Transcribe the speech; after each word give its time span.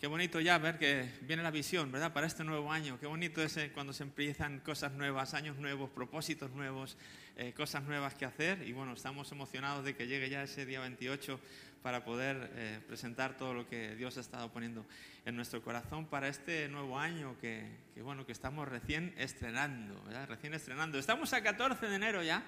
qué 0.00 0.06
bonito 0.06 0.40
ya 0.40 0.56
ver 0.56 0.78
que 0.78 1.10
viene 1.20 1.42
la 1.42 1.50
visión, 1.50 1.92
¿verdad? 1.92 2.14
Para 2.14 2.26
este 2.26 2.42
nuevo 2.42 2.72
año. 2.72 2.98
Qué 2.98 3.06
bonito 3.06 3.42
es 3.42 3.58
eh, 3.58 3.70
cuando 3.74 3.92
se 3.92 4.02
empiezan 4.02 4.60
cosas 4.60 4.92
nuevas, 4.92 5.34
años 5.34 5.58
nuevos, 5.58 5.90
propósitos 5.90 6.50
nuevos, 6.52 6.96
eh, 7.36 7.52
cosas 7.52 7.82
nuevas 7.84 8.14
que 8.14 8.24
hacer. 8.24 8.66
Y 8.66 8.72
bueno, 8.72 8.94
estamos 8.94 9.30
emocionados 9.30 9.84
de 9.84 9.94
que 9.94 10.06
llegue 10.06 10.30
ya 10.30 10.42
ese 10.42 10.64
día 10.64 10.80
28 10.80 11.38
para 11.82 12.02
poder 12.02 12.50
eh, 12.54 12.80
presentar 12.86 13.36
todo 13.36 13.52
lo 13.52 13.68
que 13.68 13.94
Dios 13.94 14.16
ha 14.16 14.20
estado 14.20 14.50
poniendo 14.50 14.86
en 15.26 15.36
nuestro 15.36 15.62
corazón 15.62 16.06
para 16.06 16.28
este 16.28 16.66
nuevo 16.68 16.98
año 16.98 17.36
que, 17.38 17.66
que 17.94 18.00
bueno, 18.00 18.24
que 18.24 18.32
estamos 18.32 18.66
recién 18.66 19.12
estrenando, 19.18 20.02
¿verdad? 20.04 20.26
Recién 20.28 20.54
estrenando. 20.54 20.98
Estamos 20.98 21.30
a 21.34 21.42
14 21.42 21.86
de 21.86 21.94
enero 21.94 22.22
ya. 22.22 22.42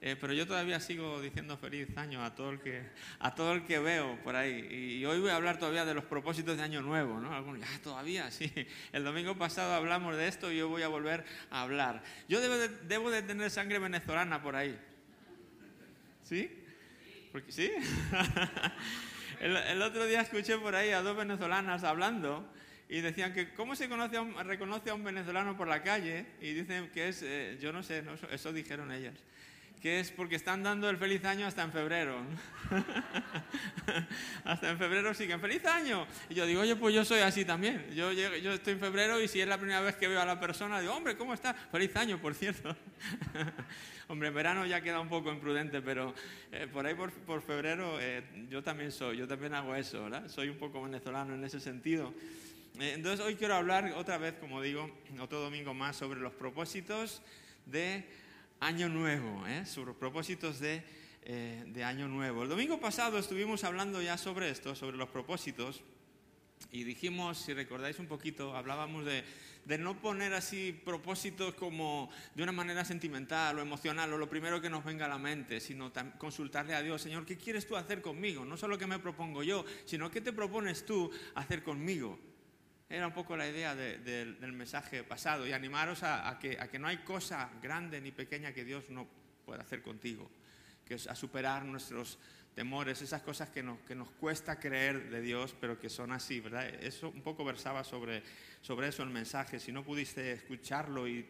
Eh, 0.00 0.14
pero 0.20 0.32
yo 0.34 0.46
todavía 0.46 0.78
sigo 0.78 1.20
diciendo 1.22 1.56
feliz 1.56 1.88
año 1.96 2.22
a 2.22 2.34
todo, 2.34 2.50
el 2.50 2.60
que, 2.60 2.82
a 3.18 3.34
todo 3.34 3.52
el 3.52 3.64
que 3.64 3.78
veo 3.78 4.18
por 4.22 4.36
ahí. 4.36 4.98
Y 5.00 5.04
hoy 5.06 5.20
voy 5.20 5.30
a 5.30 5.36
hablar 5.36 5.58
todavía 5.58 5.84
de 5.84 5.94
los 5.94 6.04
propósitos 6.04 6.56
de 6.58 6.62
Año 6.62 6.82
Nuevo, 6.82 7.18
¿no? 7.18 7.34
Algunos, 7.34 7.66
ah, 7.66 7.78
todavía, 7.82 8.30
sí. 8.30 8.52
El 8.92 9.04
domingo 9.04 9.36
pasado 9.36 9.74
hablamos 9.74 10.16
de 10.16 10.28
esto 10.28 10.52
y 10.52 10.58
yo 10.58 10.68
voy 10.68 10.82
a 10.82 10.88
volver 10.88 11.24
a 11.50 11.62
hablar. 11.62 12.02
Yo 12.28 12.40
debo 12.40 12.56
de, 12.56 12.68
debo 12.68 13.10
de 13.10 13.22
tener 13.22 13.50
sangre 13.50 13.78
venezolana 13.78 14.42
por 14.42 14.54
ahí. 14.54 14.78
¿Sí? 16.22 16.50
Porque, 17.32 17.52
¿Sí? 17.52 17.70
el, 19.40 19.56
el, 19.56 19.82
otro 19.82 20.06
día 20.06 20.20
escuché 20.20 20.58
por 20.58 20.74
ahí 20.74 20.90
a 20.90 21.00
dos 21.00 21.16
venezolanas 21.16 21.84
hablando 21.84 22.52
y 22.88 23.00
decían 23.00 23.32
que 23.32 23.54
cómo 23.54 23.74
se 23.74 23.88
conoce 23.88 24.18
un, 24.18 24.34
reconoce 24.44 24.90
a 24.90 24.94
un 24.94 25.04
venezolano 25.04 25.56
por 25.56 25.68
la 25.68 25.82
calle 25.82 26.26
y 26.40 26.52
dicen 26.52 26.90
que 26.90 27.08
es, 27.08 27.22
eh, 27.22 27.58
yo 27.60 27.72
no 27.72 27.82
sé, 27.82 28.02
no, 28.02 28.14
eso 28.30 28.52
dijeron 28.52 28.92
ellas 28.92 29.14
que 29.80 30.00
es 30.00 30.10
porque 30.10 30.36
están 30.36 30.62
dando 30.62 30.88
el 30.90 30.96
feliz 30.96 31.24
año 31.24 31.46
hasta 31.46 31.62
en 31.62 31.72
febrero. 31.72 32.18
hasta 34.44 34.70
en 34.70 34.78
febrero 34.78 35.14
siguen, 35.14 35.40
feliz 35.40 35.64
año. 35.64 36.06
Y 36.28 36.34
yo 36.34 36.46
digo, 36.46 36.62
oye, 36.62 36.76
pues 36.76 36.94
yo 36.94 37.04
soy 37.04 37.20
así 37.20 37.44
también. 37.44 37.86
Yo, 37.94 38.12
yo 38.12 38.52
estoy 38.52 38.74
en 38.74 38.80
febrero 38.80 39.20
y 39.20 39.28
si 39.28 39.40
es 39.40 39.48
la 39.48 39.58
primera 39.58 39.80
vez 39.80 39.96
que 39.96 40.08
veo 40.08 40.20
a 40.20 40.24
la 40.24 40.40
persona, 40.40 40.80
digo, 40.80 40.94
hombre, 40.94 41.16
¿cómo 41.16 41.34
está? 41.34 41.54
Feliz 41.54 41.94
año, 41.96 42.20
por 42.20 42.34
cierto. 42.34 42.74
hombre, 44.08 44.28
en 44.28 44.34
verano 44.34 44.66
ya 44.66 44.80
queda 44.80 45.00
un 45.00 45.08
poco 45.08 45.30
imprudente, 45.32 45.82
pero 45.82 46.14
eh, 46.52 46.66
por 46.72 46.86
ahí 46.86 46.94
por, 46.94 47.12
por 47.12 47.42
febrero 47.42 47.98
eh, 48.00 48.22
yo 48.48 48.62
también 48.62 48.92
soy, 48.92 49.16
yo 49.18 49.28
también 49.28 49.54
hago 49.54 49.74
eso, 49.74 50.04
¿verdad? 50.04 50.28
Soy 50.28 50.48
un 50.48 50.58
poco 50.58 50.82
venezolano 50.82 51.34
en 51.34 51.44
ese 51.44 51.60
sentido. 51.60 52.14
Eh, 52.78 52.92
entonces 52.94 53.24
hoy 53.24 53.36
quiero 53.36 53.54
hablar 53.54 53.92
otra 53.96 54.18
vez, 54.18 54.34
como 54.34 54.60
digo, 54.60 54.90
otro 55.20 55.40
domingo 55.40 55.74
más 55.74 55.96
sobre 55.96 56.20
los 56.20 56.32
propósitos 56.34 57.22
de 57.66 58.04
año 58.60 58.88
nuevo, 58.88 59.46
¿eh? 59.46 59.66
sobre 59.66 59.92
propósitos 59.94 60.60
de, 60.60 60.82
eh, 61.22 61.64
de, 61.66 61.84
año 61.84 62.08
nuevo. 62.08 62.42
El 62.42 62.48
domingo 62.48 62.80
pasado 62.80 63.18
estuvimos 63.18 63.64
hablando 63.64 64.00
ya 64.00 64.16
sobre 64.16 64.50
esto, 64.50 64.74
sobre 64.74 64.96
los 64.96 65.08
propósitos, 65.08 65.82
y 66.72 66.84
dijimos, 66.84 67.38
si 67.38 67.52
recordáis 67.52 67.98
un 67.98 68.06
poquito, 68.06 68.56
hablábamos 68.56 69.04
de, 69.04 69.24
de 69.66 69.78
no 69.78 70.00
poner 70.00 70.32
así 70.32 70.72
propósitos 70.72 71.54
como 71.54 72.10
de 72.34 72.42
una 72.42 72.52
manera 72.52 72.84
sentimental 72.84 73.58
o 73.58 73.62
emocional 73.62 74.12
o 74.12 74.18
lo 74.18 74.28
primero 74.28 74.60
que 74.60 74.70
nos 74.70 74.84
venga 74.84 75.04
a 75.04 75.08
la 75.08 75.18
mente, 75.18 75.60
sino 75.60 75.92
consultarle 76.18 76.74
a 76.74 76.82
Dios, 76.82 77.02
Señor, 77.02 77.26
¿qué 77.26 77.36
quieres 77.36 77.66
tú 77.66 77.76
hacer 77.76 78.00
conmigo? 78.00 78.44
No 78.44 78.56
solo 78.56 78.78
qué 78.78 78.86
me 78.86 78.98
propongo 78.98 79.42
yo, 79.42 79.64
sino 79.84 80.10
qué 80.10 80.20
te 80.20 80.32
propones 80.32 80.86
tú 80.86 81.10
hacer 81.34 81.62
conmigo. 81.62 82.18
Era 82.88 83.08
un 83.08 83.12
poco 83.12 83.36
la 83.36 83.48
idea 83.48 83.74
del 83.74 84.52
mensaje 84.52 85.02
pasado 85.02 85.44
y 85.44 85.52
animaros 85.52 86.04
a, 86.04 86.38
que, 86.40 86.56
a, 86.60 86.68
que, 86.68 86.78
no 86.78 86.86
hay 86.86 86.98
cosa 86.98 87.50
grande 87.60 88.00
ni 88.00 88.12
pequeña 88.12 88.52
que 88.52 88.64
Dios 88.64 88.90
no 88.90 89.08
pueda 89.44 89.62
hacer 89.62 89.82
contigo, 89.82 90.30
que 90.84 90.94
es 90.94 91.08
a 91.08 91.16
superar 91.16 91.64
nuestros 91.64 92.16
temores, 92.54 93.02
esas 93.02 93.22
cosas 93.22 93.50
que 93.50 93.62
nos, 93.62 93.80
que 93.80 93.96
nos 93.96 94.08
cuesta 94.12 94.60
creer 94.60 95.10
de 95.10 95.20
Dios, 95.20 95.54
pero 95.60 95.80
que 95.80 95.90
son 95.90 96.12
así, 96.12 96.38
¿verdad? 96.38 96.66
Eso 96.66 97.10
un 97.10 97.22
poco 97.22 97.44
versaba 97.44 97.82
sobre, 97.82 98.22
sobre 98.62 98.88
eso 98.88 99.02
el 99.02 99.10
mensaje. 99.10 99.58
Si 99.58 99.72
no 99.72 99.82
pudiste 99.82 100.32
escucharlo 100.32 101.08
y 101.08 101.26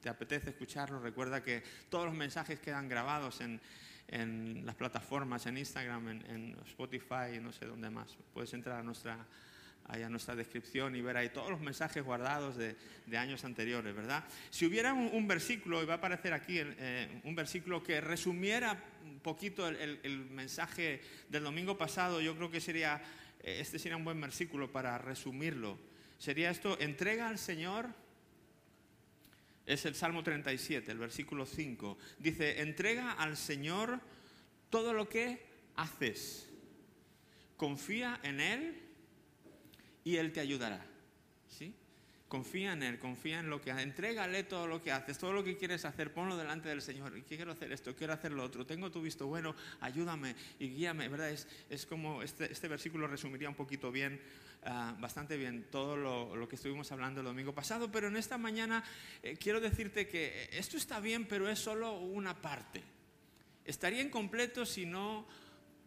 te 0.00 0.08
apetece 0.08 0.50
escucharlo, 0.50 1.00
recuerda 1.00 1.42
que 1.42 1.62
todos 1.88 2.06
los 2.06 2.14
mensajes 2.14 2.60
quedan 2.60 2.88
grabados 2.88 3.40
en, 3.40 3.60
en 4.06 4.64
las 4.64 4.76
plataformas, 4.76 5.44
en 5.46 5.58
Instagram, 5.58 6.08
en, 6.08 6.30
en 6.30 6.56
Spotify, 6.68 7.40
no 7.42 7.52
sé 7.52 7.66
dónde 7.66 7.90
más. 7.90 8.16
Puedes 8.32 8.54
entrar 8.54 8.78
a 8.78 8.82
nuestra 8.84 9.26
ahí 9.90 10.02
a 10.02 10.08
nuestra 10.08 10.36
descripción 10.36 10.94
y 10.94 11.00
ver 11.00 11.16
ahí 11.16 11.30
todos 11.30 11.50
los 11.50 11.60
mensajes 11.60 12.04
guardados 12.04 12.56
de, 12.56 12.76
años 13.16 13.44
anteriores, 13.44 13.94
¿verdad? 13.94 14.24
Si 14.50 14.64
hubiera 14.64 14.94
un, 14.94 15.26
versículo, 15.26 15.82
y 15.82 15.86
va 15.86 15.94
a 15.94 15.96
aparecer 15.96 16.32
aquí 16.32 16.58
eh, 16.60 17.20
un 17.24 17.34
versículo 17.34 17.82
que 17.82 18.00
resumiera 18.00 18.80
un 19.04 19.18
poquito 19.18 19.66
el, 19.66 19.76
el, 19.76 20.00
el, 20.04 20.18
mensaje 20.30 21.00
del 21.28 21.42
domingo 21.42 21.76
pasado, 21.76 22.20
yo 22.20 22.36
creo 22.36 22.50
que 22.52 22.60
sería, 22.60 23.02
eh, 23.42 23.58
este 23.60 23.80
sería 23.80 23.96
un 23.96 24.04
buen 24.04 24.20
versículo 24.20 24.70
para 24.70 24.96
resumirlo. 24.96 25.76
Sería 26.18 26.50
esto, 26.50 26.78
entrega 26.78 27.28
al 27.28 27.38
Señor, 27.38 27.88
es 29.66 29.84
el 29.86 29.96
Salmo 29.96 30.22
37, 30.22 30.92
el 30.92 30.98
versículo 30.98 31.46
5. 31.46 31.98
Dice, 32.18 32.60
entrega 32.60 33.12
al 33.12 33.36
Señor 33.36 34.00
todo 34.68 34.92
lo 34.92 35.08
que 35.08 35.44
haces. 35.74 36.48
Confía 37.56 38.20
en 38.22 38.40
Él 38.40 38.89
y 40.04 40.16
Él 40.16 40.32
te 40.32 40.40
ayudará. 40.40 40.84
¿Sí? 41.48 41.74
Confía 42.28 42.74
en 42.74 42.84
Él, 42.84 42.98
confía 43.00 43.40
en 43.40 43.50
lo 43.50 43.60
que 43.60 43.72
hace. 43.72 43.82
Entrégale 43.82 44.44
todo 44.44 44.68
lo 44.68 44.80
que 44.80 44.92
haces, 44.92 45.18
todo 45.18 45.32
lo 45.32 45.42
que 45.42 45.56
quieres 45.56 45.84
hacer, 45.84 46.14
ponlo 46.14 46.36
delante 46.36 46.68
del 46.68 46.80
Señor. 46.80 47.20
Quiero 47.24 47.50
hacer 47.50 47.72
esto, 47.72 47.96
quiero 47.96 48.12
hacer 48.12 48.30
lo 48.30 48.44
otro. 48.44 48.64
Tengo 48.64 48.90
tu 48.90 49.02
visto 49.02 49.26
bueno, 49.26 49.56
ayúdame 49.80 50.36
y 50.60 50.68
guíame. 50.68 51.08
¿verdad? 51.08 51.30
Es, 51.30 51.48
es 51.68 51.86
como 51.86 52.22
este, 52.22 52.52
este, 52.52 52.68
versículo 52.68 53.08
resumiría 53.08 53.48
un 53.48 53.56
poquito 53.56 53.90
bien, 53.90 54.20
uh, 54.62 55.00
bastante 55.00 55.36
bien, 55.36 55.66
todo 55.72 55.96
lo, 55.96 56.36
lo, 56.36 56.48
que 56.48 56.54
estuvimos 56.54 56.92
hablando 56.92 57.20
el 57.20 57.26
domingo 57.26 57.52
pasado. 57.52 57.90
Pero 57.90 58.06
en 58.06 58.16
esta 58.16 58.38
mañana 58.38 58.84
eh, 59.24 59.36
quiero 59.36 59.60
decirte 59.60 60.06
que 60.06 60.50
esto 60.52 60.76
está 60.76 61.00
bien, 61.00 61.26
pero 61.26 61.48
es 61.48 61.58
solo 61.58 61.98
una 61.98 62.40
parte. 62.40 62.80
Estaría 63.64 64.02
incompleto 64.02 64.64
si 64.64 64.86
no 64.86 65.26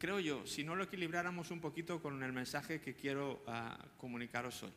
creo 0.04 0.20
yo, 0.20 0.46
si 0.46 0.66
no 0.66 0.76
lo 0.76 0.84
equilibráramos 0.84 1.50
un 1.50 1.62
poquito 1.62 2.02
con 2.02 2.22
el 2.24 2.34
mensaje 2.34 2.82
que 2.82 2.94
quiero 2.94 3.42
uh, 3.48 3.98
comunicaros 3.98 4.64
hoy. 4.64 4.74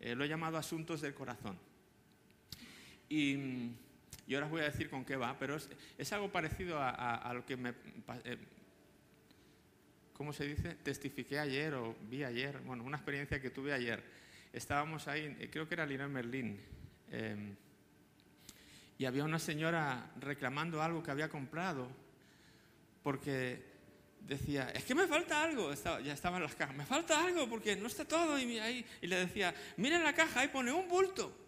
Eh, 0.00 0.16
lo 0.16 0.24
he 0.24 0.28
llamado 0.28 0.58
asuntos 0.58 1.00
del 1.00 1.14
corazón. 1.14 1.56
Y, 3.08 3.36
y, 4.26 4.34
ahora 4.34 4.46
os 4.46 4.50
voy 4.50 4.62
a 4.62 4.64
decir 4.64 4.90
con 4.90 5.04
qué 5.04 5.14
va, 5.14 5.38
pero 5.38 5.56
es, 5.96 6.12
algo 6.12 6.32
parecido 6.32 6.76
a, 6.80 7.30
lo 7.32 7.46
que 7.46 7.56
me... 7.56 7.72
Eh, 8.24 8.36
¿Cómo 10.12 10.32
se 10.32 10.44
dice? 10.44 10.74
Testifiqué 10.74 11.38
ayer 11.38 11.74
o 11.74 11.94
vi 12.10 12.24
ayer, 12.24 12.58
bueno, 12.62 12.82
una 12.82 12.96
experiencia 12.96 13.40
que 13.40 13.50
tuve 13.50 13.72
ayer. 13.72 14.02
Estábamos 14.52 15.06
ahí, 15.06 15.36
eh, 15.38 15.50
creo 15.52 15.68
que 15.68 15.74
era 15.74 15.86
Lina 15.86 16.08
Merlín, 16.08 16.58
eh, 17.12 17.54
y 18.98 19.04
había 19.04 19.22
una 19.22 19.38
señora 19.38 20.10
reclamando 20.18 20.82
algo 20.82 21.00
que 21.00 21.12
había 21.12 21.28
comprado 21.28 21.86
porque 23.04 23.70
decía, 24.26 24.70
es 24.74 24.84
que 24.84 24.94
me 24.94 25.06
falta 25.06 25.42
algo, 25.42 25.72
estaba, 25.72 26.00
ya 26.00 26.12
estaban 26.12 26.42
las 26.42 26.54
cajas, 26.54 26.76
me 26.76 26.86
falta 26.86 27.24
algo 27.24 27.48
porque 27.48 27.76
no 27.76 27.86
está 27.86 28.04
todo. 28.04 28.38
Y, 28.38 28.58
ahí, 28.58 28.84
y 29.00 29.06
le 29.06 29.16
decía, 29.16 29.54
mira 29.76 29.98
la 29.98 30.14
caja, 30.14 30.40
ahí 30.40 30.48
pone 30.48 30.72
un 30.72 30.88
bulto. 30.88 31.38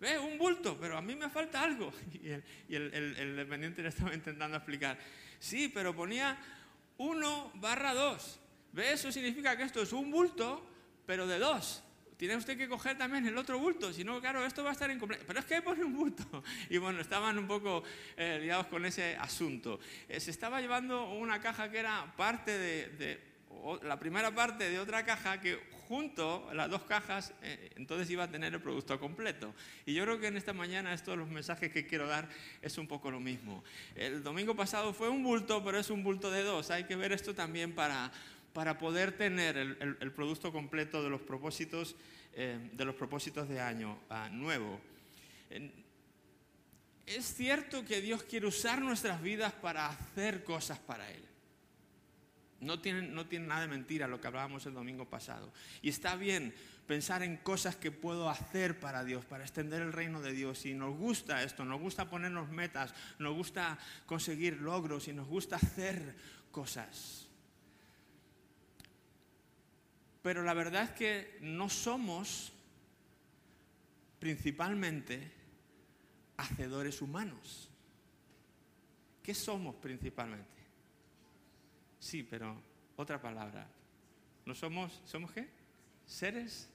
Ve, 0.00 0.18
un 0.18 0.38
bulto, 0.38 0.78
pero 0.80 0.96
a 0.96 1.02
mí 1.02 1.14
me 1.14 1.28
falta 1.28 1.62
algo. 1.62 1.92
Y 2.68 2.74
el, 2.74 2.94
el, 2.94 3.36
dependiente 3.36 3.82
le 3.82 3.88
estaba 3.88 4.14
intentando 4.14 4.56
explicar, 4.56 4.98
sí, 5.38 5.68
pero 5.68 5.94
ponía 5.94 6.38
1 6.98 7.52
barra 7.56 7.94
2. 7.94 8.40
Ve, 8.72 8.92
eso 8.92 9.10
significa 9.10 9.56
que 9.56 9.64
esto 9.64 9.82
es 9.82 9.92
un 9.92 10.10
bulto, 10.10 10.64
pero 11.06 11.26
de 11.26 11.38
dos 11.38 11.82
tiene 12.20 12.36
usted 12.36 12.58
que 12.58 12.68
coger 12.68 12.98
también 12.98 13.26
el 13.26 13.38
otro 13.38 13.58
bulto, 13.58 13.94
si 13.94 14.04
no, 14.04 14.20
claro, 14.20 14.44
esto 14.44 14.62
va 14.62 14.68
a 14.68 14.72
estar 14.74 14.90
incompleto. 14.90 15.24
Pero 15.26 15.40
es 15.40 15.46
que 15.46 15.62
pone 15.62 15.82
un 15.82 15.94
bulto. 15.94 16.22
Y 16.68 16.76
bueno, 16.76 17.00
estaban 17.00 17.38
un 17.38 17.46
poco 17.46 17.82
eh, 18.14 18.38
liados 18.42 18.66
con 18.66 18.84
ese 18.84 19.16
asunto. 19.16 19.80
Eh, 20.06 20.20
se 20.20 20.30
estaba 20.30 20.60
llevando 20.60 21.14
una 21.14 21.40
caja 21.40 21.70
que 21.70 21.78
era 21.78 22.12
parte 22.18 22.58
de, 22.58 23.18
la 23.84 23.98
primera 23.98 24.34
parte 24.34 24.68
de 24.68 24.78
otra 24.78 25.02
caja 25.02 25.40
que 25.40 25.60
junto, 25.88 26.50
las 26.52 26.68
dos 26.68 26.82
cajas, 26.82 27.32
eh, 27.40 27.70
entonces 27.76 28.10
iba 28.10 28.24
a 28.24 28.30
tener 28.30 28.52
el 28.52 28.60
producto 28.60 29.00
completo. 29.00 29.54
Y 29.86 29.94
yo 29.94 30.04
creo 30.04 30.20
que 30.20 30.26
en 30.26 30.36
esta 30.36 30.52
mañana 30.52 30.92
estos 30.92 31.16
los 31.16 31.28
mensajes 31.30 31.72
que 31.72 31.86
quiero 31.86 32.06
dar 32.06 32.28
es 32.60 32.76
un 32.76 32.86
poco 32.86 33.10
lo 33.10 33.18
mismo. 33.18 33.64
El 33.94 34.22
domingo 34.22 34.54
pasado 34.54 34.92
fue 34.92 35.08
un 35.08 35.22
bulto, 35.22 35.64
pero 35.64 35.78
es 35.78 35.88
un 35.88 36.04
bulto 36.04 36.30
de 36.30 36.42
dos. 36.42 36.70
Hay 36.70 36.84
que 36.84 36.96
ver 36.96 37.12
esto 37.12 37.34
también 37.34 37.74
para 37.74 38.12
para 38.52 38.78
poder 38.78 39.16
tener 39.16 39.56
el, 39.56 40.12
producto 40.12 40.52
completo 40.52 41.02
de 41.02 41.10
los 41.10 41.20
propósitos, 41.20 41.94
eh, 42.34 42.70
de, 42.72 42.84
los 42.84 42.94
propósitos 42.94 43.48
de 43.48 43.60
año 43.60 43.98
uh, 44.10 44.32
nuevo. 44.34 44.80
Es 47.06 47.34
cierto 47.34 47.84
que 47.84 48.00
Dios 48.00 48.22
quiere 48.22 48.46
usar 48.46 48.80
nuestras 48.80 49.20
vidas 49.22 49.52
para 49.52 49.88
hacer 49.88 50.44
cosas 50.44 50.78
para 50.78 51.10
Él. 51.10 51.24
No 52.60 52.80
tiene, 52.80 53.02
no 53.02 53.26
tiene 53.26 53.46
nada 53.46 53.62
de 53.62 53.68
mentira 53.68 54.06
lo 54.06 54.20
que 54.20 54.26
hablábamos 54.26 54.66
el 54.66 54.74
domingo 54.74 55.08
pasado. 55.08 55.50
Y 55.80 55.88
está 55.88 56.14
bien 56.14 56.54
pensar 56.86 57.22
en 57.22 57.36
cosas 57.38 57.76
que 57.76 57.90
puedo 57.90 58.28
hacer 58.28 58.78
para 58.80 59.02
Dios, 59.04 59.24
para 59.24 59.44
extender 59.44 59.80
el 59.80 59.92
reino 59.92 60.20
de 60.20 60.32
Dios. 60.32 60.66
Y 60.66 60.74
nos 60.74 60.96
gusta 60.96 61.42
esto, 61.42 61.64
nos 61.64 61.80
gusta 61.80 62.10
ponernos 62.10 62.50
metas, 62.50 62.92
nos 63.18 63.34
gusta 63.34 63.78
conseguir 64.06 64.58
logros 64.60 65.08
y 65.08 65.12
nos 65.12 65.26
gusta 65.26 65.56
hacer 65.56 66.16
cosas. 66.50 67.29
Pero 70.22 70.42
la 70.42 70.54
verdad 70.54 70.84
es 70.84 70.90
que 70.90 71.38
no 71.40 71.68
somos 71.68 72.52
principalmente 74.18 75.32
hacedores 76.36 77.00
humanos. 77.00 77.70
¿Qué 79.22 79.34
somos 79.34 79.76
principalmente? 79.76 80.60
Sí, 81.98 82.22
pero 82.22 82.60
otra 82.96 83.20
palabra. 83.20 83.66
¿No 84.44 84.54
somos, 84.54 85.00
somos 85.04 85.32
qué? 85.32 85.48
Seres, 86.06 86.68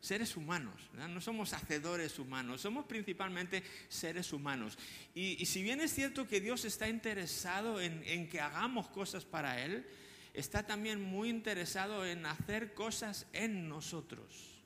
seres 0.00 0.36
humanos. 0.36 0.90
No 0.92 1.20
somos 1.20 1.52
hacedores 1.52 2.18
humanos, 2.18 2.60
somos 2.60 2.86
principalmente 2.86 3.62
seres 3.88 4.32
humanos. 4.32 4.78
Y, 5.14 5.44
si 5.46 5.62
bien 5.62 5.80
es 5.80 5.92
cierto 5.92 6.26
que 6.26 6.40
Dios 6.40 6.64
está 6.64 6.88
interesado 6.88 7.80
en, 7.80 8.02
en 8.06 8.28
que 8.28 8.40
hagamos 8.40 8.88
cosas 8.88 9.24
para 9.24 9.62
Él, 9.62 9.86
está 10.34 10.66
también 10.66 11.02
muy 11.02 11.28
interesado 11.28 12.06
en 12.06 12.26
hacer 12.26 12.74
cosas 12.74 13.26
en 13.32 13.68
nosotros. 13.68 14.58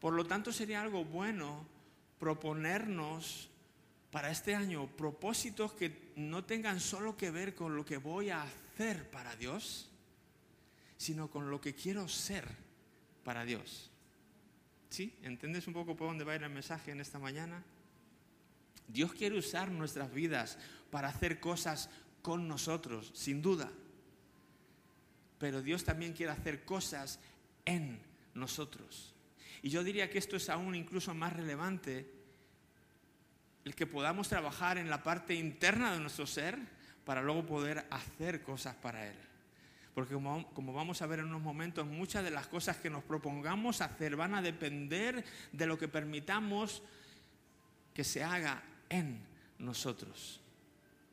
Por 0.00 0.14
lo 0.14 0.24
tanto, 0.24 0.52
sería 0.52 0.80
algo 0.80 1.04
bueno 1.04 1.66
proponernos 2.18 3.50
para 4.10 4.30
este 4.30 4.54
año 4.54 4.86
propósitos 4.96 5.72
que 5.72 6.12
no 6.16 6.44
tengan 6.44 6.80
solo 6.80 7.16
que 7.16 7.30
ver 7.30 7.54
con 7.54 7.76
lo 7.76 7.84
que 7.84 7.96
voy 7.96 8.30
a 8.30 8.42
hacer 8.42 9.10
para 9.10 9.36
Dios, 9.36 9.88
sino 10.96 11.30
con 11.30 11.50
lo 11.50 11.60
que 11.60 11.74
quiero 11.74 12.08
ser 12.08 12.46
para 13.24 13.44
Dios. 13.44 13.90
¿Sí? 14.88 15.14
¿Entiendes 15.22 15.68
un 15.68 15.74
poco 15.74 15.96
por 15.96 16.08
dónde 16.08 16.24
va 16.24 16.32
a 16.32 16.36
ir 16.36 16.42
el 16.42 16.50
mensaje 16.50 16.90
en 16.90 17.00
esta 17.00 17.18
mañana? 17.18 17.62
Dios 18.88 19.12
quiere 19.12 19.38
usar 19.38 19.70
nuestras 19.70 20.12
vidas 20.12 20.58
para 20.90 21.08
hacer 21.08 21.38
cosas 21.38 21.88
con 22.22 22.48
nosotros, 22.48 23.10
sin 23.14 23.42
duda. 23.42 23.70
Pero 25.38 25.62
Dios 25.62 25.84
también 25.84 26.12
quiere 26.12 26.32
hacer 26.32 26.64
cosas 26.64 27.18
en 27.64 28.00
nosotros. 28.34 29.14
Y 29.62 29.70
yo 29.70 29.84
diría 29.84 30.10
que 30.10 30.18
esto 30.18 30.36
es 30.36 30.48
aún 30.48 30.74
incluso 30.74 31.14
más 31.14 31.32
relevante 31.32 32.10
el 33.64 33.74
que 33.74 33.86
podamos 33.86 34.28
trabajar 34.28 34.78
en 34.78 34.88
la 34.88 35.02
parte 35.02 35.34
interna 35.34 35.92
de 35.92 36.00
nuestro 36.00 36.26
ser 36.26 36.58
para 37.04 37.22
luego 37.22 37.44
poder 37.44 37.86
hacer 37.90 38.42
cosas 38.42 38.74
para 38.74 39.06
Él. 39.06 39.16
Porque 39.94 40.14
como, 40.14 40.48
como, 40.54 40.72
vamos 40.72 41.02
a 41.02 41.06
ver 41.06 41.18
en 41.18 41.26
unos 41.26 41.42
momentos, 41.42 41.86
muchas 41.86 42.24
de 42.24 42.30
las 42.30 42.46
cosas 42.46 42.76
que 42.76 42.88
nos 42.88 43.02
propongamos 43.02 43.80
hacer 43.80 44.16
van 44.16 44.34
a 44.34 44.42
depender 44.42 45.24
de 45.52 45.66
lo 45.66 45.76
que 45.76 45.88
permitamos 45.88 46.82
que 47.92 48.04
se 48.04 48.22
haga 48.22 48.62
en 48.88 49.20
nosotros. 49.58 50.40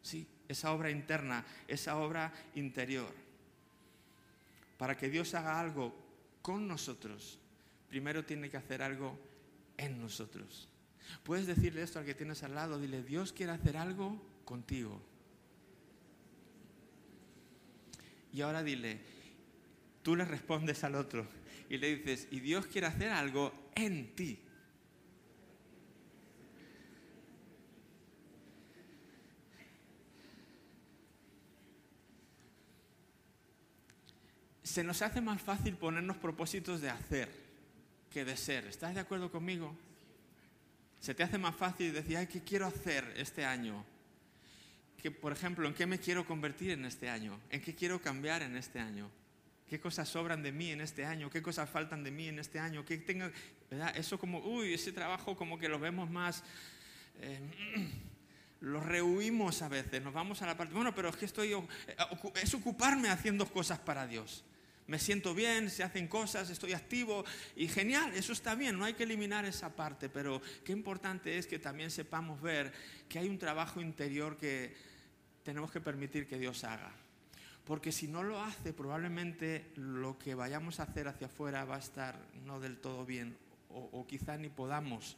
Sí, 0.01 0.27
esa 0.47 0.71
obra 0.71 0.89
interna, 0.89 1.45
esa 1.67 1.97
obra 1.97 2.33
interior. 2.55 3.13
Para 4.77 4.95
que 4.95 5.09
Dios 5.09 5.33
haga 5.33 5.59
algo 5.59 5.93
con 6.41 6.67
nosotros, 6.67 7.39
primero 7.89 8.23
tiene 8.25 8.49
que 8.49 8.57
hacer 8.57 8.81
algo 8.81 9.19
en 9.77 9.99
nosotros. 10.01 10.69
Puedes 11.23 11.47
decirle 11.47 11.81
esto 11.81 11.99
al 11.99 12.05
que 12.05 12.15
tienes 12.15 12.43
al 12.43 12.55
lado, 12.55 12.79
dile, 12.79 13.03
Dios 13.03 13.33
quiere 13.33 13.53
hacer 13.53 13.77
algo 13.77 14.21
contigo. 14.45 15.01
Y 18.33 18.41
ahora 18.41 18.61
dile, 18.61 18.99
tú 20.03 20.15
le 20.15 20.25
respondes 20.25 20.83
al 20.83 20.95
otro 20.95 21.25
y 21.69 21.77
le 21.77 21.95
dices, 21.95 22.27
y 22.31 22.39
Dios 22.39 22.67
quiere 22.67 22.87
hacer 22.87 23.09
algo 23.09 23.71
en 23.75 24.15
ti. 24.15 24.39
Se 34.77 34.83
nos 34.83 35.01
hace 35.01 35.21
más 35.21 35.41
fácil 35.41 35.75
ponernos 35.75 36.17
propósitos 36.17 36.81
de 36.81 36.91
hacer 36.91 37.31
que 38.11 38.23
de 38.23 38.37
ser. 38.37 38.67
¿Estás 38.67 38.93
de 38.93 39.01
acuerdo 39.01 39.31
conmigo? 39.31 39.75
Se 40.99 41.15
te 41.15 41.23
hace 41.23 41.39
más 41.39 41.55
fácil 41.55 41.91
decir, 41.91 42.15
ay, 42.15 42.27
¿qué 42.27 42.43
quiero 42.43 42.67
hacer 42.67 43.11
este 43.17 43.43
año? 43.43 43.83
Que, 45.01 45.09
por 45.09 45.31
ejemplo, 45.31 45.67
¿en 45.67 45.73
qué 45.73 45.87
me 45.87 45.97
quiero 45.97 46.27
convertir 46.27 46.69
en 46.69 46.85
este 46.85 47.09
año? 47.09 47.39
¿En 47.49 47.59
qué 47.59 47.73
quiero 47.73 47.99
cambiar 47.99 48.43
en 48.43 48.55
este 48.55 48.77
año? 48.77 49.09
¿Qué 49.67 49.79
cosas 49.79 50.07
sobran 50.09 50.43
de 50.43 50.51
mí 50.51 50.69
en 50.69 50.81
este 50.81 51.05
año? 51.05 51.31
¿Qué 51.31 51.41
cosas 51.41 51.67
faltan 51.67 52.03
de 52.03 52.11
mí 52.11 52.27
en 52.27 52.37
este 52.37 52.59
año? 52.59 52.85
¿Qué 52.85 52.99
tengo, 52.99 53.25
¿verdad? 53.71 53.97
Eso 53.97 54.19
como, 54.19 54.41
uy, 54.41 54.75
ese 54.75 54.91
trabajo 54.91 55.35
como 55.35 55.57
que 55.57 55.69
lo 55.69 55.79
vemos 55.79 56.07
más... 56.07 56.43
Eh, 57.19 57.39
lo 58.61 58.79
rehuimos 58.79 59.63
a 59.63 59.69
veces, 59.69 60.03
nos 60.03 60.13
vamos 60.13 60.43
a 60.43 60.45
la 60.45 60.55
parte, 60.55 60.75
bueno, 60.75 60.93
pero 60.93 61.09
es 61.09 61.15
que 61.15 61.25
estoy, 61.25 61.53
eh, 61.53 61.97
es 62.35 62.53
ocuparme 62.53 63.09
haciendo 63.09 63.51
cosas 63.51 63.79
para 63.79 64.05
Dios 64.05 64.43
me 64.87 64.99
siento 64.99 65.33
bien, 65.33 65.69
se 65.69 65.83
hacen 65.83 66.07
cosas, 66.07 66.49
estoy 66.49 66.73
activo 66.73 67.25
y 67.55 67.67
genial, 67.67 68.13
eso 68.15 68.33
está 68.33 68.55
bien, 68.55 68.77
no 68.77 68.85
hay 68.85 68.93
que 68.93 69.03
eliminar 69.03 69.45
esa 69.45 69.75
parte, 69.75 70.09
pero 70.09 70.41
qué 70.63 70.71
importante 70.71 71.37
es 71.37 71.45
que 71.45 71.59
también 71.59 71.91
sepamos 71.91 72.41
ver 72.41 72.71
que 73.09 73.19
hay 73.19 73.27
un 73.27 73.37
trabajo 73.37 73.81
interior 73.81 74.37
que 74.37 74.73
tenemos 75.43 75.71
que 75.71 75.81
permitir 75.81 76.27
que 76.27 76.39
Dios 76.39 76.63
haga. 76.63 76.91
Porque 77.65 77.91
si 77.91 78.07
no 78.07 78.23
lo 78.23 78.41
hace, 78.41 78.71
probablemente 78.71 79.71
lo 79.75 80.17
que 80.17 80.35
vayamos 80.35 80.79
a 80.79 80.83
hacer 80.83 81.09
hacia 81.09 81.27
afuera 81.27 81.65
va 81.65 81.75
a 81.75 81.79
estar 81.79 82.17
no 82.45 82.61
del 82.61 82.77
todo 82.77 83.05
bien 83.05 83.35
o, 83.69 83.89
o 83.91 84.07
quizá 84.07 84.37
ni 84.37 84.47
podamos 84.47 85.17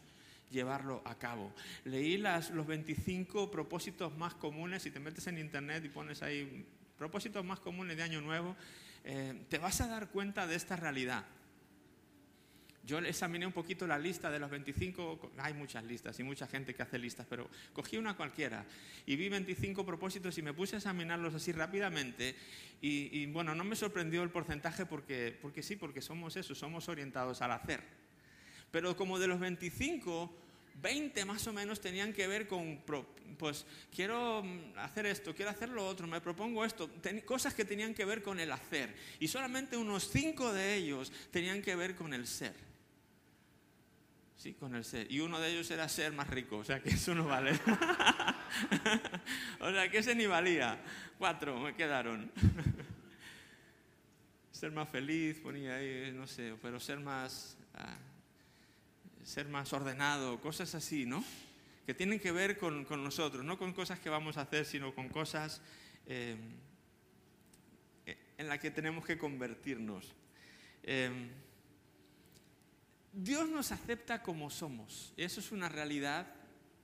llevarlo 0.50 1.01
a 1.06 1.16
cabo. 1.16 1.54
Leí 1.86 2.18
las, 2.18 2.50
los 2.50 2.66
25 2.66 3.51
propósitos 3.51 4.18
más 4.18 4.33
comunes, 4.33 4.83
si 4.83 4.92
te 4.92 5.00
metes 5.00 5.27
en 5.27 5.38
internet 5.38 5.86
y 5.86 5.89
pones 5.89 6.24
ahí 6.24 6.66
propósitos 6.98 7.45
más 7.45 7.60
comunes 7.60 7.95
de 7.98 8.04
Año 8.04 8.19
Nuevo, 8.19 8.56
eh, 9.04 9.46
te 9.50 9.57
vas 9.57 9.81
a 9.81 9.88
dar 9.88 10.10
cuenta 10.10 10.48
de 10.48 10.56
esta 10.56 10.75
realidad. 10.75 11.25
Yo 12.90 12.98
examiné 12.98 13.46
un 13.46 13.54
poquito 13.54 13.86
la 13.86 14.00
lista 14.00 14.31
de 14.31 14.40
los 14.40 14.50
25, 14.50 15.34
hay 15.38 15.54
muchas 15.54 15.84
listas 15.84 16.19
y 16.19 16.24
mucha 16.24 16.48
gente 16.48 16.74
que 16.74 16.81
hace 16.81 16.98
listas, 16.98 17.28
pero 17.30 17.48
cogí 17.72 17.98
una 17.98 18.18
cualquiera 18.18 18.66
y 19.06 19.16
vi 19.16 19.30
25 19.30 19.86
propósitos 19.86 20.36
y 20.40 20.42
me 20.42 20.54
puse 20.54 20.75
a 20.75 20.80
examinarlos 20.80 21.36
así 21.36 21.51
rápidamente 21.51 22.36
y, 22.81 23.28
bueno, 23.28 23.54
no 23.54 23.63
me 23.63 23.75
sorprendió 23.75 24.24
el 24.24 24.31
porcentaje 24.31 24.88
porque, 24.88 25.38
porque 25.40 25.62
sí, 25.62 25.75
porque 25.75 26.02
somos 26.02 26.36
eso, 26.36 26.56
somos 26.56 26.90
orientados 26.90 27.44
al 27.44 27.52
hacer. 27.52 27.84
Pero 28.72 28.95
como 28.95 29.19
de 29.19 29.28
los 29.28 29.40
25, 29.40 30.34
20 30.81 31.26
más 31.26 31.46
o 31.48 31.54
menos 31.54 31.81
tenían 31.81 32.14
que 32.14 32.28
ver 32.28 32.48
con, 32.48 32.81
pues 33.38 33.66
quiero 33.94 34.44
hacer 34.78 35.06
esto, 35.06 35.36
quiero 35.36 35.52
hacer 35.52 35.70
lo 35.70 35.86
otro, 35.86 36.08
me 36.08 36.22
propongo 36.22 36.66
esto, 36.66 36.90
cosas 37.26 37.54
que 37.54 37.66
tenían 37.66 37.94
que 37.94 38.06
ver 38.06 38.22
con 38.22 38.40
el 38.40 38.52
hacer. 38.52 38.96
Y 39.20 39.28
solamente 39.28 39.78
unos 39.78 40.10
5 40.10 40.54
de 40.54 40.76
ellos 40.76 41.12
tenían 41.31 41.62
que 41.62 41.76
ver 41.76 41.96
con 41.96 42.14
el 42.14 42.28
ser. 42.28 42.56
Sí, 44.36 44.54
con 44.54 44.74
el 44.74 44.86
ser. 44.86 45.12
Y 45.12 45.19
uno 45.19 45.40
de 45.40 45.52
ellos 45.52 45.69
era 45.69 45.90
ser 45.90 46.14
más 46.14 46.30
rico, 46.30 46.57
o 46.57 46.64
sea 46.64 46.81
que 46.81 46.92
eso 46.92 47.14
no 47.14 47.26
vale. 47.26 47.52
o 49.59 49.69
sea 49.69 49.92
que 49.92 49.98
ese 49.98 50.16
ni 50.16 50.28
valía. 50.28 50.81
Cuatro 51.18 51.59
me 51.59 51.76
quedaron. 51.76 52.31
ser 54.52 54.71
más 54.71 54.90
feliz, 54.90 55.40
ponía 55.40 55.76
ahí, 55.76 56.12
no 56.14 56.26
sé, 56.26 56.56
pero 56.62 56.80
ser 56.80 57.00
más... 57.00 57.57
Ah, 57.74 57.98
ser 59.30 59.48
más 59.48 59.71
ordenado, 59.74 60.42
cosas 60.42 60.74
así, 60.74 61.06
¿no? 61.06 61.24
Que 61.86 61.94
tienen 61.94 62.19
que 62.19 62.31
ver 62.31 62.57
con, 62.57 62.88
nosotros, 63.04 63.45
no 63.45 63.59
con 63.59 63.74
cosas 63.74 64.00
que 64.00 64.09
vamos 64.09 64.38
a 64.38 64.42
hacer, 64.42 64.66
sino 64.66 64.95
con 64.95 65.07
cosas 65.07 65.62
eh, 66.07 66.36
en 68.40 68.48
las 68.48 68.57
que 68.57 68.71
tenemos 68.71 69.06
que 69.06 69.19
convertirnos. 69.19 70.16
Eh, 70.81 71.30
Dios 73.14 73.48
nos 73.50 73.71
acepta 73.71 74.24
como 74.24 74.50
somos, 74.50 75.14
eso 75.16 75.40
es 75.40 75.52
una 75.52 75.69
realidad 75.69 76.26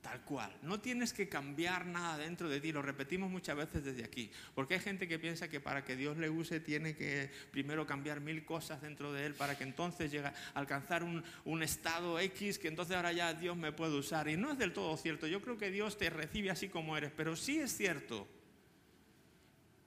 tal 0.06 0.20
cual. 0.20 0.56
No 0.62 0.78
tienes 0.78 1.12
que 1.12 1.28
cambiar 1.28 1.84
nada 1.84 2.16
dentro 2.16 2.48
de 2.48 2.60
ti, 2.60 2.70
lo 2.70 2.80
repetimos 2.80 3.28
muchas 3.28 3.56
veces 3.56 3.84
desde 3.84 4.04
aquí, 4.04 4.30
porque 4.54 4.74
hay 4.74 4.80
gente 4.80 5.08
que 5.08 5.18
piensa 5.18 5.48
que 5.48 5.58
para 5.58 5.84
que 5.84 5.96
Dios 5.96 6.16
le 6.16 6.30
use 6.30 6.60
tiene 6.60 6.94
que 6.94 7.28
primero 7.50 7.84
cambiar 7.88 8.20
mil 8.20 8.44
cosas 8.44 8.80
dentro 8.80 9.12
de 9.12 9.26
él 9.26 9.34
para 9.34 9.58
que 9.58 9.64
entonces 9.64 10.12
llegue 10.12 10.28
a 10.28 10.34
alcanzar 10.54 11.02
un, 11.02 11.24
un 11.44 11.62
estado 11.64 12.20
X 12.20 12.60
que 12.60 12.68
entonces 12.68 12.94
ahora 12.94 13.10
ya 13.10 13.34
Dios 13.34 13.56
me 13.56 13.72
puede 13.72 13.94
usar. 13.94 14.28
Y 14.28 14.36
no 14.36 14.52
es 14.52 14.58
del 14.58 14.72
todo 14.72 14.96
cierto, 14.96 15.26
yo 15.26 15.42
creo 15.42 15.58
que 15.58 15.72
Dios 15.72 15.98
te 15.98 16.08
recibe 16.08 16.52
así 16.52 16.68
como 16.68 16.96
eres, 16.96 17.10
pero 17.16 17.34
sí 17.34 17.58
es 17.58 17.76
cierto 17.76 18.28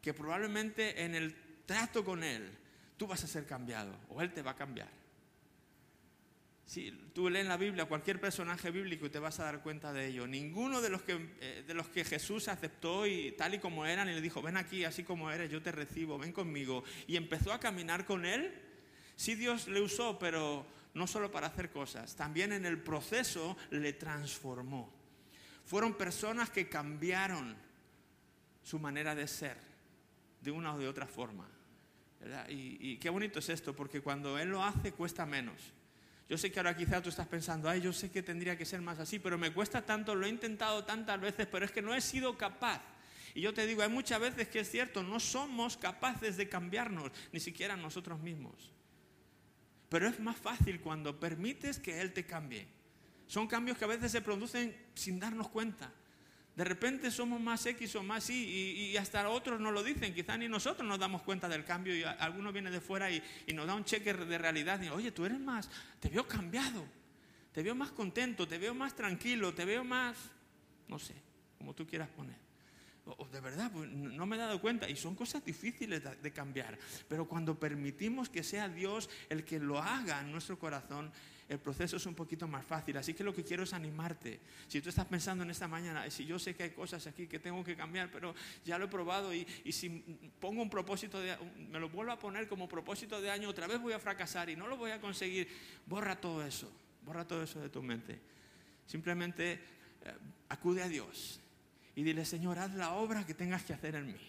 que 0.02 0.14
probablemente 0.14 1.06
en 1.06 1.16
el 1.16 1.34
trato 1.66 2.04
con 2.04 2.26
Él 2.26 2.52
tú 2.98 3.08
vas 3.08 3.24
a 3.24 3.28
ser 3.28 3.46
cambiado 3.46 3.96
o 4.10 4.22
Él 4.22 4.34
te 4.34 4.42
va 4.42 4.52
a 4.52 4.56
cambiar. 4.58 4.99
Si 6.70 6.92
tú 7.16 7.32
lees 7.32 7.48
la 7.48 7.58
Biblia 7.58 7.86
cualquier 7.86 8.22
personaje 8.22 8.70
bíblico 8.70 9.08
y 9.08 9.10
te 9.10 9.18
vas 9.18 9.40
a 9.40 9.46
dar 9.46 9.64
cuenta 9.64 9.92
de 9.92 10.06
ello. 10.06 10.28
Ninguno 10.28 10.82
de 10.82 10.92
los 10.92 11.02
que, 11.02 11.34
eh, 11.42 11.64
de 11.66 11.74
los 11.74 11.90
que 11.90 12.06
Jesús 12.06 12.48
aceptó 12.48 13.08
y 13.08 13.32
tal 13.32 13.56
y 13.56 13.58
como 13.58 13.88
eran 13.88 14.08
y 14.08 14.14
le 14.14 14.22
dijo, 14.22 14.40
ven 14.44 14.56
aquí 14.56 14.84
así 14.86 15.04
como 15.04 15.32
eres, 15.32 15.50
yo 15.50 15.64
te 15.64 15.72
recibo, 15.72 16.20
ven 16.20 16.32
conmigo. 16.32 16.84
Y 17.08 17.16
empezó 17.16 17.52
a 17.54 17.60
caminar 17.60 18.06
con 18.06 18.24
él. 18.24 18.54
Sí 19.16 19.34
Dios 19.34 19.68
le 19.68 19.82
usó, 19.82 20.20
pero 20.20 20.64
no 20.94 21.08
solo 21.08 21.32
para 21.32 21.48
hacer 21.48 21.72
cosas, 21.72 22.16
también 22.16 22.54
en 22.54 22.68
el 22.68 22.78
proceso 22.78 23.58
le 23.72 23.94
transformó. 23.94 24.94
Fueron 25.66 25.96
personas 25.96 26.52
que 26.52 26.70
cambiaron 26.70 27.58
su 28.62 28.78
manera 28.78 29.16
de 29.16 29.28
ser 29.28 29.58
de 30.40 30.52
una 30.52 30.76
o 30.76 30.78
de 30.78 30.88
otra 30.88 31.08
forma. 31.08 31.50
Y 32.48 32.98
qué 32.98 33.10
bonito 33.10 33.40
es 33.40 33.50
esto, 33.50 33.76
porque 33.76 34.02
cuando 34.02 34.38
Él 34.38 34.50
lo 34.50 34.64
hace 34.64 34.92
cuesta 34.92 35.26
menos. 35.26 35.74
Yo 36.30 36.38
sé 36.38 36.52
que 36.52 36.60
ahora 36.60 36.78
quizá 36.78 37.02
tú 37.02 37.10
estás 37.10 37.28
pensando, 37.28 37.68
ay, 37.68 37.82
yo 37.82 37.92
sé 37.92 38.12
que 38.12 38.22
tendría 38.22 38.56
que 38.56 38.64
ser 38.64 38.82
más 38.82 39.00
así, 39.00 39.18
pero 39.18 39.40
me 39.40 39.52
cuesta 39.52 39.84
tanto, 39.84 40.14
lo 40.14 40.28
he 40.28 40.30
intentado 40.30 40.86
tantas 40.86 41.20
veces, 41.20 41.48
pero 41.48 41.66
es 41.66 41.72
que 41.72 41.82
no 41.82 41.96
he 41.96 42.02
sido 42.02 42.38
capaz. 42.38 42.82
Y 43.34 43.42
yo 43.42 43.52
te 43.52 43.66
digo, 43.66 43.82
hay 43.82 43.90
muchas 43.90 44.20
veces 44.20 44.48
que 44.48 44.60
es 44.60 44.70
cierto, 44.70 45.02
no 45.02 45.20
somos 45.20 45.76
capaces 45.76 46.38
de 46.38 46.48
cambiarnos, 46.48 47.12
ni 47.32 47.40
siquiera 47.40 47.76
nosotros 47.76 48.20
mismos. 48.20 48.72
Pero 49.90 50.08
es 50.08 50.20
más 50.20 50.38
fácil 50.38 50.80
cuando 50.82 51.20
permites 51.20 51.80
que 51.80 52.00
Él 52.00 52.14
te 52.14 52.28
cambie. 52.28 52.68
Son 53.26 53.48
cambios 53.48 53.78
que 53.80 53.86
a 53.86 53.88
veces 53.88 54.12
se 54.12 54.22
producen 54.22 54.76
sin 54.94 55.20
darnos 55.20 55.50
cuenta. 55.50 55.92
De 56.60 56.66
repente 56.66 57.10
somos 57.10 57.40
más 57.40 57.66
X 57.66 57.96
o 57.96 58.04
más 58.04 58.30
Y 58.30 58.90
y, 58.92 58.98
hasta 58.98 59.30
otros 59.30 59.62
nos 59.62 59.72
lo 59.72 59.82
dicen. 59.82 60.14
Quizá 60.14 60.38
ni 60.38 60.50
nosotros 60.50 60.86
nos 60.86 61.00
damos 61.00 61.22
cuenta 61.22 61.48
del 61.48 61.64
cambio 61.64 61.96
y 61.96 62.04
alguno 62.04 62.52
viene 62.52 62.70
de 62.70 62.82
fuera 62.82 63.10
y, 63.10 63.24
nos 63.54 63.66
da 63.66 63.76
un 63.76 63.86
cheque 63.86 64.14
de 64.14 64.38
realidad 64.38 64.82
y 64.82 64.90
oye, 64.90 65.14
tú 65.14 65.24
eres 65.24 65.40
más, 65.40 65.70
te 66.02 66.10
veo 66.10 66.28
cambiado, 66.28 66.86
te 67.54 67.64
veo 67.64 67.76
más 67.76 67.92
contento, 67.92 68.46
te 68.46 68.58
veo 68.58 68.74
más 68.74 68.94
tranquilo, 68.94 69.54
te 69.54 69.64
veo 69.64 69.86
más, 69.86 70.18
no 70.90 71.00
sé, 71.00 71.14
como 71.58 71.74
tú 71.74 71.88
quieras 71.88 72.10
poner. 72.10 72.36
de 73.32 73.40
verdad, 73.40 73.72
pues, 73.72 73.90
no 73.90 74.26
me 74.26 74.36
he 74.36 74.40
dado 74.40 74.60
cuenta 74.60 74.90
y 74.90 74.98
son 74.98 75.16
cosas 75.16 75.46
difíciles 75.46 76.04
de 76.22 76.34
cambiar. 76.34 76.78
Pero 77.08 77.26
cuando 77.26 77.58
permitimos 77.58 78.28
que 78.28 78.44
sea 78.44 78.68
Dios 78.68 79.10
el 79.30 79.46
que 79.46 79.60
lo 79.60 79.80
haga 79.80 80.20
en 80.20 80.34
nuestro 80.34 80.60
corazón, 80.60 81.10
el 81.50 81.58
proceso 81.58 81.98
es 81.98 82.06
un 82.06 82.14
poquito 82.14 82.48
más 82.48 82.64
fácil. 82.64 82.96
Así 82.98 83.16
que 83.16 83.24
lo 83.24 83.34
que 83.34 83.44
quiero 83.44 83.64
es 83.64 83.74
animarte. 83.74 84.40
Si 84.68 84.82
tú 84.82 84.90
estás 84.90 85.06
pensando 85.06 85.44
en 85.44 85.50
esta 85.50 85.68
mañana, 85.68 86.08
si 86.12 86.24
yo 86.24 86.38
sé 86.38 86.56
que 86.56 86.64
hay 86.64 86.70
cosas 86.70 87.06
aquí 87.08 87.26
que 87.26 87.40
tengo 87.40 87.64
que 87.64 87.76
cambiar, 87.76 88.12
pero 88.12 88.36
ya 88.64 88.78
lo 88.78 88.86
he 88.86 88.88
probado 88.88 89.34
y, 89.34 89.46
si 89.72 89.90
pongo 90.40 90.62
un 90.62 90.70
propósito, 90.70 91.20
de, 91.20 91.36
me 91.72 91.80
lo 91.80 91.90
vuelvo 91.90 92.12
a 92.12 92.20
poner 92.20 92.48
como 92.48 92.70
propósito 92.70 93.20
de 93.20 93.32
año, 93.32 93.50
otra 93.50 93.66
vez 93.66 93.82
voy 93.82 93.94
a 93.94 94.00
fracasar 94.00 94.52
y 94.52 94.56
no 94.56 94.68
lo 94.68 94.78
voy 94.78 94.92
a 94.92 95.02
conseguir, 95.02 95.50
borra 95.88 96.22
todo 96.22 96.46
eso, 96.46 96.72
borra 97.04 97.28
todo 97.28 97.42
eso 97.42 97.60
de 97.60 97.70
tu 97.70 97.82
mente. 97.82 98.20
Simplemente 98.86 99.54
eh, 99.54 99.60
acude 100.50 100.84
a 100.84 100.88
Dios 100.88 101.40
y 101.96 102.04
dile, 102.04 102.26
Señor, 102.26 102.60
haz 102.60 102.76
la 102.76 102.94
obra 102.94 103.26
que 103.26 103.34
tengas 103.34 103.64
que 103.64 103.74
hacer 103.74 103.96
en 103.96 104.06
mí. 104.06 104.20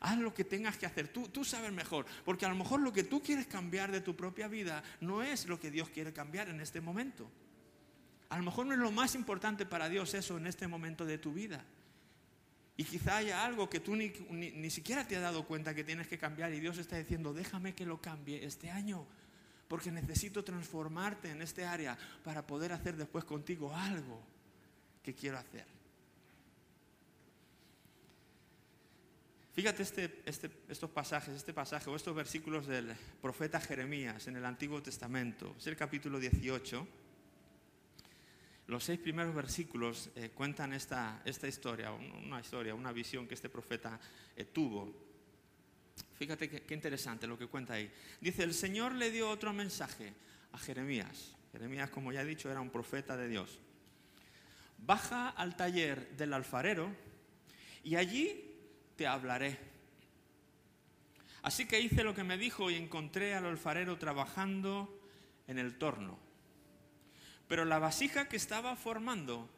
Haz 0.00 0.18
lo 0.18 0.34
que 0.34 0.44
tengas 0.44 0.76
que 0.76 0.86
hacer. 0.86 1.08
Tú, 1.08 1.28
tú 1.28 1.44
sabes 1.44 1.72
mejor. 1.72 2.06
Porque 2.24 2.46
a 2.46 2.48
lo 2.48 2.54
mejor 2.54 2.80
lo 2.80 2.92
que 2.92 3.04
tú 3.04 3.22
quieres 3.22 3.46
cambiar 3.46 3.90
de 3.90 4.00
tu 4.00 4.16
propia 4.16 4.48
vida 4.48 4.82
no 5.00 5.22
es 5.22 5.46
lo 5.46 5.58
que 5.58 5.70
Dios 5.70 5.88
quiere 5.88 6.12
cambiar 6.12 6.48
en 6.48 6.60
este 6.60 6.80
momento. 6.80 7.30
A 8.28 8.38
lo 8.38 8.44
mejor 8.44 8.66
no 8.66 8.74
es 8.74 8.80
lo 8.80 8.90
más 8.90 9.14
importante 9.14 9.66
para 9.66 9.88
Dios 9.88 10.14
eso 10.14 10.36
en 10.36 10.46
este 10.46 10.66
momento 10.66 11.04
de 11.04 11.18
tu 11.18 11.32
vida. 11.32 11.64
Y 12.76 12.84
quizá 12.84 13.18
haya 13.18 13.44
algo 13.44 13.70
que 13.70 13.80
tú 13.80 13.96
ni, 13.96 14.12
ni, 14.30 14.70
siquiera 14.70 15.06
te 15.06 15.16
has 15.16 15.22
dado 15.22 15.46
cuenta 15.46 15.74
que 15.74 15.84
tienes 15.84 16.08
que 16.08 16.18
cambiar 16.18 16.52
y 16.52 16.60
Dios 16.60 16.76
está 16.76 16.96
diciendo, 16.96 17.32
déjame 17.32 17.74
que 17.74 17.86
lo 17.86 18.02
cambie 18.02 18.44
este 18.44 18.70
año, 18.70 19.06
porque 19.66 19.90
necesito 19.90 20.44
transformarte 20.44 21.30
en 21.30 21.40
este 21.40 21.64
área 21.64 21.96
para 22.22 22.46
poder 22.46 22.72
hacer 22.72 22.96
después 22.96 23.24
contigo 23.24 23.74
algo 23.74 24.22
que 25.02 25.14
quiero 25.14 25.38
hacer. 25.38 25.75
Fíjate 29.56 29.84
este, 29.84 30.22
este, 30.26 30.50
estos 30.68 30.90
pasajes, 30.90 31.34
este 31.34 31.54
pasaje 31.54 31.88
o 31.88 31.96
estos 31.96 32.14
versículos 32.14 32.66
del 32.66 32.94
profeta 33.22 33.58
Jeremías 33.58 34.28
en 34.28 34.36
el 34.36 34.44
Antiguo 34.44 34.82
Testamento. 34.82 35.54
Es 35.56 35.66
el 35.66 35.76
capítulo 35.76 36.20
18. 36.20 36.86
Los 38.66 38.84
seis 38.84 39.00
primeros 39.00 39.34
versículos 39.34 40.10
eh, 40.14 40.30
cuentan 40.34 40.74
esta, 40.74 41.22
esta, 41.24 41.48
historia, 41.48 41.90
una 41.90 42.38
historia, 42.38 42.74
una 42.74 42.92
visión 42.92 43.26
que 43.26 43.32
este 43.32 43.48
profeta 43.48 43.98
eh, 44.36 44.44
tuvo. 44.44 44.94
Fíjate 46.18 46.50
qué, 46.50 46.74
interesante 46.74 47.26
lo 47.26 47.38
que 47.38 47.46
cuenta 47.46 47.72
ahí. 47.72 47.90
Dice, 48.20 48.42
el 48.42 48.52
Señor 48.52 48.92
le 48.92 49.10
dio 49.10 49.30
otro 49.30 49.54
mensaje 49.54 50.12
a 50.52 50.58
Jeremías. 50.58 51.34
Jeremías, 51.52 51.88
como 51.88 52.12
ya 52.12 52.20
he 52.20 52.26
dicho, 52.26 52.50
era 52.50 52.60
un 52.60 52.68
profeta 52.68 53.16
de 53.16 53.26
Dios. 53.26 53.58
Baja 54.76 55.30
al 55.30 55.56
taller 55.56 56.14
del 56.14 56.34
alfarero 56.34 56.94
y 57.82 57.96
allí 57.96 58.45
te 58.96 59.06
hablaré. 59.06 59.58
Así 61.42 61.66
que 61.66 61.80
hice 61.80 62.02
lo 62.02 62.14
que 62.14 62.24
me 62.24 62.38
dijo 62.38 62.70
y 62.70 62.74
encontré 62.74 63.34
al 63.34 63.46
alfarero 63.46 63.98
trabajando 63.98 65.00
en 65.46 65.58
el 65.58 65.78
torno. 65.78 66.18
Pero 67.46 67.64
la 67.64 67.78
vasija 67.78 68.28
que 68.28 68.36
estaba 68.36 68.74
formando 68.74 69.48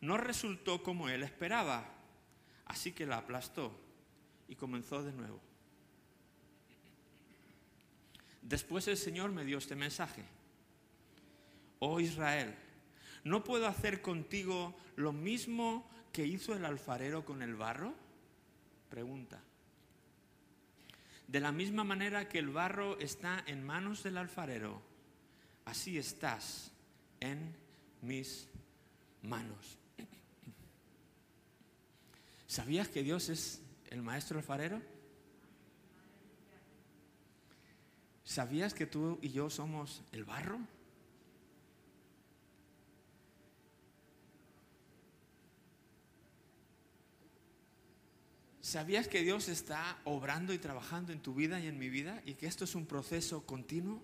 no 0.00 0.16
resultó 0.16 0.82
como 0.82 1.08
él 1.08 1.22
esperaba, 1.22 1.84
así 2.66 2.92
que 2.92 3.06
la 3.06 3.16
aplastó 3.16 3.76
y 4.46 4.54
comenzó 4.54 5.02
de 5.02 5.12
nuevo. 5.12 5.40
Después 8.42 8.86
el 8.88 8.96
Señor 8.96 9.32
me 9.32 9.44
dio 9.44 9.58
este 9.58 9.74
mensaje. 9.74 10.22
Oh 11.80 11.98
Israel, 11.98 12.54
¿no 13.24 13.42
puedo 13.42 13.66
hacer 13.66 14.02
contigo 14.02 14.76
lo 14.96 15.12
mismo 15.12 15.90
que 16.12 16.26
hizo 16.26 16.54
el 16.54 16.64
alfarero 16.64 17.24
con 17.24 17.42
el 17.42 17.56
barro? 17.56 18.03
Pregunta. 18.94 19.40
De 21.26 21.40
la 21.40 21.50
misma 21.50 21.82
manera 21.82 22.28
que 22.28 22.38
el 22.38 22.50
barro 22.50 22.96
está 23.00 23.42
en 23.48 23.66
manos 23.66 24.04
del 24.04 24.16
alfarero, 24.16 24.80
así 25.64 25.98
estás 25.98 26.70
en 27.18 27.56
mis 28.02 28.46
manos. 29.22 29.78
¿Sabías 32.46 32.86
que 32.86 33.02
Dios 33.02 33.30
es 33.30 33.62
el 33.90 34.00
maestro 34.00 34.38
alfarero? 34.38 34.80
¿Sabías 38.22 38.74
que 38.74 38.86
tú 38.86 39.18
y 39.20 39.30
yo 39.30 39.50
somos 39.50 40.04
el 40.12 40.22
barro? 40.22 40.60
¿Sabías 48.74 49.06
que 49.06 49.22
Dios 49.22 49.48
está 49.48 50.00
obrando 50.02 50.52
y 50.52 50.58
trabajando 50.58 51.12
en 51.12 51.20
tu 51.20 51.32
vida 51.32 51.60
y 51.60 51.68
en 51.68 51.78
mi 51.78 51.88
vida 51.88 52.20
y 52.26 52.34
que 52.34 52.48
esto 52.48 52.64
es 52.64 52.74
un 52.74 52.86
proceso 52.86 53.46
continuo? 53.46 54.02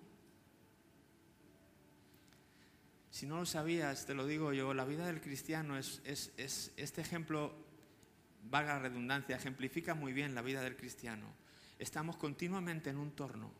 Si 3.09 3.25
no 3.25 3.37
lo 3.37 3.45
sabías, 3.45 4.05
te 4.05 4.13
lo 4.13 4.25
digo 4.25 4.53
yo, 4.53 4.73
la 4.73 4.85
vida 4.85 5.05
del 5.05 5.19
cristiano 5.19 5.77
es, 5.77 6.01
este 6.05 7.01
ejemplo, 7.01 7.53
vaga 8.43 8.79
redundancia, 8.79 9.35
ejemplifica 9.35 9.93
muy 9.93 10.13
bien 10.13 10.33
la 10.33 10.41
vida 10.41 10.61
del 10.61 10.77
cristiano. 10.77 11.25
Estamos 11.77 12.15
continuamente 12.15 12.91
en 12.91 12.97
un 12.97 13.11
torno 13.11 13.51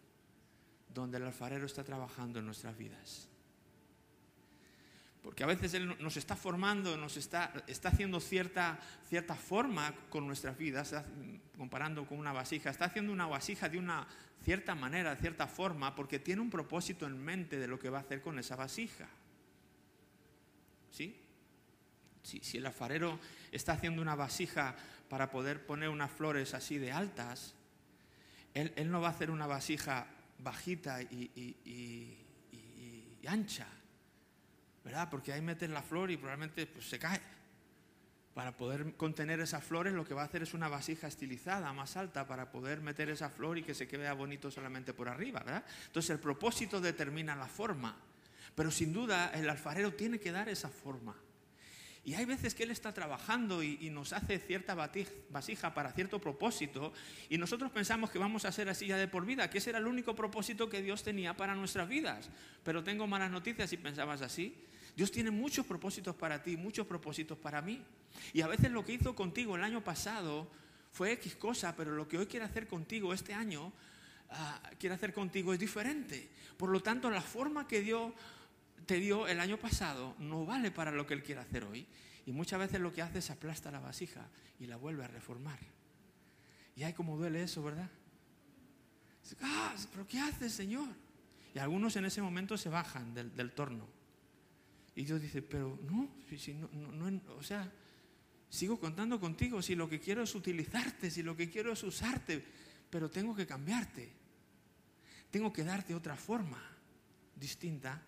donde 0.93 1.17
el 1.17 1.25
alfarero 1.25 1.65
está 1.65 1.83
trabajando 1.83 2.39
en 2.39 2.45
nuestras 2.45 2.77
vidas. 2.77 3.27
Porque 5.21 5.43
a 5.43 5.47
veces 5.47 5.73
Él 5.75 5.95
nos 5.99 6.17
está 6.17 6.35
formando, 6.35 6.97
nos 6.97 7.15
está, 7.15 7.53
está 7.67 7.89
haciendo 7.89 8.19
cierta, 8.19 8.79
cierta 9.07 9.35
forma 9.35 9.93
con 10.09 10.25
nuestras 10.25 10.57
vidas, 10.57 10.95
comparando 11.57 12.07
con 12.07 12.17
una 12.17 12.33
vasija, 12.33 12.71
está 12.71 12.85
haciendo 12.85 13.13
una 13.13 13.27
vasija 13.27 13.69
de 13.69 13.77
una 13.77 14.07
cierta 14.43 14.73
manera, 14.73 15.13
de 15.13 15.21
cierta 15.21 15.47
forma, 15.47 15.93
porque 15.93 16.17
tiene 16.17 16.41
un 16.41 16.49
propósito 16.49 17.05
en 17.05 17.23
mente 17.23 17.59
de 17.59 17.67
lo 17.67 17.77
que 17.77 17.89
va 17.89 17.99
a 17.99 18.01
hacer 18.01 18.21
con 18.21 18.39
esa 18.39 18.55
vasija. 18.55 19.07
¿Sí? 20.91 21.17
si 22.23 22.57
el 22.57 22.65
alfarero 22.67 23.19
está 23.51 23.73
haciendo 23.73 23.99
una 24.01 24.13
vasija 24.13 24.75
para 25.09 25.31
poder 25.31 25.65
poner 25.65 25.89
unas 25.89 26.11
flores 26.11 26.53
así 26.53 26.77
de 26.77 26.91
altas, 26.91 27.55
él, 28.53 28.91
no 28.91 29.01
va 29.01 29.07
a 29.07 29.11
hacer 29.11 29.31
una 29.31 29.47
vasija 29.47 30.07
bajita 30.39 31.01
y 31.01 32.29
ancha 33.25 33.67
¿verdad? 34.83 35.09
Porque 35.09 35.33
ahí 35.33 35.41
metes 35.41 35.69
la 35.69 35.81
flor 35.81 36.11
y 36.11 36.17
probablemente 36.17 36.65
pues, 36.67 36.89
se 36.89 36.99
cae. 36.99 37.21
Para 38.33 38.55
poder 38.55 38.95
contener 38.95 39.41
esas 39.41 39.63
flores 39.63 39.93
lo 39.93 40.05
que 40.05 40.13
va 40.13 40.21
a 40.21 40.25
hacer 40.25 40.41
es 40.43 40.53
una 40.53 40.69
vasija 40.69 41.07
estilizada 41.07 41.73
más 41.73 41.97
alta 41.97 42.25
para 42.25 42.49
poder 42.49 42.79
meter 42.79 43.09
esa 43.09 43.29
flor 43.29 43.57
y 43.57 43.63
que 43.63 43.73
se 43.73 43.87
quede 43.87 44.09
bonito 44.13 44.49
solamente 44.49 44.93
por 44.93 45.09
arriba, 45.09 45.41
¿verdad? 45.41 45.65
Entonces 45.87 46.11
el 46.11 46.19
propósito 46.19 46.79
determina 46.79 47.35
la 47.35 47.47
forma, 47.47 47.97
pero 48.55 48.71
sin 48.71 48.93
duda 48.93 49.31
el 49.33 49.49
alfarero 49.49 49.93
tiene 49.93 50.17
que 50.17 50.31
dar 50.31 50.47
esa 50.47 50.69
forma. 50.69 51.15
Y 52.03 52.15
hay 52.15 52.25
veces 52.25 52.55
que 52.55 52.63
Él 52.63 52.71
está 52.71 52.93
trabajando 52.93 53.61
y, 53.61 53.77
y, 53.79 53.91
nos 53.91 54.11
hace 54.11 54.39
cierta 54.39 54.73
vasija 54.73 55.73
para 55.73 55.91
cierto 55.91 56.19
propósito 56.19 56.93
y 57.29 57.37
nosotros 57.37 57.69
pensamos 57.71 58.09
que 58.09 58.17
vamos 58.17 58.45
a 58.45 58.51
ser 58.51 58.69
así 58.69 58.87
ya 58.87 58.97
de 58.97 59.07
por 59.07 59.23
vida, 59.23 59.51
que 59.51 59.59
ese 59.59 59.69
era 59.69 59.79
el 59.79 59.85
único 59.85 60.15
propósito 60.15 60.67
que 60.67 60.81
Dios 60.81 61.03
tenía 61.03 61.35
para 61.37 61.53
nuestras 61.53 61.87
vidas. 61.87 62.29
Pero 62.63 62.83
tengo 62.83 63.05
malas 63.05 63.29
noticias 63.29 63.69
si 63.69 63.77
pensabas 63.77 64.21
así. 64.21 64.55
Dios 64.95 65.11
tiene 65.11 65.31
muchos 65.31 65.65
propósitos 65.65 66.15
para 66.15 66.41
ti, 66.41 66.57
muchos 66.57 66.85
propósitos 66.85 67.37
para 67.37 67.61
mí. 67.61 67.83
Y 68.33 68.41
a 68.41 68.47
veces 68.47 68.71
lo 68.71 68.83
que 68.83 68.93
hizo 68.93 69.15
contigo 69.15 69.55
el 69.55 69.63
año 69.63 69.83
pasado 69.83 70.49
fue 70.91 71.13
X 71.13 71.35
cosa, 71.35 71.75
pero 71.75 71.91
lo 71.91 72.07
que 72.07 72.17
hoy 72.17 72.25
quiere 72.25 72.45
hacer 72.45 72.67
contigo 72.67 73.13
este 73.13 73.33
año, 73.33 73.71
ah, 74.29 74.61
quiere 74.77 74.95
hacer 74.95 75.13
contigo 75.13 75.53
es 75.53 75.59
diferente. 75.59 76.29
Por 76.57 76.69
lo 76.69 76.81
tanto, 76.81 77.09
la 77.09 77.21
forma 77.21 77.67
que 77.67 77.81
Dios 77.81 78.11
te 78.85 78.95
dio 78.95 79.27
el 79.27 79.39
año 79.39 79.57
pasado 79.57 80.15
no 80.19 80.45
vale 80.45 80.71
para 80.71 80.91
lo 80.91 81.07
que 81.07 81.13
Él 81.13 81.23
quiere 81.23 81.41
hacer 81.41 81.63
hoy. 81.63 81.87
Y 82.25 82.31
muchas 82.31 82.59
veces 82.59 82.79
lo 82.79 82.93
que 82.93 83.01
hace 83.01 83.19
es 83.19 83.29
aplasta 83.31 83.71
la 83.71 83.79
vasija 83.79 84.27
y 84.59 84.67
la 84.67 84.77
vuelve 84.77 85.03
a 85.03 85.07
reformar. 85.07 85.59
Y 86.75 86.83
hay 86.83 86.93
como 86.93 87.17
duele 87.17 87.43
eso, 87.43 87.63
¿verdad? 87.63 87.89
Ah, 89.41 89.75
pero 89.91 90.07
¿qué 90.07 90.19
hace, 90.19 90.49
Señor? 90.49 90.87
Y 91.53 91.59
algunos 91.59 91.95
en 91.95 92.05
ese 92.05 92.21
momento 92.21 92.57
se 92.57 92.69
bajan 92.69 93.13
del, 93.13 93.51
torno. 93.51 93.87
Y 95.01 95.05
Dios 95.05 95.19
dice, 95.19 95.41
pero 95.41 95.79
no, 95.81 96.07
no, 96.93 97.09
no, 97.09 97.21
o 97.33 97.41
sea, 97.41 97.67
sigo 98.47 98.79
contando 98.79 99.19
contigo 99.19 99.59
si 99.59 99.73
lo 99.73 99.89
que 99.89 99.99
quiero 99.99 100.21
es 100.21 100.35
utilizarte, 100.35 101.09
si 101.09 101.23
lo 101.23 101.35
que 101.35 101.49
quiero 101.49 101.73
es 101.73 101.81
usarte, 101.81 102.45
pero 102.87 103.09
tengo 103.09 103.35
que 103.35 103.47
cambiarte. 103.47 104.13
Tengo 105.31 105.51
que 105.51 105.63
darte 105.63 105.95
otra 105.95 106.15
forma 106.15 106.61
distinta. 107.35 107.99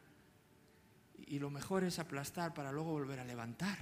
Y 1.26 1.40
lo 1.40 1.50
mejor 1.50 1.84
es 1.84 1.98
aplastar 1.98 2.54
para 2.54 2.72
luego 2.72 2.92
volver 2.92 3.20
a 3.20 3.26
levantar. 3.26 3.80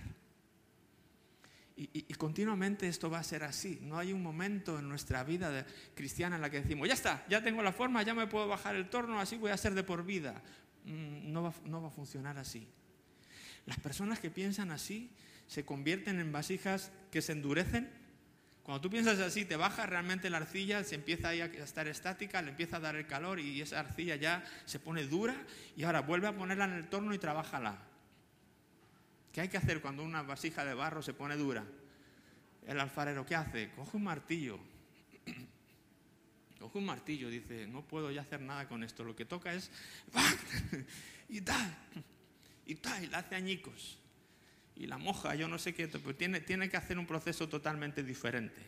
Y, 1.75 2.13
continuamente 2.13 2.88
esto 2.88 3.10
va 3.10 3.20
a 3.20 3.24
ser 3.24 3.44
así. 3.44 3.80
No 3.82 3.98
hay 3.98 4.13
un 4.13 4.24
momento 4.24 4.80
en 4.80 4.88
nuestra 4.88 5.25
vida 5.25 5.65
cristiana 5.96 6.38
en 6.38 6.44
la 6.44 6.50
que 6.50 6.62
decimos, 6.62 6.88
ya 6.88 6.94
está, 6.94 7.25
ya 7.27 7.44
tengo 7.44 7.62
la 7.62 7.74
forma, 7.74 8.03
ya 8.03 8.13
me 8.13 8.27
puedo 8.27 8.48
bajar 8.48 8.75
el 8.77 8.89
torno, 8.89 9.20
así 9.20 9.36
voy 9.36 9.51
a 9.51 9.58
ser 9.58 9.74
de 9.74 9.84
por 9.84 10.06
vida. 10.06 10.41
Mm, 10.86 11.32
no 11.32 11.44
va, 11.44 11.88
a 11.88 11.91
funcionar 11.91 12.38
así. 12.38 12.68
Las 13.65 13.80
personas 13.80 14.20
que 14.20 14.30
piensan 14.30 14.72
así 14.72 15.12
se 15.48 15.65
convierten 15.65 16.20
en 16.20 16.32
vasijas 16.32 16.91
que 17.12 17.22
se 17.22 17.34
endurecen. 17.34 17.89
Cuando 18.63 18.82
tú 18.82 18.89
piensas 18.89 19.20
así, 19.20 19.44
te 19.44 19.56
baja 19.56 19.86
realmente 19.86 20.30
la 20.30 20.38
arcilla, 20.38 20.84
se 20.84 20.96
empieza 20.96 21.30
a 21.30 21.34
estar 21.34 21.88
estática, 21.88 22.41
le 22.41 22.51
empieza 22.51 22.77
a 22.77 22.80
dar 22.80 22.96
el 22.96 23.08
calor 23.08 23.39
y 23.39 23.62
esa 23.62 23.80
arcilla 23.80 24.15
ya 24.15 24.46
se 24.65 24.80
pone 24.80 25.03
dura 25.06 25.36
y 25.75 25.84
ahora 25.84 26.01
vuelve 26.01 26.27
a 26.27 26.36
ponerla 26.36 26.65
en 26.65 26.74
el 26.74 26.88
torno 26.88 27.13
y 27.13 27.18
trabájala. 27.18 27.80
¿Qué 29.32 29.41
hay 29.41 29.48
que 29.48 29.58
hacer 29.58 29.82
cuando 29.82 30.03
una 30.03 30.22
vasija 30.22 30.65
de 30.65 30.74
barro 30.74 31.01
se 31.01 31.13
pone 31.13 31.38
dura? 31.38 31.65
El 32.68 32.80
alfarero, 32.80 33.25
¿qué 33.25 33.36
hace? 33.36 33.72
Coge 33.72 33.98
un 33.98 34.03
martillo. 34.03 34.60
Coge 36.60 36.77
un 36.77 36.86
martillo, 36.86 37.30
dice, 37.30 37.65
no 37.65 37.82
puedo 37.82 38.12
ya 38.12 38.22
hacer 38.22 38.41
nada 38.41 38.68
con 38.68 38.84
esto. 38.84 39.03
Lo 39.03 39.15
que 39.15 39.25
toca 39.25 39.53
es... 39.53 39.72
y 41.30 41.41
tal. 41.41 41.75
Y 42.65 42.75
tal, 42.75 43.10
la 43.12 43.20
hace 43.20 43.36
añicos. 43.36 43.98
Y 44.75 44.88
la 44.88 44.98
moja, 44.98 45.36
yo 45.36 45.48
no 45.48 45.60
sé 45.60 45.74
qué, 45.74 45.88
pero 45.88 46.15
tiene, 46.15 46.39
tiene 46.41 46.70
que 46.70 46.77
hacer 46.77 46.98
un 46.98 47.06
proceso 47.06 47.48
totalmente 47.48 48.03
diferente. 48.03 48.62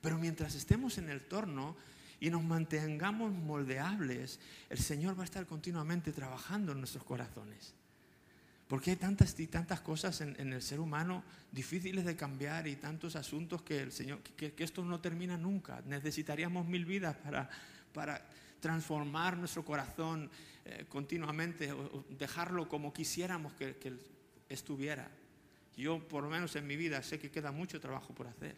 Pero 0.00 0.18
mientras 0.18 0.54
estemos 0.54 0.98
en 0.98 1.10
el 1.10 1.22
torno 1.22 1.76
y 2.18 2.30
nos 2.30 2.42
mantengamos 2.42 3.32
moldeables, 3.32 4.40
el 4.68 4.78
Señor 4.78 5.16
va 5.18 5.22
a 5.22 5.24
estar 5.24 5.46
continuamente 5.46 6.12
trabajando 6.12 6.72
en 6.72 6.78
nuestros 6.78 7.04
corazones. 7.04 7.74
Porque 8.68 8.90
hay 8.90 8.96
tantas 8.96 9.38
y 9.40 9.48
tantas 9.48 9.80
cosas 9.80 10.20
en, 10.20 10.52
el 10.52 10.62
ser 10.62 10.78
humano 10.78 11.24
difíciles 11.50 12.04
de 12.04 12.14
cambiar 12.14 12.68
y 12.68 12.76
tantos 12.76 13.16
asuntos 13.16 13.62
que 13.62 13.80
el 13.80 13.90
Señor, 13.90 14.20
que, 14.20 14.54
esto 14.58 14.84
no 14.84 15.00
termina 15.00 15.36
nunca. 15.36 15.82
Necesitaríamos 15.86 16.66
mil 16.66 16.84
vidas 16.84 17.16
para, 17.16 17.50
para 17.92 18.24
transformar 18.60 19.36
nuestro 19.36 19.64
corazón 19.64 20.30
eh, 20.64 20.84
continuamente, 20.88 21.72
dejarlo 22.10 22.68
como 22.68 22.92
quisiéramos 22.92 23.52
que, 23.54 23.76
que 23.76 23.92
estuviera. 24.48 25.10
Yo, 25.76 26.06
por 26.06 26.22
lo 26.22 26.30
menos 26.30 26.54
en 26.56 26.66
mi 26.66 26.76
vida, 26.76 27.02
sé 27.02 27.18
que 27.18 27.30
queda 27.30 27.52
mucho 27.52 27.80
trabajo 27.80 28.14
por 28.14 28.26
hacer. 28.26 28.54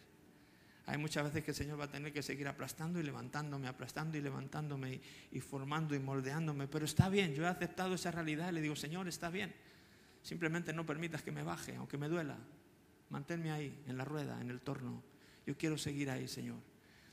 Hay 0.85 0.97
muchas 0.97 1.23
veces 1.23 1.43
que 1.43 1.51
el 1.51 1.55
Señor 1.55 1.79
va 1.79 1.85
a 1.85 1.91
tener 1.91 2.11
que 2.11 2.21
seguir 2.21 2.47
aplastando 2.47 2.99
y 2.99 3.03
levantándome, 3.03 3.67
aplastando 3.67 4.17
y 4.17 4.21
levantándome 4.21 4.99
y, 5.31 5.39
formando 5.39 5.95
y 5.95 5.99
moldeándome. 5.99 6.67
Pero 6.67 6.83
está 6.83 7.07
bien, 7.07 7.33
yo 7.33 7.43
he 7.43 7.47
aceptado 7.47 7.95
esa 7.95 8.11
realidad 8.11 8.51
le 8.51 8.59
digo, 8.59 8.75
Señor, 8.75 9.07
está 9.07 9.29
bien. 9.29 9.53
Simplemente 10.21 10.73
no 10.73 10.85
permitas 10.85 11.21
que 11.21 11.31
me 11.31 11.43
baje, 11.43 11.75
aunque 11.75 11.97
me 11.97 12.09
duela. 12.09 12.37
Manténme 13.09 13.51
ahí, 13.51 13.81
en 13.87 13.97
la 13.97 14.03
rueda, 14.03 14.41
en 14.41 14.49
el 14.49 14.59
torno. 14.59 15.01
Yo 15.45 15.57
quiero 15.57 15.77
seguir 15.77 16.09
ahí, 16.09 16.27
Señor. 16.27 16.57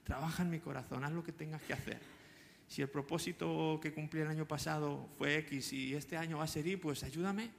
Trabaja 0.02 0.42
en 0.42 0.50
mi 0.50 0.58
corazón, 0.58 1.04
haz 1.04 1.12
lo 1.12 1.22
que 1.22 1.32
tengas 1.32 1.62
que 1.62 1.72
hacer. 1.72 2.00
Si 2.70 2.82
el 2.82 2.88
propósito 2.88 3.80
que 3.82 3.92
cumplí 3.92 4.20
el 4.20 4.28
año 4.28 4.46
pasado 4.46 5.08
fue 5.18 5.38
X 5.38 5.72
y 5.72 5.96
este 5.96 6.16
año 6.16 6.38
va 6.38 6.44
a 6.44 6.46
ser 6.46 6.68
Y, 6.68 6.76
pues 6.76 7.02
ayúdame 7.02 7.50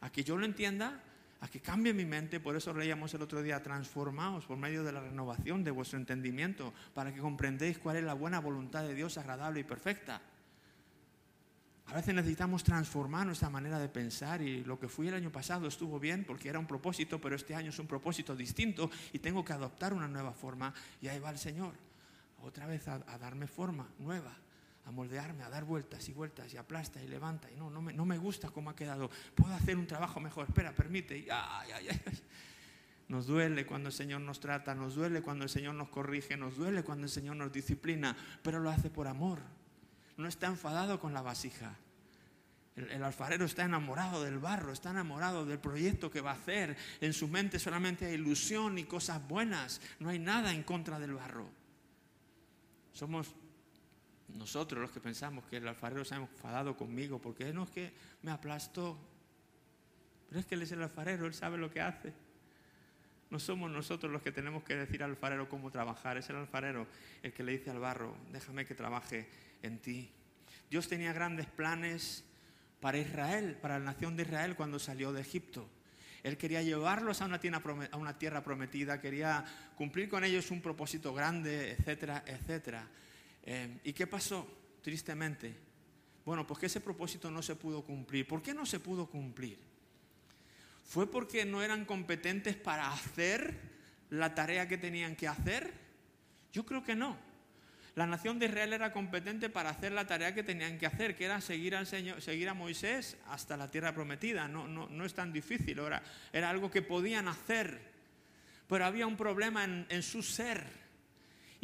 a 0.00 0.10
que 0.10 0.24
yo 0.24 0.38
lo 0.38 0.46
entienda, 0.46 1.02
a 1.42 1.48
que 1.48 1.60
cambie 1.60 1.92
mi 1.92 2.06
mente. 2.06 2.40
Por 2.40 2.56
eso 2.56 2.72
leíamos 2.72 3.12
el 3.12 3.20
otro 3.20 3.42
día, 3.42 3.62
transformaos 3.62 4.46
por 4.46 4.56
medio 4.56 4.82
de 4.82 4.92
la 4.92 5.00
renovación 5.00 5.64
de 5.64 5.70
vuestro 5.70 5.98
entendimiento, 5.98 6.72
para 6.94 7.12
que 7.12 7.20
comprendéis 7.20 7.78
cuál 7.78 7.98
es 7.98 8.04
la 8.04 8.14
buena 8.14 8.40
voluntad 8.40 8.84
de 8.84 8.94
Dios 8.94 9.18
agradable 9.18 9.60
y 9.60 9.64
perfecta. 9.64 10.22
A 11.88 11.94
veces 11.94 12.14
necesitamos 12.14 12.64
transformar 12.64 13.26
nuestra 13.26 13.50
manera 13.50 13.78
de 13.78 13.90
pensar 13.90 14.40
y 14.40 14.64
lo 14.64 14.80
que 14.80 14.88
fui 14.88 15.08
el 15.08 15.14
año 15.14 15.30
pasado 15.30 15.68
estuvo 15.68 16.00
bien 16.00 16.24
porque 16.24 16.48
era 16.48 16.58
un 16.58 16.66
propósito, 16.66 17.20
pero 17.20 17.36
este 17.36 17.54
año 17.54 17.68
es 17.68 17.78
un 17.78 17.86
propósito 17.86 18.34
distinto 18.34 18.90
y 19.12 19.18
tengo 19.18 19.44
que 19.44 19.52
adoptar 19.52 19.92
una 19.92 20.08
nueva 20.08 20.32
forma 20.32 20.72
y 21.02 21.08
ahí 21.08 21.18
va 21.18 21.28
el 21.28 21.38
Señor, 21.38 21.74
otra 22.42 22.66
vez 22.66 22.88
a, 22.88 22.98
darme 23.18 23.46
forma 23.46 23.86
nueva, 23.98 24.34
a 24.84 24.90
moldearme, 24.90 25.42
a 25.42 25.48
dar 25.48 25.64
vueltas 25.64 26.08
y 26.08 26.12
vueltas 26.12 26.52
y 26.52 26.56
aplasta 26.56 27.02
y 27.02 27.08
levanta 27.08 27.50
y 27.50 27.56
no, 27.56 27.70
no 27.70 27.80
me, 27.80 27.92
no 27.92 28.04
me 28.04 28.18
gusta 28.18 28.50
cómo 28.50 28.70
ha 28.70 28.76
quedado, 28.76 29.10
puedo 29.34 29.54
hacer 29.54 29.76
un 29.76 29.86
trabajo 29.86 30.20
mejor, 30.20 30.46
espera, 30.46 30.72
permite, 30.72 31.16
y, 31.18 31.28
ay, 31.30 31.70
ay, 31.74 31.88
ay. 31.90 32.00
Nos 33.06 33.26
duele 33.26 33.66
cuando 33.66 33.90
el 33.90 33.92
Señor 33.92 34.22
nos 34.22 34.40
trata, 34.40 34.74
nos 34.74 34.94
duele 34.94 35.20
cuando 35.20 35.44
el 35.44 35.50
Señor 35.50 35.74
nos 35.74 35.90
corrige, 35.90 36.38
nos 36.38 36.56
duele 36.56 36.82
cuando 36.82 37.04
el 37.04 37.10
Señor 37.10 37.36
nos 37.36 37.52
disciplina, 37.52 38.16
pero 38.42 38.60
lo 38.60 38.70
hace 38.70 38.88
por 38.88 39.06
amor 39.08 39.40
no 40.16 40.28
está 40.28 40.46
enfadado 40.46 41.00
con 41.00 41.12
la 41.12 41.22
vasija. 41.22 41.76
El, 42.76 43.04
alfarero 43.04 43.44
está 43.44 43.64
enamorado 43.64 44.24
del 44.24 44.38
barro, 44.38 44.72
está 44.72 44.90
enamorado 44.90 45.46
del 45.46 45.60
proyecto 45.60 46.10
que 46.10 46.20
va 46.20 46.32
a 46.32 46.34
hacer. 46.34 46.76
En 47.00 47.12
su 47.12 47.28
mente 47.28 47.60
solamente 47.60 48.06
hay 48.06 48.14
ilusión 48.14 48.78
y 48.78 48.84
cosas 48.84 49.26
buenas. 49.26 49.80
No 50.00 50.08
hay 50.08 50.18
nada 50.18 50.52
en 50.52 50.64
contra 50.64 50.98
del 50.98 51.14
barro. 51.14 51.48
Somos 52.92 53.34
nosotros 54.28 54.80
los 54.80 54.90
que 54.90 55.00
pensamos 55.00 55.44
que 55.44 55.58
el 55.58 55.68
alfarero 55.68 56.04
se 56.04 56.14
ha 56.14 56.18
enfadado 56.18 56.76
conmigo 56.76 57.20
porque 57.20 57.52
no 57.52 57.64
es 57.64 57.70
que 57.70 57.92
me 58.22 58.30
aplastó. 58.30 58.98
Pero 60.28 60.40
es 60.40 60.46
que 60.46 60.54
él 60.54 60.62
es 60.62 60.72
el 60.72 60.82
alfarero, 60.82 61.26
él 61.26 61.34
sabe 61.34 61.58
lo 61.58 61.70
que 61.70 61.80
hace. 61.80 62.12
No 63.30 63.38
somos 63.38 63.70
nosotros 63.70 64.12
los 64.12 64.22
que 64.22 64.32
tenemos 64.32 64.62
que 64.62 64.76
decir 64.76 65.02
al 65.02 65.10
alfarero 65.10 65.48
cómo 65.48 65.70
trabajar, 65.70 66.16
es 66.16 66.28
el 66.30 66.36
alfarero 66.36 66.86
el 67.22 67.32
que 67.32 67.42
le 67.42 67.52
dice 67.52 67.70
al 67.70 67.78
barro, 67.78 68.16
déjame 68.32 68.64
que 68.64 68.74
trabaje 68.74 69.28
en 69.62 69.78
ti. 69.78 70.10
Dios 70.70 70.88
tenía 70.88 71.12
grandes 71.12 71.46
planes 71.46 72.24
para 72.80 72.98
Israel, 72.98 73.56
para 73.60 73.78
la 73.78 73.86
nación 73.86 74.16
de 74.16 74.22
Israel 74.24 74.56
cuando 74.56 74.78
salió 74.78 75.12
de 75.12 75.20
Egipto. 75.20 75.68
Él 76.22 76.38
quería 76.38 76.62
llevarlos 76.62 77.20
a 77.20 77.26
una 77.26 77.38
tierra, 78.18 78.42
prometida, 78.42 79.00
quería 79.00 79.44
cumplir 79.76 80.08
con 80.08 80.24
ellos 80.24 80.50
un 80.50 80.62
propósito 80.62 81.12
grande, 81.12 81.72
etcétera, 81.72 82.24
etcétera. 82.26 82.88
Eh, 83.44 83.80
¿Y 83.84 83.92
qué 83.92 84.06
pasó? 84.06 84.46
Tristemente. 84.82 85.54
Bueno, 86.24 86.46
pues 86.46 86.58
que 86.58 86.66
ese 86.66 86.80
propósito 86.80 87.30
no 87.30 87.42
se 87.42 87.56
pudo 87.56 87.82
cumplir. 87.82 88.26
¿Por 88.26 88.42
qué 88.42 88.54
no 88.54 88.64
se 88.64 88.80
pudo 88.80 89.06
cumplir? 89.06 89.58
¿Fue 90.82 91.10
porque 91.10 91.44
no 91.44 91.62
eran 91.62 91.84
competentes 91.84 92.56
para 92.56 92.90
hacer 92.92 93.58
la 94.10 94.34
tarea 94.34 94.66
que 94.66 94.78
tenían 94.78 95.16
que 95.16 95.28
hacer? 95.28 95.72
Yo 96.52 96.64
creo 96.64 96.82
que 96.82 96.94
no. 96.94 97.16
La 97.94 98.06
nación 98.06 98.38
de 98.38 98.46
Israel 98.46 98.72
era 98.72 98.92
competente 98.92 99.50
para 99.50 99.70
hacer 99.70 99.92
la 99.92 100.06
tarea 100.06 100.34
que 100.34 100.42
tenían 100.42 100.78
que 100.78 100.86
hacer, 100.86 101.14
que 101.14 101.26
era 101.26 101.40
seguir, 101.40 101.76
al 101.76 101.86
Señor, 101.86 102.20
seguir 102.20 102.48
a 102.48 102.54
Moisés 102.54 103.16
hasta 103.28 103.56
la 103.56 103.70
tierra 103.70 103.94
prometida. 103.94 104.48
No, 104.48 104.66
no, 104.66 104.88
no 104.88 105.04
es 105.04 105.14
tan 105.14 105.32
difícil, 105.32 105.78
era, 105.78 106.02
era, 106.32 106.50
algo 106.50 106.70
que 106.70 106.82
podían 106.82 107.28
hacer. 107.28 107.92
Pero 108.66 108.84
había 108.84 109.06
un 109.06 109.16
problema 109.16 109.64
en 109.64 110.02
su 110.02 110.22
ser. 110.22 110.83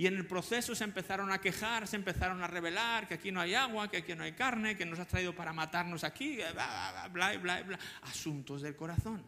Y 0.00 0.06
en 0.06 0.16
el 0.16 0.26
proceso 0.26 0.74
se 0.74 0.82
empezaron 0.84 1.30
a 1.30 1.42
quejar, 1.42 1.86
se 1.86 1.96
empezaron 1.96 2.42
a 2.42 2.46
revelar 2.46 3.06
que 3.06 3.12
aquí 3.12 3.30
no 3.30 3.38
hay 3.38 3.52
agua, 3.52 3.90
que 3.90 3.98
aquí 3.98 4.14
no 4.14 4.24
hay 4.24 4.32
carne, 4.32 4.74
que 4.74 4.86
nos 4.86 4.98
has 4.98 5.06
traído 5.06 5.34
para 5.34 5.52
matarnos 5.52 6.04
aquí, 6.04 6.36
bla, 6.36 7.10
bla, 7.12 7.36
bla, 7.36 7.62
bla. 7.62 7.78
Asuntos 8.00 8.62
del 8.62 8.74
corazón, 8.74 9.22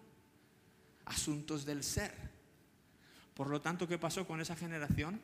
asuntos 1.05 1.67
del 1.67 1.85
ser. 1.85 2.15
Por 3.35 3.49
lo 3.49 3.61
tanto, 3.61 3.87
¿qué 3.87 3.99
pasó 3.99 4.27
con 4.27 4.41
esa 4.41 4.57
generación? 4.57 5.21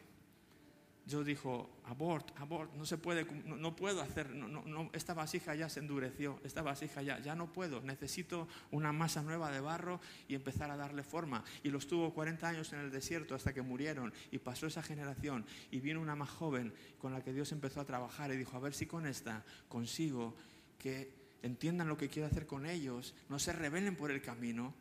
Dios 1.09 1.25
dijo, 1.25 1.71
abort, 1.85 2.39
abort, 2.39 2.75
no 2.75 2.85
se 2.85 2.99
puede, 2.99 3.25
no, 3.47 3.75
puedo 3.75 4.03
hacer, 4.03 4.29
no, 4.29 4.47
no, 4.47 4.91
esta 4.93 5.15
vasija 5.15 5.55
ya 5.55 5.71
se 5.71 5.81
endureció, 5.81 6.39
esta 6.45 6.61
vasija 6.61 7.01
ya, 7.01 7.19
ya 7.19 7.35
no 7.35 7.51
puedo, 7.51 7.81
necesito 7.81 8.47
una 8.73 8.93
masa 8.93 9.23
nueva 9.23 9.51
de 9.51 9.61
barro 9.61 10.03
y 10.29 10.35
empezar 10.35 10.71
a 10.71 10.77
darle 10.77 11.03
forma. 11.03 11.43
Y 11.63 11.71
los 11.71 11.87
tuvo 11.87 12.13
40 12.13 12.47
años 12.47 12.75
en 12.75 12.81
el 12.81 12.91
desierto 12.91 13.35
hasta 13.35 13.55
que 13.55 13.63
murieron 13.63 14.13
y 14.31 14.39
pasó 14.39 14.67
esa 14.67 14.83
generación 14.83 15.47
y 15.71 15.81
vino 15.81 16.03
una 16.03 16.15
más 16.15 16.29
joven 16.29 16.75
con 16.99 17.15
la 17.15 17.25
que 17.25 17.33
Dios 17.33 17.53
empezó 17.53 17.81
a 17.81 17.87
trabajar 17.87 18.31
y 18.31 18.37
dijo, 18.37 18.59
a 18.59 18.61
ver 18.61 18.75
si 18.75 18.85
con 18.85 19.07
esta 19.07 19.47
consigo 19.71 20.37
que 20.79 21.11
entiendan 21.41 21.89
lo 21.89 21.97
que 21.97 22.11
quiero 22.11 22.29
hacer 22.29 22.47
con 22.47 22.67
ellos, 22.67 23.15
no 23.31 23.39
se 23.39 23.55
rebelen 23.55 23.97
por 23.97 24.11
el 24.11 24.21
camino 24.21 24.75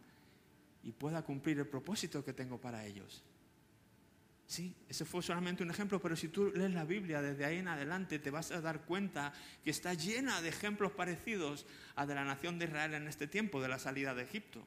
y 0.84 0.92
pueda 0.92 1.22
cumplir 1.22 1.58
el 1.60 1.68
propósito 1.68 2.26
que 2.26 2.34
tengo 2.34 2.60
para 2.60 2.86
ellos. 2.86 3.24
Sí, 4.48 4.74
ese 4.88 5.04
fue 5.04 5.22
solamente 5.22 5.62
un 5.62 5.70
ejemplo, 5.70 6.00
pero 6.00 6.16
si 6.16 6.30
tú 6.30 6.54
lees 6.56 6.72
la 6.72 6.86
Biblia 6.86 7.22
desde 7.22 7.44
ahí 7.44 7.58
en 7.58 7.68
adelante 7.68 8.18
te 8.18 8.32
vas 8.32 8.50
a 8.52 8.62
dar 8.62 8.86
cuenta 8.86 9.34
que 9.62 9.72
está 9.72 9.94
llena 9.94 10.42
de 10.42 10.48
ejemplos 10.48 10.94
parecidos 10.94 11.66
a 11.98 12.06
de 12.06 12.16
la 12.16 12.24
nación 12.24 12.58
de 12.58 12.66
Israel 12.66 12.94
en 12.94 13.10
este 13.10 13.28
tiempo 13.28 13.62
de 13.62 13.68
la 13.68 13.78
salida 13.78 14.16
de 14.16 14.24
Egipto. 14.24 14.66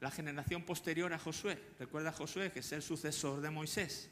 La 0.00 0.10
generación 0.10 0.64
posterior 0.64 1.12
a 1.12 1.18
Josué, 1.20 1.62
recuerda 1.78 2.08
a 2.08 2.12
Josué 2.12 2.50
que 2.50 2.58
es 2.58 2.72
el 2.72 2.82
sucesor 2.82 3.40
de 3.40 3.50
Moisés. 3.50 4.10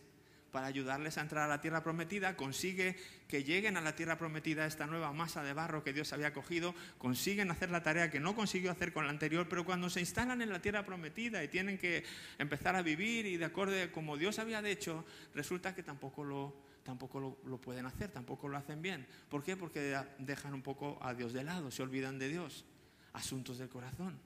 Para 0.54 0.68
ayudarles 0.68 1.18
a 1.18 1.22
entrar 1.22 1.42
a 1.42 1.48
la 1.48 1.60
tierra 1.60 1.82
prometida, 1.82 2.36
consigue 2.36 2.94
que 3.26 3.42
lleguen 3.42 3.76
a 3.76 3.80
la 3.80 3.96
tierra 3.96 4.16
prometida 4.16 4.66
esta 4.66 4.86
nueva 4.86 5.12
masa 5.12 5.42
de 5.42 5.52
barro 5.52 5.82
que 5.82 5.92
Dios 5.92 6.12
había 6.12 6.32
cogido, 6.32 6.76
consiguen 6.96 7.50
hacer 7.50 7.72
la 7.72 7.82
tarea 7.82 8.08
que 8.08 8.20
no 8.20 8.36
consiguió 8.36 8.70
hacer 8.70 8.92
con 8.92 9.04
la 9.04 9.10
anterior, 9.10 9.48
pero 9.48 9.64
cuando 9.64 9.90
se 9.90 9.98
instalan 9.98 10.40
en 10.42 10.50
la 10.50 10.62
tierra 10.62 10.86
prometida 10.86 11.42
y 11.42 11.48
tienen 11.48 11.76
que 11.76 12.04
empezar 12.38 12.76
a 12.76 12.82
vivir 12.82 13.26
y 13.26 13.36
de 13.36 13.46
acuerdo 13.46 13.74
a 13.82 13.90
como 13.90 14.16
Dios 14.16 14.38
había 14.38 14.60
hecho, 14.60 15.04
resulta 15.34 15.74
que 15.74 15.82
tampoco 15.82 16.22
lo, 16.22 16.54
tampoco 16.84 17.18
lo, 17.18 17.38
lo, 17.46 17.60
pueden 17.60 17.86
hacer, 17.86 18.12
tampoco 18.12 18.46
lo 18.46 18.56
hacen 18.56 18.80
bien. 18.80 19.08
¿Por 19.28 19.42
qué? 19.42 19.56
Porque 19.56 19.98
dejan 20.18 20.54
un 20.54 20.62
poco 20.62 21.00
a 21.02 21.14
Dios 21.14 21.32
de 21.32 21.42
lado, 21.42 21.72
se 21.72 21.82
olvidan 21.82 22.16
de 22.20 22.28
Dios. 22.28 22.64
Asuntos 23.12 23.58
del 23.58 23.68
corazón 23.68 24.20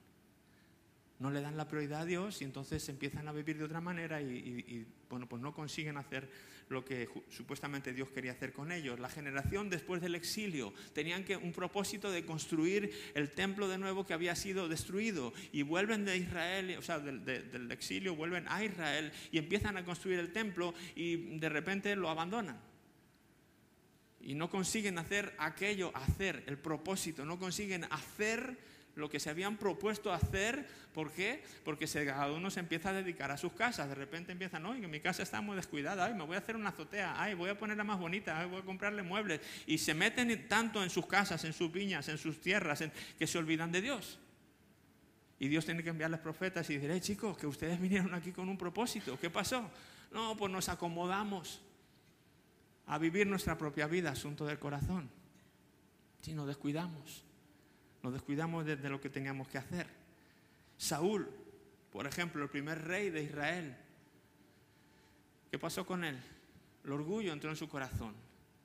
no 1.19 1.29
le 1.31 1.41
dan 1.41 1.57
la 1.57 1.67
prioridad 1.67 2.01
a 2.01 2.05
Dios 2.05 2.41
y 2.41 2.45
entonces 2.45 2.87
empiezan 2.87 3.27
a 3.27 3.33
vivir 3.33 3.57
de 3.57 3.65
otra 3.65 3.81
manera 3.81 4.21
y, 4.21 4.85
bueno, 5.09 5.27
pues 5.27 5.41
no 5.41 5.53
consiguen 5.53 5.97
hacer 5.97 6.29
lo 6.69 6.85
que 6.85 7.09
supuestamente 7.29 7.93
Dios 7.93 8.09
quería 8.09 8.31
hacer 8.31 8.53
con 8.53 8.71
ellos. 8.71 8.99
La 8.99 9.09
generación 9.09 9.69
después 9.69 10.01
del 10.01 10.15
exilio 10.15 10.73
tenían 10.93 11.25
que 11.25 11.35
un 11.35 11.51
propósito 11.51 12.09
de 12.09 12.25
construir 12.25 12.93
el 13.15 13.31
templo 13.31 13.67
de 13.67 13.77
nuevo 13.77 14.05
que 14.05 14.13
había 14.13 14.35
sido 14.35 14.69
destruido 14.69 15.33
y 15.51 15.63
vuelven 15.63 16.05
de 16.05 16.17
Israel, 16.17 16.75
o 16.77 16.81
sea, 16.81 16.99
del, 16.99 17.25
del 17.25 17.69
exilio 17.71 18.15
vuelven 18.15 18.45
a 18.47 18.63
Israel 18.63 19.11
y 19.31 19.39
empiezan 19.39 19.75
a 19.75 19.83
construir 19.83 20.19
el 20.19 20.31
templo 20.31 20.73
y 20.95 21.37
de 21.37 21.49
repente 21.49 21.95
lo 21.97 22.09
abandonan 22.09 22.61
y 24.21 24.35
no 24.35 24.49
consiguen 24.49 24.97
hacer 24.97 25.33
aquello, 25.37 25.91
hacer 25.95 26.43
el 26.47 26.57
propósito, 26.57 27.25
no 27.25 27.39
consiguen 27.39 27.85
hacer 27.85 28.57
lo 28.99 29.09
que 29.09 29.19
se 29.19 29.29
habían 29.29 29.57
propuesto 29.57 30.11
hacer. 30.13 30.67
¿Por 30.93 31.11
qué? 31.11 31.43
Porque 31.63 31.87
cada 31.87 32.31
uno 32.31 32.51
se 32.51 32.59
empieza 32.59 32.89
a 32.89 32.93
dedicar 32.93 33.31
a 33.31 33.37
sus 33.37 33.53
casas. 33.53 33.89
De 33.89 33.95
repente 33.95 34.31
empiezan, 34.31 34.63
no, 34.63 34.73
mi 34.73 34.99
casa 34.99 35.23
está 35.23 35.41
muy 35.41 35.55
descuidada, 35.55 36.05
ay, 36.05 36.13
me 36.13 36.23
voy 36.23 36.35
a 36.35 36.39
hacer 36.39 36.55
una 36.55 36.69
azotea, 36.69 37.15
ay, 37.21 37.33
voy 37.33 37.49
a 37.49 37.57
ponerla 37.57 37.83
más 37.83 37.99
bonita, 37.99 38.39
ay, 38.39 38.47
voy 38.47 38.59
a 38.59 38.65
comprarle 38.65 39.01
muebles. 39.01 39.41
Y 39.65 39.77
se 39.77 39.93
meten 39.93 40.47
tanto 40.47 40.83
en 40.83 40.89
sus 40.89 41.05
casas, 41.07 41.43
en 41.45 41.53
sus 41.53 41.71
viñas, 41.71 42.07
en 42.09 42.17
sus 42.17 42.39
tierras, 42.41 42.83
que 43.17 43.27
se 43.27 43.37
olvidan 43.37 43.71
de 43.71 43.81
Dios. 43.81 44.19
Y 45.39 45.47
Dios 45.47 45.65
tiene 45.65 45.81
que 45.83 45.89
enviarles 45.89 46.19
profetas 46.19 46.69
y 46.69 46.75
decir, 46.75 46.91
hey 46.91 46.99
chicos, 47.01 47.37
que 47.37 47.47
ustedes 47.47 47.79
vinieron 47.81 48.13
aquí 48.13 48.31
con 48.31 48.49
un 48.49 48.57
propósito. 48.57 49.17
¿Qué 49.19 49.29
pasó? 49.29 49.69
No, 50.11 50.35
pues 50.35 50.51
nos 50.51 50.67
acomodamos 50.69 51.61
a 52.87 52.97
vivir 52.97 53.27
nuestra 53.27 53.57
propia 53.57 53.87
vida, 53.87 54.11
asunto 54.11 54.45
del 54.45 54.59
corazón. 54.59 55.09
Si 56.21 56.33
nos 56.33 56.47
descuidamos. 56.47 57.28
Nos 58.01 58.13
descuidamos 58.13 58.65
de, 58.65 58.77
lo 58.89 59.01
que 59.01 59.09
teníamos 59.09 59.47
que 59.47 59.57
hacer. 59.57 59.87
Saúl, 60.77 61.29
por 61.91 62.07
ejemplo, 62.07 62.43
el 62.43 62.49
primer 62.49 62.81
rey 62.85 63.09
de 63.09 63.23
Israel. 63.23 63.75
¿Qué 65.51 65.59
pasó 65.59 65.85
con 65.85 66.03
él? 66.03 66.17
El 66.85 66.91
orgullo 66.91 67.33
entró 67.33 67.49
en 67.49 67.57
su 67.57 67.67
corazón. 67.67 68.15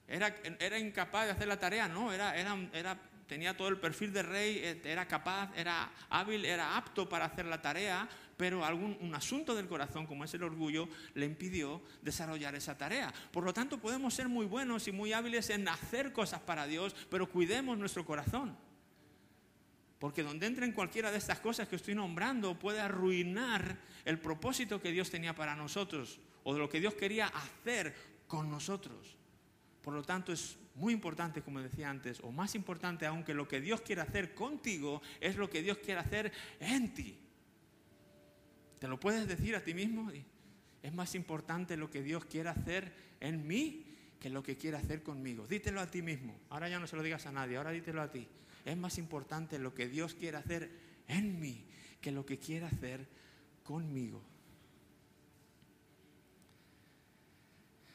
Era, 0.06 0.28
era 0.60 0.78
incapaz 0.78 1.26
de 1.26 1.32
hacer 1.32 1.48
la 1.48 1.58
tarea, 1.58 1.88
no, 1.88 2.12
era, 2.12 2.36
era, 2.36 2.56
era, 2.74 3.00
tenía 3.26 3.56
todo 3.56 3.68
el 3.68 3.78
perfil 3.78 4.12
de 4.12 4.22
rey, 4.22 4.58
eh, 4.58 4.82
era 4.84 5.08
capaz, 5.08 5.50
era 5.56 5.90
hábil, 6.10 6.44
era 6.44 6.76
apto 6.76 7.08
para 7.08 7.24
hacer 7.24 7.46
la 7.46 7.62
tarea, 7.62 8.06
pero 8.36 8.64
algún 8.64 8.98
un 9.00 9.14
asunto 9.14 9.54
del 9.54 9.66
corazón, 9.66 10.06
como 10.06 10.24
es 10.24 10.34
el 10.34 10.42
orgullo, 10.42 10.88
le 11.14 11.24
impidió 11.24 11.82
desarrollar 12.02 12.54
esa 12.54 12.76
tarea. 12.76 13.12
Por 13.32 13.44
lo 13.44 13.54
tanto, 13.54 13.78
podemos 13.78 14.12
ser 14.12 14.28
muy 14.28 14.44
buenos 14.44 14.86
y 14.88 14.92
muy 14.92 15.14
hábiles 15.14 15.48
en 15.50 15.66
hacer 15.68 16.12
cosas 16.12 16.40
para 16.40 16.66
Dios, 16.66 16.94
pero 17.08 17.28
cuidemos 17.28 17.78
nuestro 17.78 18.04
corazón. 18.04 18.56
Porque 20.04 20.22
donde 20.22 20.44
entren 20.44 20.72
cualquiera 20.72 21.10
de 21.10 21.16
estas 21.16 21.40
cosas 21.40 21.66
que 21.66 21.76
estoy 21.76 21.94
nombrando 21.94 22.58
puede 22.58 22.78
arruinar 22.78 23.78
el 24.04 24.18
propósito 24.18 24.78
que 24.78 24.92
Dios 24.92 25.08
tenía 25.08 25.34
para 25.34 25.56
nosotros 25.56 26.20
o 26.42 26.52
de 26.52 26.58
lo 26.58 26.68
que 26.68 26.78
Dios 26.78 26.92
quería 26.92 27.28
hacer 27.28 27.94
con 28.26 28.50
nosotros. 28.50 29.16
Por 29.80 29.94
lo 29.94 30.02
tanto, 30.02 30.30
es 30.30 30.58
muy 30.74 30.92
importante, 30.92 31.40
como 31.40 31.62
decía 31.62 31.88
antes, 31.88 32.20
o 32.20 32.30
más 32.30 32.54
importante 32.54 33.06
aún 33.06 33.24
que 33.24 33.32
lo 33.32 33.48
que 33.48 33.62
Dios 33.62 33.80
quiere 33.80 34.02
hacer 34.02 34.34
contigo 34.34 35.00
es 35.22 35.36
lo 35.36 35.48
que 35.48 35.62
Dios 35.62 35.78
quiere 35.78 36.00
hacer 36.02 36.30
en 36.60 36.92
ti. 36.92 37.18
¿Te 38.80 38.88
lo 38.88 39.00
puedes 39.00 39.26
decir 39.26 39.56
a 39.56 39.64
ti 39.64 39.72
mismo? 39.72 40.12
Es 40.82 40.92
más 40.92 41.14
importante 41.14 41.78
lo 41.78 41.90
que 41.90 42.02
Dios 42.02 42.26
quiere 42.26 42.50
hacer 42.50 42.92
en 43.20 43.46
mí 43.46 43.83
que 44.24 44.30
lo 44.30 44.42
que 44.42 44.56
quiere 44.56 44.78
hacer 44.78 45.02
conmigo. 45.02 45.46
Dítelo 45.46 45.82
a 45.82 45.90
ti 45.90 46.00
mismo. 46.00 46.34
Ahora 46.48 46.70
ya 46.70 46.78
no 46.78 46.86
se 46.86 46.96
lo 46.96 47.02
digas 47.02 47.26
a 47.26 47.32
nadie, 47.32 47.58
ahora 47.58 47.72
dítelo 47.72 48.00
a 48.00 48.10
ti 48.10 48.26
es 48.64 48.76
más 48.76 48.96
importante 48.98 49.58
lo 49.58 49.74
que 49.74 49.88
Dios 49.88 50.14
quiere 50.14 50.38
hacer 50.38 50.70
en 51.06 51.38
mí 51.38 51.66
que 52.00 52.10
lo 52.10 52.24
que 52.24 52.38
quiere 52.38 52.66
hacer 52.66 53.06
conmigo. 53.62 54.22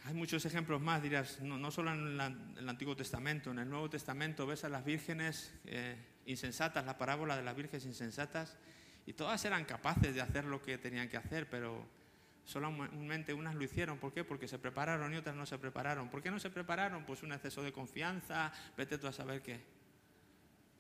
Hay 0.06 0.14
muchos 0.14 0.46
ejemplos 0.46 0.82
más, 0.82 1.04
dirás, 1.04 1.40
no, 1.42 1.72
solo 1.72 1.92
en, 1.92 2.20
el 2.58 2.70
Antiguo 2.70 2.96
Testamento, 2.96 3.52
en 3.52 3.60
el 3.60 3.70
Nuevo 3.70 3.90
Testamento 3.90 4.48
ves 4.48 4.64
a 4.64 4.70
las 4.70 4.84
vírgenes 4.84 5.54
eh, 5.66 5.98
insensatas, 6.26 6.86
la 6.86 6.98
parábola 6.98 7.36
de 7.36 7.44
las 7.44 7.56
vírgenes 7.56 7.86
insensatas, 7.86 8.58
y 9.06 9.14
todas 9.14 9.44
eran 9.46 9.66
capaces 9.66 10.16
de 10.16 10.22
hacer 10.22 10.46
lo 10.46 10.62
que 10.62 10.78
tenían 10.78 11.10
que 11.10 11.18
hacer, 11.18 11.50
pero 11.50 11.86
solamente 12.50 13.34
unas 13.34 13.54
lo 13.54 13.64
hicieron. 13.64 14.00
¿Por 14.00 14.12
qué? 14.12 14.24
Porque 14.24 14.48
se 14.48 14.58
prepararon 14.58 15.14
y 15.14 15.18
otras 15.18 15.36
no 15.36 15.46
se 15.46 15.60
prepararon. 15.60 16.10
¿Por 16.10 16.24
qué 16.24 16.32
no 16.32 16.40
se 16.40 16.50
prepararon? 16.50 17.06
Pues 17.06 17.22
un 17.22 17.32
exceso 17.32 17.62
de 17.62 17.72
confianza, 17.72 18.52
vete 18.76 18.98
tú 18.98 19.06
a 19.06 19.14
saber 19.14 19.44
qué 19.44 19.60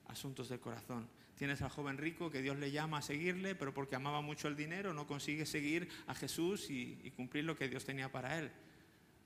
asuntos 0.07 0.49
del 0.49 0.59
corazón. 0.59 1.07
Tienes 1.37 1.61
al 1.61 1.69
joven 1.69 1.99
rico 1.99 2.31
que 2.31 2.41
Dios 2.41 2.57
le 2.57 2.71
llama 2.71 2.97
a 2.97 3.01
seguirle, 3.03 3.53
pero 3.53 3.71
porque 3.71 3.95
amaba 3.95 4.21
mucho 4.21 4.47
el 4.47 4.55
dinero 4.55 4.95
no 4.95 5.05
consigue 5.05 5.45
seguir 5.45 5.87
a 6.07 6.15
Jesús 6.15 6.71
y, 6.71 7.11
cumplir 7.15 7.45
lo 7.45 7.55
que 7.55 7.69
Dios 7.69 7.85
tenía 7.85 8.11
para 8.11 8.39
él. 8.39 8.51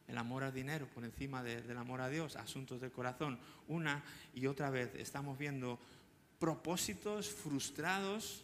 El 0.10 0.18
amor 0.18 0.44
al 0.44 0.54
dinero 0.54 0.86
por 0.94 1.06
encima 1.06 1.42
del 1.44 1.78
amor 1.78 2.02
a 2.02 2.10
Dios, 2.10 2.36
asuntos 2.36 2.82
del 2.82 2.92
corazón. 2.92 3.40
Una 3.70 4.04
y 4.34 4.48
otra 4.48 4.70
vez 4.70 4.94
estamos 4.96 5.38
viendo 5.38 5.80
propósitos 6.40 7.30
frustrados 7.30 8.44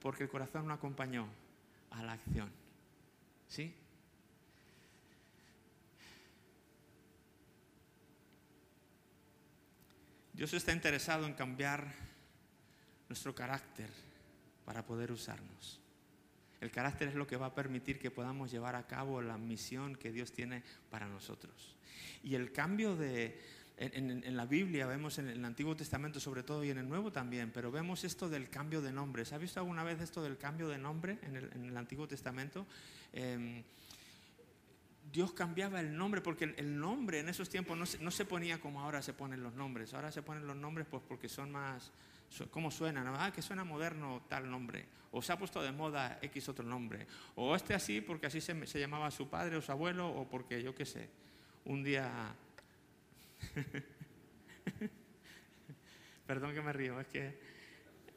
porque 0.00 0.24
el 0.24 0.30
corazón 0.30 0.66
no 0.66 0.72
acompañó 0.72 1.28
a 1.90 2.02
la 2.02 2.12
acción. 2.12 2.61
¿Sí? 3.52 3.70
Dios 10.32 10.54
está 10.54 10.72
interesado 10.72 11.26
en 11.26 11.34
cambiar 11.34 11.92
nuestro 13.10 13.34
carácter 13.34 13.90
para 14.64 14.86
poder 14.86 15.12
usarnos. 15.12 15.82
El 16.62 16.70
carácter 16.70 17.08
es 17.08 17.14
lo 17.14 17.26
que 17.26 17.36
va 17.36 17.48
a 17.48 17.54
permitir 17.54 17.98
que 17.98 18.10
podamos 18.10 18.50
llevar 18.50 18.74
a 18.74 18.86
cabo 18.86 19.20
la 19.20 19.36
misión 19.36 19.96
que 19.96 20.12
Dios 20.12 20.32
tiene 20.32 20.62
para 20.88 21.06
nosotros. 21.06 21.76
Y 22.22 22.36
el 22.36 22.52
cambio 22.52 22.96
de, 22.96 23.38
en, 23.76 24.36
la 24.36 24.46
Biblia, 24.46 24.86
vemos 24.86 25.18
en 25.18 25.28
el 25.28 25.44
Antiguo 25.44 25.74
Testamento 25.74 26.20
sobre 26.20 26.42
todo 26.42 26.62
y 26.62 26.70
en 26.70 26.78
el 26.78 26.88
Nuevo 26.88 27.10
también, 27.10 27.50
pero 27.52 27.70
vemos 27.70 28.04
esto 28.04 28.28
del 28.28 28.48
cambio 28.48 28.80
de 28.80 28.92
nombre. 28.92 29.24
¿Se 29.24 29.34
ha 29.34 29.38
visto 29.38 29.60
alguna 29.60 29.82
vez 29.82 30.00
esto 30.00 30.22
del 30.22 30.38
cambio 30.38 30.68
de 30.68 30.78
nombre 30.78 31.18
en 31.22 31.36
el, 31.36 31.76
Antiguo 31.76 32.06
Testamento? 32.06 32.66
Em, 33.12 33.62
Dios 35.10 35.32
cambiaba 35.32 35.80
el 35.80 35.96
nombre 35.96 36.20
porque 36.20 36.54
el 36.56 36.78
nombre 36.78 37.20
en 37.20 37.28
esos 37.28 37.48
tiempos 37.48 37.76
no 37.76 38.10
se, 38.10 38.24
ponía 38.24 38.60
como 38.60 38.80
ahora 38.80 39.02
se 39.02 39.12
ponen 39.12 39.42
los 39.42 39.54
nombres. 39.54 39.92
Ahora 39.94 40.12
se 40.12 40.22
ponen 40.22 40.46
los 40.46 40.56
nombres 40.56 40.86
pues 40.88 41.02
porque 41.08 41.28
son 41.28 41.50
más, 41.50 41.90
¿cómo 42.50 42.70
suenan? 42.70 43.06
Ah, 43.18 43.32
que 43.32 43.42
suena 43.42 43.64
moderno 43.64 44.22
tal 44.28 44.50
nombre. 44.50 44.86
O 45.10 45.20
se 45.20 45.32
ha 45.32 45.38
puesto 45.38 45.60
de 45.60 45.72
moda 45.72 46.18
X 46.22 46.48
otro 46.48 46.64
nombre. 46.64 47.06
O 47.34 47.56
este 47.56 47.74
así 47.74 48.00
porque 48.00 48.26
así 48.26 48.40
se, 48.40 48.66
se 48.66 48.78
llamaba 48.78 49.10
su 49.10 49.28
padre 49.28 49.56
o 49.56 49.62
su 49.62 49.72
abuelo 49.72 50.08
o 50.08 50.28
porque 50.28 50.62
yo 50.62 50.74
qué 50.74 50.86
sé. 50.86 51.10
Un 51.64 51.82
día... 51.82 52.34
Perdón 56.26 56.54
que 56.54 56.62
me 56.62 56.72
río, 56.72 57.00
es 57.00 57.06
que, 57.08 57.38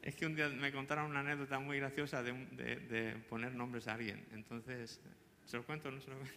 es 0.02 0.14
que 0.14 0.26
un 0.26 0.34
día 0.34 0.48
me 0.48 0.72
contaron 0.72 1.10
una 1.10 1.20
anécdota 1.20 1.58
muy 1.58 1.78
graciosa 1.78 2.22
de, 2.22 2.32
de 2.32 3.16
poner 3.28 3.54
nombres 3.54 3.88
a 3.88 3.94
alguien. 3.94 4.24
Entonces 4.32 5.00
¿Se 5.46 5.56
lo 5.56 5.64
cuento 5.64 5.88
o 5.88 5.92
no 5.92 6.00
se 6.00 6.10
lo 6.10 6.16
cuento? 6.16 6.34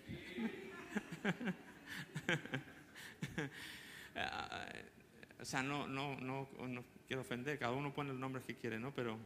o 5.42 5.46
sea, 5.46 5.64
no, 5.64 5.88
no, 5.88 6.16
no, 6.18 6.48
no, 6.68 6.84
quiero 7.08 7.22
ofender, 7.24 7.58
cada 7.58 7.72
uno 7.72 7.92
pone 7.92 8.12
los 8.12 8.20
nombres 8.20 8.46
que 8.46 8.54
quiere, 8.56 8.80
¿no? 8.80 8.94
Pero 8.94 9.18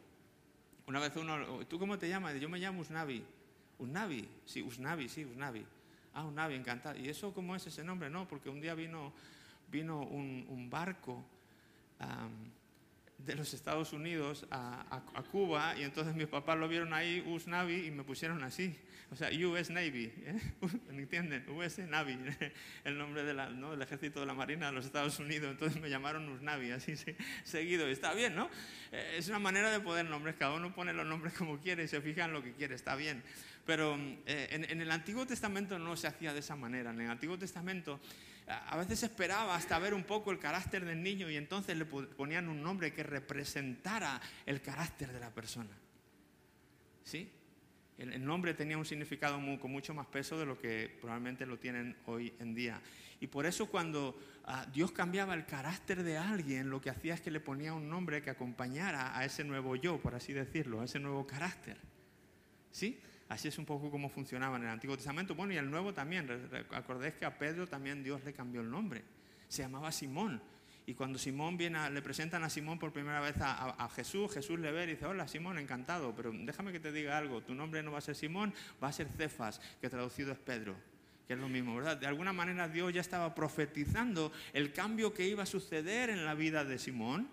una 0.88 1.02
vez 1.02 1.13
uno, 1.17 1.65
¿tú 1.67 1.78
cómo 1.78 1.99
te 1.99 2.08
llamas? 2.08 2.39
Yo 2.39 2.47
me 2.47 2.60
llamo 2.60 2.80
Usnavi. 2.80 3.26
Usnavi, 3.78 4.26
sí, 4.45 4.62
Usnavi, 4.62 5.10
sí, 5.10 5.26
Usnavi. 5.26 5.65
Ah, 6.13 6.23
Usnavi, 6.23 6.56
encantado. 6.56 6.97
¿Y 6.97 7.10
eso 7.10 7.34
cómo 7.34 7.54
es 7.54 7.67
ese 7.67 7.84
nombre? 7.84 8.10
No, 8.10 8.26
porque 8.26 8.47
un 8.49 8.62
día 8.62 8.76
vino, 8.76 9.12
vino 9.69 10.02
un, 10.02 10.45
un 10.49 10.69
barco 10.69 11.26
de 13.26 13.36
los 13.36 13.54
Estados 13.54 13.93
Unidos 13.93 14.45
a, 14.52 15.02
Cuba 15.32 15.76
y 15.78 15.84
entonces 15.84 16.13
mis 16.13 16.28
papás 16.28 16.58
lo 16.58 16.67
vieron 16.67 16.93
ahí, 16.93 17.23
US 17.26 17.47
Navy, 17.47 17.88
y 17.88 17.91
me 17.91 18.04
pusieron 18.04 18.43
así. 18.43 18.76
O 19.12 19.15
sea, 19.15 19.30
US 19.47 19.69
Navy, 19.69 20.12
¿eh? 20.17 20.39
¿entienden? 20.89 21.47
US 21.49 21.80
Navy, 21.80 22.17
el 22.84 22.97
nombre 22.97 23.23
de 23.23 23.34
del 23.34 23.82
ejército 23.82 24.19
de 24.19 24.26
la 24.26 24.34
Marina 24.34 24.67
de 24.67 24.73
los 24.73 24.86
Estados 24.86 25.17
Unidos. 25.19 25.52
Entonces 25.52 25.82
me 25.82 25.89
llamaron 25.89 26.28
US 26.30 26.41
Navy, 26.41 26.71
así 26.71 26.93
seguido. 27.43 27.88
Está 27.88 28.13
bien, 28.13 28.36
¿no? 28.36 28.49
Eh, 28.91 29.15
es 29.17 29.30
una 29.30 29.39
manera 29.39 29.71
de 29.71 29.80
poner 29.80 30.06
nombres, 30.06 30.36
cada 30.36 30.54
uno 30.54 30.73
pone 30.73 30.93
los 30.93 31.06
nombres 31.06 31.34
como 31.34 31.60
quiere 31.60 31.84
y 31.84 31.88
se 31.88 32.02
fija 32.02 32.26
en 32.26 32.34
lo 32.34 32.43
que 32.43 32.54
quiere, 32.54 32.76
está 32.76 32.95
bien. 32.95 33.23
Pero 33.65 33.95
eh, 34.26 34.49
en, 34.52 34.69
en 34.69 34.82
el 34.82 34.91
Antiguo 34.91 35.26
Testamento 35.26 35.80
no 35.80 35.95
se 35.95 36.08
hacía 36.08 36.34
de 36.34 36.39
esa 36.39 36.56
manera. 36.56 36.91
En 36.91 37.02
el 37.02 37.10
Antiguo 37.10 37.38
Testamento 37.38 37.99
a 38.47 38.77
veces 38.77 39.03
esperaba 39.03 39.56
hasta 39.56 39.79
ver 39.79 39.93
un 39.93 40.03
poco 40.03 40.32
el 40.32 40.39
carácter 40.39 40.86
del 40.86 41.01
niño 41.01 41.29
y 41.29 41.38
entonces 41.38 41.77
le 41.77 41.86
ponían 41.86 42.49
un 42.49 42.62
nombre 42.62 42.93
que 42.93 43.03
representara 43.03 44.19
el 44.45 44.62
carácter 44.62 45.12
de 45.12 45.19
la 45.19 45.29
persona. 45.29 45.71
¿Sí? 47.03 47.29
El, 47.97 48.25
nombre 48.25 48.53
tenía 48.53 48.77
un 48.77 48.86
significado 48.86 49.39
con 49.60 49.71
mucho 49.71 49.93
más 49.93 50.08
peso 50.08 50.38
de 50.38 50.45
lo 50.45 50.58
que 50.58 50.97
probablemente 50.99 51.45
lo 51.45 51.58
tienen 51.60 51.95
hoy 52.06 52.34
en 52.39 52.53
día. 52.56 52.82
Y 53.19 53.27
por 53.27 53.45
eso 53.45 53.67
cuando 53.67 54.19
ah, 54.45 54.65
Dios 54.73 54.91
cambiaba 54.91 55.34
el 55.34 55.45
carácter 55.45 56.03
de 56.03 56.17
alguien, 56.17 56.69
lo 56.69 56.82
que 56.82 56.89
hacía 56.89 57.13
es 57.13 57.21
que 57.21 57.32
le 57.32 57.39
ponía 57.39 57.73
un 57.73 57.89
nombre 57.89 58.21
que 58.21 58.29
acompañara 58.29 59.17
a 59.17 59.23
ese 59.23 59.43
nuevo 59.43 59.75
yo, 59.75 60.01
por 60.01 60.15
así 60.15 60.34
decirlo, 60.34 60.82
a 60.82 60.86
ese 60.86 60.99
nuevo 60.99 61.25
carácter. 61.25 61.77
¿Sí? 62.71 62.99
Así 63.34 63.48
es 63.48 63.58
un 63.58 63.65
poco 63.65 63.89
como 63.89 64.10
funcionaba 64.10 64.58
en 64.58 64.63
el 64.63 64.69
Antiguo 64.69 64.96
Testamento. 64.96 65.34
Bueno, 65.34 65.54
y 65.54 65.58
el 65.58 65.69
Nuevo 65.69 65.91
también. 65.91 66.30
Acordéis 66.72 67.15
que 67.15 67.26
a 67.26 67.36
Pedro 67.36 67.65
también 67.65 68.04
Dios 68.04 68.24
le 68.24 68.32
cambió 68.32 68.62
el 68.62 68.69
nombre. 68.69 69.04
Se 69.48 69.63
llamaba 69.63 69.91
Simón. 69.91 70.39
Y 70.86 70.93
cuando 70.93 71.17
Simón 71.17 71.58
viene, 71.58 71.89
le 71.89 72.04
presentan 72.04 72.43
a 72.43 72.50
Simón 72.52 72.78
por 72.78 72.93
primera 72.93 73.22
vez 73.22 73.34
a, 73.39 73.89
Jesús, 73.96 74.32
Jesús 74.32 74.60
le 74.60 74.72
ve 74.72 74.84
y 74.84 74.88
dice, 74.88 75.08
hola 75.08 75.28
Simón, 75.28 75.58
encantado, 75.58 76.13
pero 76.13 76.32
déjame 76.32 76.72
que 76.72 76.80
te 76.80 76.91
diga 76.91 77.17
algo, 77.17 77.41
tu 77.41 77.56
nombre 77.56 77.82
no 77.82 77.91
va 77.93 78.00
a 78.00 78.02
ser 78.02 78.15
Simón, 78.15 78.54
va 78.84 78.89
a 78.89 78.91
ser 78.91 79.08
Cefas, 79.08 79.62
que 79.80 79.89
traducido 79.89 80.34
es 80.34 80.38
Pedro, 80.39 80.76
que 81.26 81.36
es 81.36 81.39
lo 81.39 81.48
mismo, 81.48 81.74
¿verdad? 81.74 81.96
De 81.96 82.06
alguna 82.06 82.34
manera 82.34 82.67
Dios 82.67 82.93
ya 82.93 83.00
estaba 83.00 83.34
profetizando 83.34 84.34
el 84.52 84.74
cambio 84.74 85.13
que 85.13 85.26
iba 85.26 85.43
a 85.43 85.46
suceder 85.46 86.10
en 86.10 86.26
la 86.26 86.34
vida 86.34 86.65
de 86.65 86.78
Simón, 86.78 87.30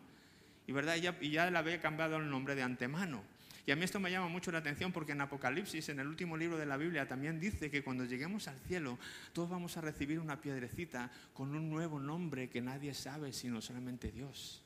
y, 0.68 0.72
¿verdad? 0.72 0.94
y 1.20 1.30
ya 1.30 1.50
le 1.50 1.58
había 1.58 1.80
cambiado 1.80 2.18
el 2.18 2.30
nombre 2.30 2.54
de 2.54 2.62
antemano. 2.62 3.24
Y 3.70 3.72
a 3.72 3.76
mí 3.76 3.85
esto 3.85 4.00
me 4.00 4.11
llama 4.11 4.26
mucho 4.26 4.50
la 4.50 4.59
atención 4.59 4.90
porque 4.90 5.12
en 5.12 5.20
Apocalipsis, 5.20 5.90
en 5.90 6.00
el 6.00 6.09
último 6.09 6.37
libro 6.37 6.59
de 6.59 6.66
la 6.66 6.76
Biblia, 6.76 7.06
también 7.06 7.38
dice 7.38 7.70
que 7.70 7.85
cuando 7.85 8.04
lleguemos 8.04 8.48
al 8.48 8.59
cielo, 8.59 8.98
todos 9.33 9.48
vamos 9.48 9.76
a 9.76 9.80
recibir 9.80 10.18
una 10.18 10.40
piedrecita 10.40 11.09
con 11.33 11.54
un 11.54 11.70
nuevo 11.70 12.00
nombre 12.00 12.50
que 12.50 12.61
nadie 12.61 12.94
sabe 12.94 13.33
sino 13.33 13.62
solamente 13.62 14.11
Dios. 14.11 14.64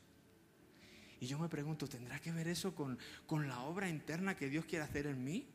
Y 1.19 1.27
yo 1.27 1.37
me 1.37 1.49
pregunto, 1.49 1.87
¿tendrá 1.87 2.17
que 2.17 2.31
ver 2.31 2.47
eso 2.47 2.73
con, 2.73 2.97
con 3.27 3.47
la 3.47 3.59
obra 3.59 3.87
interna 3.89 4.35
que 4.35 4.49
Dios 4.49 4.65
quiere 4.65 4.85
hacer 4.85 5.05
en 5.05 5.23
mí? 5.23 5.45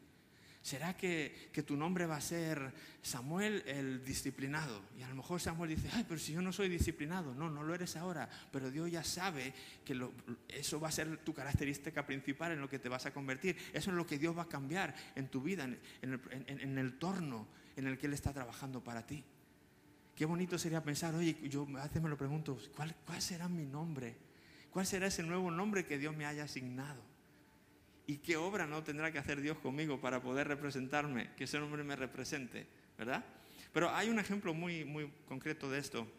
¿Será 0.63 0.95
que, 0.95 1.51
tu 1.67 1.75
nombre 1.75 2.05
va 2.05 2.17
a 2.17 2.21
ser 2.21 2.73
Samuel 3.01 3.63
el 3.67 4.05
disciplinado? 4.05 4.83
Y 4.99 5.03
a 5.03 5.09
lo 5.09 5.15
mejor 5.15 5.41
Samuel 5.41 5.71
dice, 5.71 5.89
ay, 5.95 6.05
pero 6.07 6.21
si 6.21 6.33
yo 6.33 6.43
no 6.43 6.53
soy 6.53 6.69
disciplinado, 6.69 7.35
no, 7.35 7.49
no 7.49 7.63
lo 7.63 7.75
eres 7.75 7.97
ahora, 7.97 8.29
pero 8.53 8.71
Dios 8.71 8.91
ya 8.91 9.03
sabe 9.03 9.55
que 9.85 9.99
eso 10.49 10.79
va 10.79 10.89
a 10.89 10.93
ser 10.93 11.17
tu 11.19 11.33
característica 11.33 12.05
principal 12.05 12.53
en 12.53 12.61
lo 12.61 12.69
que 12.69 12.79
te 12.79 12.91
vas 12.91 13.07
a 13.07 13.13
convertir. 13.13 13.57
Eso 13.73 13.91
es 13.91 13.97
lo 13.97 14.07
que 14.07 14.19
Dios 14.19 14.37
va 14.37 14.43
a 14.43 14.49
cambiar 14.49 14.95
en 15.15 15.29
tu 15.29 15.41
vida, 15.41 15.65
en, 15.65 16.79
el, 16.79 16.99
torno 16.99 17.49
en 17.77 17.87
el 17.87 17.97
que 17.97 18.07
Él 18.07 18.13
está 18.13 18.35
trabajando 18.35 18.85
para 18.85 19.07
ti. 19.07 19.25
Qué 20.15 20.27
bonito 20.27 20.59
sería 20.59 20.83
pensar, 20.83 21.15
oye, 21.15 21.39
yo 21.49 21.67
a 21.79 21.85
veces 21.85 22.03
me 22.03 22.11
lo 22.11 22.19
pregunto, 22.19 22.59
¿cuál, 22.77 22.95
¿cuál 23.07 23.23
será 23.23 23.49
mi 23.49 23.65
nombre? 23.65 24.15
¿Cuál 24.71 24.85
será 24.85 25.07
ese 25.07 25.23
nuevo 25.23 25.51
nombre 25.51 25.87
que 25.87 25.97
Dios 25.97 26.15
me 26.15 26.27
haya 26.27 26.45
asignado? 26.45 27.10
¿Y 28.11 28.17
qué 28.17 28.37
obra 28.37 28.67
no 28.67 28.83
tendrá 28.83 29.13
que 29.13 29.19
hacer 29.19 29.41
Dios 29.41 29.59
conmigo 29.59 30.01
para 30.01 30.21
poder 30.21 30.49
representarme, 30.49 31.31
que 31.37 31.45
ese 31.45 31.59
hombre 31.59 31.85
me 31.85 31.95
represente, 31.95 32.67
verdad? 32.99 33.25
Pero 33.73 33.89
hay 33.95 34.09
un 34.09 34.19
ejemplo 34.19 34.53
muy, 34.53 34.85
muy 34.85 35.09
concreto 35.29 35.71
de 35.71 35.79
esto 35.79 36.11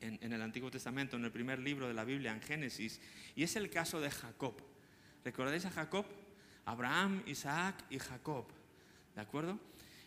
en, 0.00 0.32
el 0.32 0.40
Antiguo 0.40 0.70
Testamento, 0.70 1.18
en 1.18 1.26
el 1.26 1.30
primer 1.30 1.58
libro 1.58 1.86
de 1.86 1.92
la 1.92 2.04
Biblia, 2.04 2.32
en 2.32 2.40
Génesis, 2.40 2.98
y 3.36 3.42
es 3.42 3.56
el 3.56 3.68
caso 3.68 4.00
de 4.00 4.10
Jacob. 4.10 4.54
¿Recordáis 5.22 5.66
a 5.66 5.70
Jacob? 5.70 6.06
Abraham, 6.64 7.22
Isaac 7.26 7.84
y 7.90 7.98
Jacob, 7.98 8.46
¿de 9.14 9.20
acuerdo? 9.20 9.60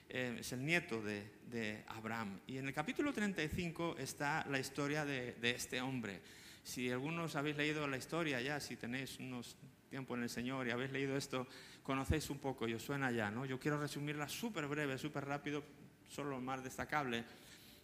Eh, 0.09 0.37
es 0.39 0.53
el 0.53 0.65
nieto 0.65 1.03
de, 1.03 1.29
de, 1.51 1.83
Abraham. 1.85 2.39
Y 2.47 2.57
en 2.57 2.65
el 2.65 2.73
capítulo 2.73 3.13
35 3.13 3.97
está 3.99 4.43
la 4.49 4.57
historia 4.57 5.05
de, 5.05 5.33
de 5.33 5.51
este 5.51 5.81
hombre. 5.81 6.19
Si 6.63 6.89
algunos 6.89 7.35
habéis 7.35 7.57
leído 7.57 7.87
la 7.87 7.97
historia 7.97 8.41
ya, 8.41 8.59
si 8.59 8.75
tenéis 8.75 9.19
unos 9.19 9.55
tiempo 9.95 10.13
en 10.15 10.23
el 10.23 10.29
Señor 10.29 10.67
y 10.67 10.71
habéis 10.71 10.91
leído 10.91 11.15
esto, 11.15 11.47
conocéis 11.81 12.29
un 12.29 12.37
poco 12.39 12.67
y 12.67 12.73
os 12.73 12.83
suena 12.83 13.11
ya, 13.11 13.31
¿no? 13.31 13.45
Yo 13.45 13.57
quiero 13.57 13.79
resumirla 13.79 14.27
súper 14.27 14.67
breve, 14.67 14.97
súper 14.97 15.23
rápido, 15.23 15.63
solo 16.09 16.31
lo 16.31 16.41
más 16.41 16.61
destacable. 16.61 17.23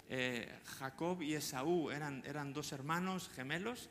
Eh, 0.10 0.60
Jacob 0.78 1.22
y 1.22 1.36
Esaú 1.36 1.90
eran, 1.90 2.22
eran 2.26 2.52
dos 2.52 2.74
hermanos 2.74 3.30
gemelos, 3.34 3.90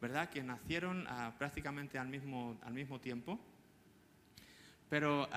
¿verdad? 0.00 0.30
Que 0.30 0.42
nacieron 0.42 1.06
ah, 1.06 1.32
prácticamente 1.38 1.96
al 1.96 2.08
mismo, 2.08 2.58
al 2.64 2.74
mismo 2.74 2.98
tiempo. 2.98 3.38
Pero 4.88 5.28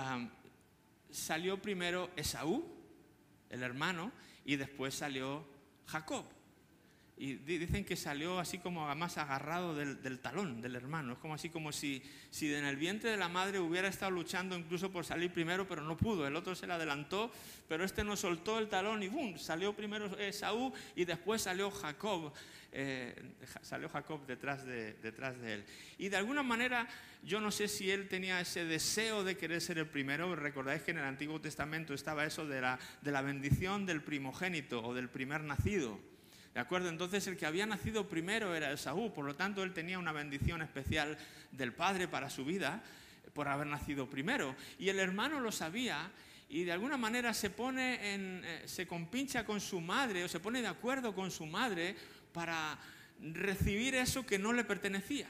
salió 1.12 1.62
primero 1.62 2.10
Esaú, 2.16 2.66
el 3.52 3.62
hermano, 3.62 4.12
y 4.44 4.56
después 4.56 4.96
salió 4.96 5.46
Jacob. 5.86 6.26
Y 7.16 7.36
dicen 7.36 7.86
que 7.86 7.96
salió 7.96 8.40
así 8.40 8.58
como 8.58 8.94
más 8.96 9.18
agarrado 9.20 9.76
del, 9.76 10.20
talón 10.20 10.62
del 10.62 10.76
hermano. 10.76 11.14
Es 11.14 11.20
como 11.20 11.36
así 11.36 11.50
como 11.50 11.72
si, 11.72 12.02
si 12.32 12.54
en 12.54 12.66
el 12.66 12.76
vientre 12.76 13.12
de 13.12 13.18
la 13.18 13.30
madre 13.30 13.60
hubiera 13.60 13.88
estado 13.88 14.12
luchando 14.12 14.58
incluso 14.58 14.92
por 14.92 15.06
salir 15.06 15.32
primero, 15.32 15.68
pero 15.68 15.84
no 15.84 15.96
pudo. 15.96 16.26
El 16.26 16.36
otro 16.36 16.56
se 16.56 16.66
le 16.66 16.74
adelantó, 16.74 17.32
pero 17.68 17.84
este 17.84 18.04
no 18.04 18.18
soltó 18.18 18.58
el 18.58 18.68
talón 18.68 19.04
y 19.04 19.10
¡bum! 19.10 19.38
Salió 19.38 19.76
primero 19.76 20.18
Esaú 20.18 20.74
y 20.96 21.06
después 21.06 21.44
salió 21.44 21.70
Jacob. 21.70 22.34
Eh, 22.76 23.14
salió 23.62 23.88
Jacob 23.88 24.26
detrás 24.26 24.66
de, 24.66 24.94
detrás 24.94 25.40
de 25.40 25.54
él. 25.54 25.66
Y 26.00 26.10
de 26.10 26.18
alguna 26.18 26.42
manera, 26.42 26.88
yo 27.24 27.40
no 27.40 27.52
sé 27.52 27.68
si 27.68 27.92
él 27.92 28.08
tenía 28.08 28.42
ese 28.42 28.66
deseo 28.66 29.24
de 29.24 29.38
querer 29.38 29.62
ser 29.62 29.78
el 29.78 29.88
primero. 29.88 30.36
Recordáis 30.36 30.82
que 30.82 30.90
en 30.90 30.98
el 30.98 31.06
Antiguo 31.06 31.40
Testamento 31.40 31.94
estaba 31.94 32.26
eso 32.26 32.48
de 32.48 32.60
la, 32.60 32.80
de 33.04 33.12
la 33.12 33.22
bendición 33.22 33.86
del 33.86 34.02
primogénito 34.02 34.84
o 34.84 34.96
del 34.96 35.10
primer 35.10 35.44
nacido. 35.44 36.00
¿De 36.54 36.60
acuerdo? 36.60 36.90
Entonces 36.90 37.26
el 37.28 37.36
que 37.36 37.48
había 37.48 37.66
nacido 37.66 38.08
primero 38.08 38.54
era 38.56 38.72
Esaú, 38.72 39.12
por 39.12 39.26
lo 39.26 39.36
tanto 39.36 39.64
él 39.64 39.74
tenía 39.74 39.98
una 39.98 40.12
bendición 40.12 40.62
especial 40.62 41.18
del 41.52 41.74
Padre 41.74 42.08
para 42.08 42.30
su 42.30 42.46
vida 42.46 42.84
por 43.34 43.48
haber 43.48 43.68
nacido 43.68 44.08
primero. 44.08 44.56
Y 44.78 44.90
el 44.90 45.00
hermano 45.00 45.40
lo 45.40 45.52
sabía 45.52 46.12
y 46.50 46.64
de 46.64 46.72
alguna 46.72 46.98
manera 46.98 47.34
se 47.34 47.50
pone 47.50 48.14
en, 48.14 48.42
eh, 48.46 48.62
se 48.66 48.86
compincha 48.86 49.46
con 49.46 49.60
su 49.60 49.82
madre 49.82 50.24
o 50.24 50.28
se 50.28 50.40
pone 50.40 50.62
de 50.62 50.68
acuerdo 50.68 51.16
con 51.16 51.32
su 51.32 51.48
madre 51.48 51.96
para 52.32 52.78
recibir 53.20 53.96
eso 53.96 54.24
que 54.24 54.38
no 54.38 54.54
le 54.54 54.64
pertenecía. 54.64 55.28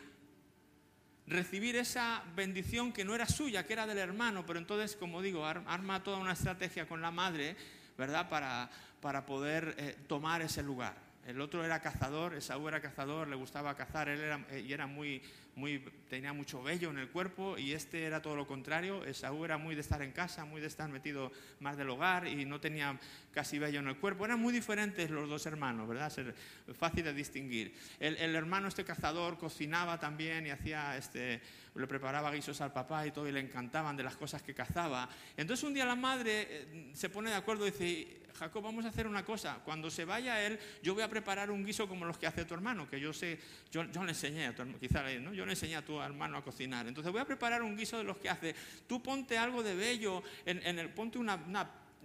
Recibir 1.25 1.77
esa 1.77 2.21
bendición 2.35 2.91
que 2.91 3.05
no 3.05 3.15
era 3.15 3.25
suya, 3.25 3.65
que 3.65 3.71
era 3.71 3.87
del 3.87 3.97
hermano, 3.97 4.45
pero 4.45 4.59
entonces, 4.59 4.97
como 4.97 5.21
digo, 5.21 5.45
arma 5.45 6.03
toda 6.03 6.17
una 6.17 6.33
estrategia 6.33 6.85
con 6.85 7.01
la 7.01 7.11
madre, 7.11 7.55
¿verdad? 7.97 8.27
Para, 8.27 8.69
para 8.99 9.25
poder 9.25 9.75
eh, 9.77 9.97
tomar 10.07 10.41
ese 10.41 10.61
lugar. 10.61 11.12
El 11.25 11.39
otro 11.39 11.63
era 11.63 11.79
cazador, 11.79 12.33
Esaú 12.33 12.67
era 12.67 12.81
cazador, 12.81 13.29
le 13.29 13.35
gustaba 13.35 13.75
cazar, 13.75 14.09
él 14.09 14.19
era, 14.19 14.45
eh, 14.51 14.59
y 14.67 14.73
era 14.73 14.87
muy, 14.87 15.21
muy, 15.55 15.79
tenía 16.09 16.33
mucho 16.33 16.61
vello 16.61 16.89
en 16.89 16.97
el 16.97 17.09
cuerpo, 17.09 17.57
y 17.57 17.71
este 17.71 18.03
era 18.03 18.21
todo 18.21 18.35
lo 18.35 18.45
contrario. 18.45 19.05
Esaú 19.05 19.45
era 19.45 19.57
muy 19.57 19.73
de 19.73 19.81
estar 19.81 20.01
en 20.01 20.11
casa, 20.11 20.43
muy 20.43 20.59
de 20.59 20.67
estar 20.67 20.89
metido 20.89 21.31
más 21.61 21.77
del 21.77 21.89
hogar 21.89 22.27
y 22.27 22.43
no 22.43 22.59
tenía 22.59 22.99
casi 23.31 23.57
vello 23.57 23.79
en 23.79 23.87
el 23.87 23.97
cuerpo. 23.97 24.25
Eran 24.25 24.39
muy 24.41 24.51
diferentes 24.51 25.09
los 25.09 25.29
dos 25.29 25.45
hermanos, 25.45 25.87
¿verdad? 25.87 26.09
Ser 26.09 26.35
fácil 26.77 27.05
de 27.05 27.13
distinguir. 27.13 27.73
El, 27.99 28.17
el 28.17 28.35
hermano, 28.35 28.67
este 28.67 28.83
cazador, 28.83 29.37
cocinaba 29.37 29.97
también 29.99 30.45
y 30.45 30.49
hacía, 30.49 30.97
este, 30.97 31.41
le 31.75 31.87
preparaba 31.87 32.31
guisos 32.31 32.59
al 32.59 32.73
papá 32.73 33.07
y 33.07 33.11
todo, 33.11 33.29
y 33.29 33.31
le 33.31 33.39
encantaban 33.39 33.95
de 33.95 34.03
las 34.03 34.17
cosas 34.17 34.41
que 34.41 34.53
cazaba. 34.53 35.07
Entonces 35.37 35.63
un 35.63 35.73
día 35.73 35.85
la 35.85 35.95
madre 35.95 36.47
eh, 36.49 36.91
se 36.93 37.09
pone 37.09 37.29
de 37.29 37.37
acuerdo 37.37 37.65
y 37.65 37.71
dice, 37.71 38.22
Jacob, 38.37 38.63
vamos 38.63 38.85
a 38.85 38.89
hacer 38.89 39.07
una 39.07 39.23
cosa. 39.23 39.59
Cuando 39.63 39.89
se 39.89 40.05
vaya 40.05 40.45
él, 40.45 40.59
yo 40.81 40.93
voy 40.93 41.03
a 41.03 41.09
preparar 41.09 41.51
un 41.51 41.65
guiso 41.65 41.87
como 41.87 42.05
los 42.05 42.17
que 42.17 42.27
hace 42.27 42.45
tu 42.45 42.53
hermano, 42.53 42.89
que 42.89 42.99
yo 42.99 43.13
sé, 43.13 43.39
yo, 43.71 43.83
le 43.83 44.09
enseñé 44.09 44.47
a 44.47 44.55
tu 44.55 44.61
hermano, 44.61 44.79
quizá 44.79 45.03
¿no? 45.19 45.33
yo 45.33 45.45
le 45.45 45.51
enseñé 45.53 45.75
a 45.75 45.85
tu 45.85 45.99
hermano 46.01 46.37
a 46.37 46.43
cocinar. 46.43 46.87
Entonces 46.87 47.11
voy 47.11 47.21
a 47.21 47.25
preparar 47.25 47.61
un 47.61 47.77
guiso 47.77 47.97
de 47.97 48.03
los 48.03 48.17
que 48.17 48.29
hace. 48.29 48.55
Tú 48.87 49.01
ponte 49.01 49.37
algo 49.37 49.63
de 49.63 49.75
bello, 49.75 50.23
en, 50.45 50.79
el, 50.79 50.89
ponte 50.89 51.17
una, 51.17 51.37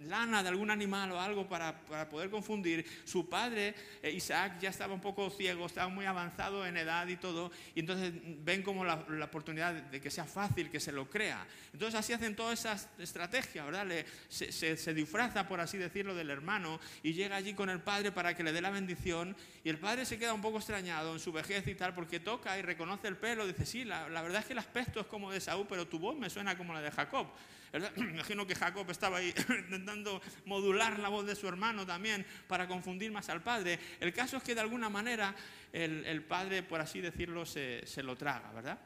lana 0.05 0.43
de 0.43 0.49
algún 0.49 0.71
animal 0.71 1.11
o 1.11 1.19
algo 1.19 1.47
para, 1.47 1.79
poder 2.09 2.29
confundir. 2.29 2.85
Su 3.05 3.27
padre, 3.27 3.75
eh, 4.01 4.11
Isaac, 4.11 4.59
ya 4.59 4.69
estaba 4.69 4.93
un 4.93 5.01
poco 5.01 5.29
ciego, 5.29 5.65
estaba 5.65 5.89
muy 5.89 6.05
avanzado 6.05 6.65
en 6.65 6.77
edad 6.77 7.07
y 7.07 7.17
todo, 7.17 7.51
y 7.75 7.81
entonces 7.81 8.13
ven 8.43 8.63
como 8.63 8.83
la, 8.85 9.05
oportunidad 9.23 9.73
de 9.73 10.01
que 10.01 10.09
sea 10.09 10.25
fácil, 10.25 10.69
que 10.69 10.79
se 10.79 10.91
lo 10.91 11.09
crea. 11.09 11.45
Entonces 11.73 11.99
así 11.99 12.13
hacen 12.13 12.35
toda 12.35 12.53
esa 12.53 12.77
estrategia, 12.97 13.65
¿verdad? 13.65 13.87
se, 14.29 14.51
se 14.51 14.93
disfraza, 14.93 15.47
por 15.47 15.59
así 15.59 15.77
decirlo, 15.77 16.15
del 16.15 16.29
hermano 16.29 16.79
y 17.03 17.13
llega 17.13 17.35
allí 17.35 17.53
con 17.53 17.69
el 17.69 17.81
padre 17.81 18.11
para 18.11 18.35
que 18.35 18.43
le 18.43 18.51
dé 18.51 18.61
la 18.61 18.69
bendición, 18.69 19.35
y 19.63 19.69
el 19.69 19.77
padre 19.77 20.05
se 20.05 20.17
queda 20.17 20.33
un 20.33 20.41
poco 20.41 20.57
extrañado 20.57 21.13
en 21.13 21.19
su 21.19 21.31
vejez 21.31 21.67
y 21.67 21.75
tal, 21.75 21.93
porque 21.93 22.19
toca 22.19 22.57
y 22.57 22.61
reconoce 22.61 23.07
el 23.07 23.17
pelo, 23.17 23.47
dice, 23.47 23.65
sí, 23.65 23.83
la, 23.83 24.09
la 24.09 24.21
verdad 24.21 24.41
es 24.41 24.47
que 24.47 24.53
el 24.53 24.59
aspecto 24.59 24.99
es 24.99 25.07
como 25.07 25.31
de 25.31 25.39
Saúl, 25.39 25.65
pero 25.67 25.87
tu 25.87 25.99
voz 25.99 26.17
me 26.17 26.29
suena 26.29 26.57
como 26.57 26.73
la 26.73 26.81
de 26.81 26.91
Jacob. 26.91 27.27
Me 27.97 28.11
imagino 28.11 28.45
que 28.47 28.55
Jacob 28.55 28.89
estaba 28.89 29.17
ahí 29.17 29.33
intentando 29.49 30.21
modular 30.45 30.99
la 30.99 31.09
voz 31.09 31.25
de 31.25 31.35
su 31.35 31.47
hermano 31.47 31.85
también 31.85 32.25
para 32.47 32.67
confundir 32.67 33.11
más 33.11 33.29
al 33.29 33.41
padre. 33.41 33.79
El 33.99 34.13
caso 34.13 34.37
es 34.37 34.43
que 34.43 34.55
de 34.55 34.61
alguna 34.61 34.89
manera 34.89 35.35
el, 35.71 36.23
padre, 36.23 36.63
por 36.63 36.81
así 36.81 37.01
decirlo, 37.01 37.45
se, 37.45 37.83
lo 38.03 38.15
traga, 38.15 38.51
¿verdad? 38.51 38.79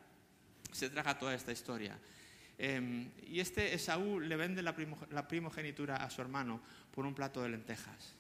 Se 0.72 0.90
traga 0.90 1.18
toda 1.18 1.34
esta 1.34 1.52
historia. 1.52 1.98
Em, 2.58 3.10
y 3.28 3.40
este 3.40 3.74
Esaú 3.74 4.20
le 4.20 4.36
vende 4.36 4.62
la, 4.62 4.76
la 5.10 5.28
primogenitura 5.28 5.98
a 5.98 6.10
su 6.10 6.22
hermano 6.22 6.62
por 6.92 7.06
un 7.06 7.16
plato 7.16 7.42
de 7.42 7.50
lentejas. 7.50 8.16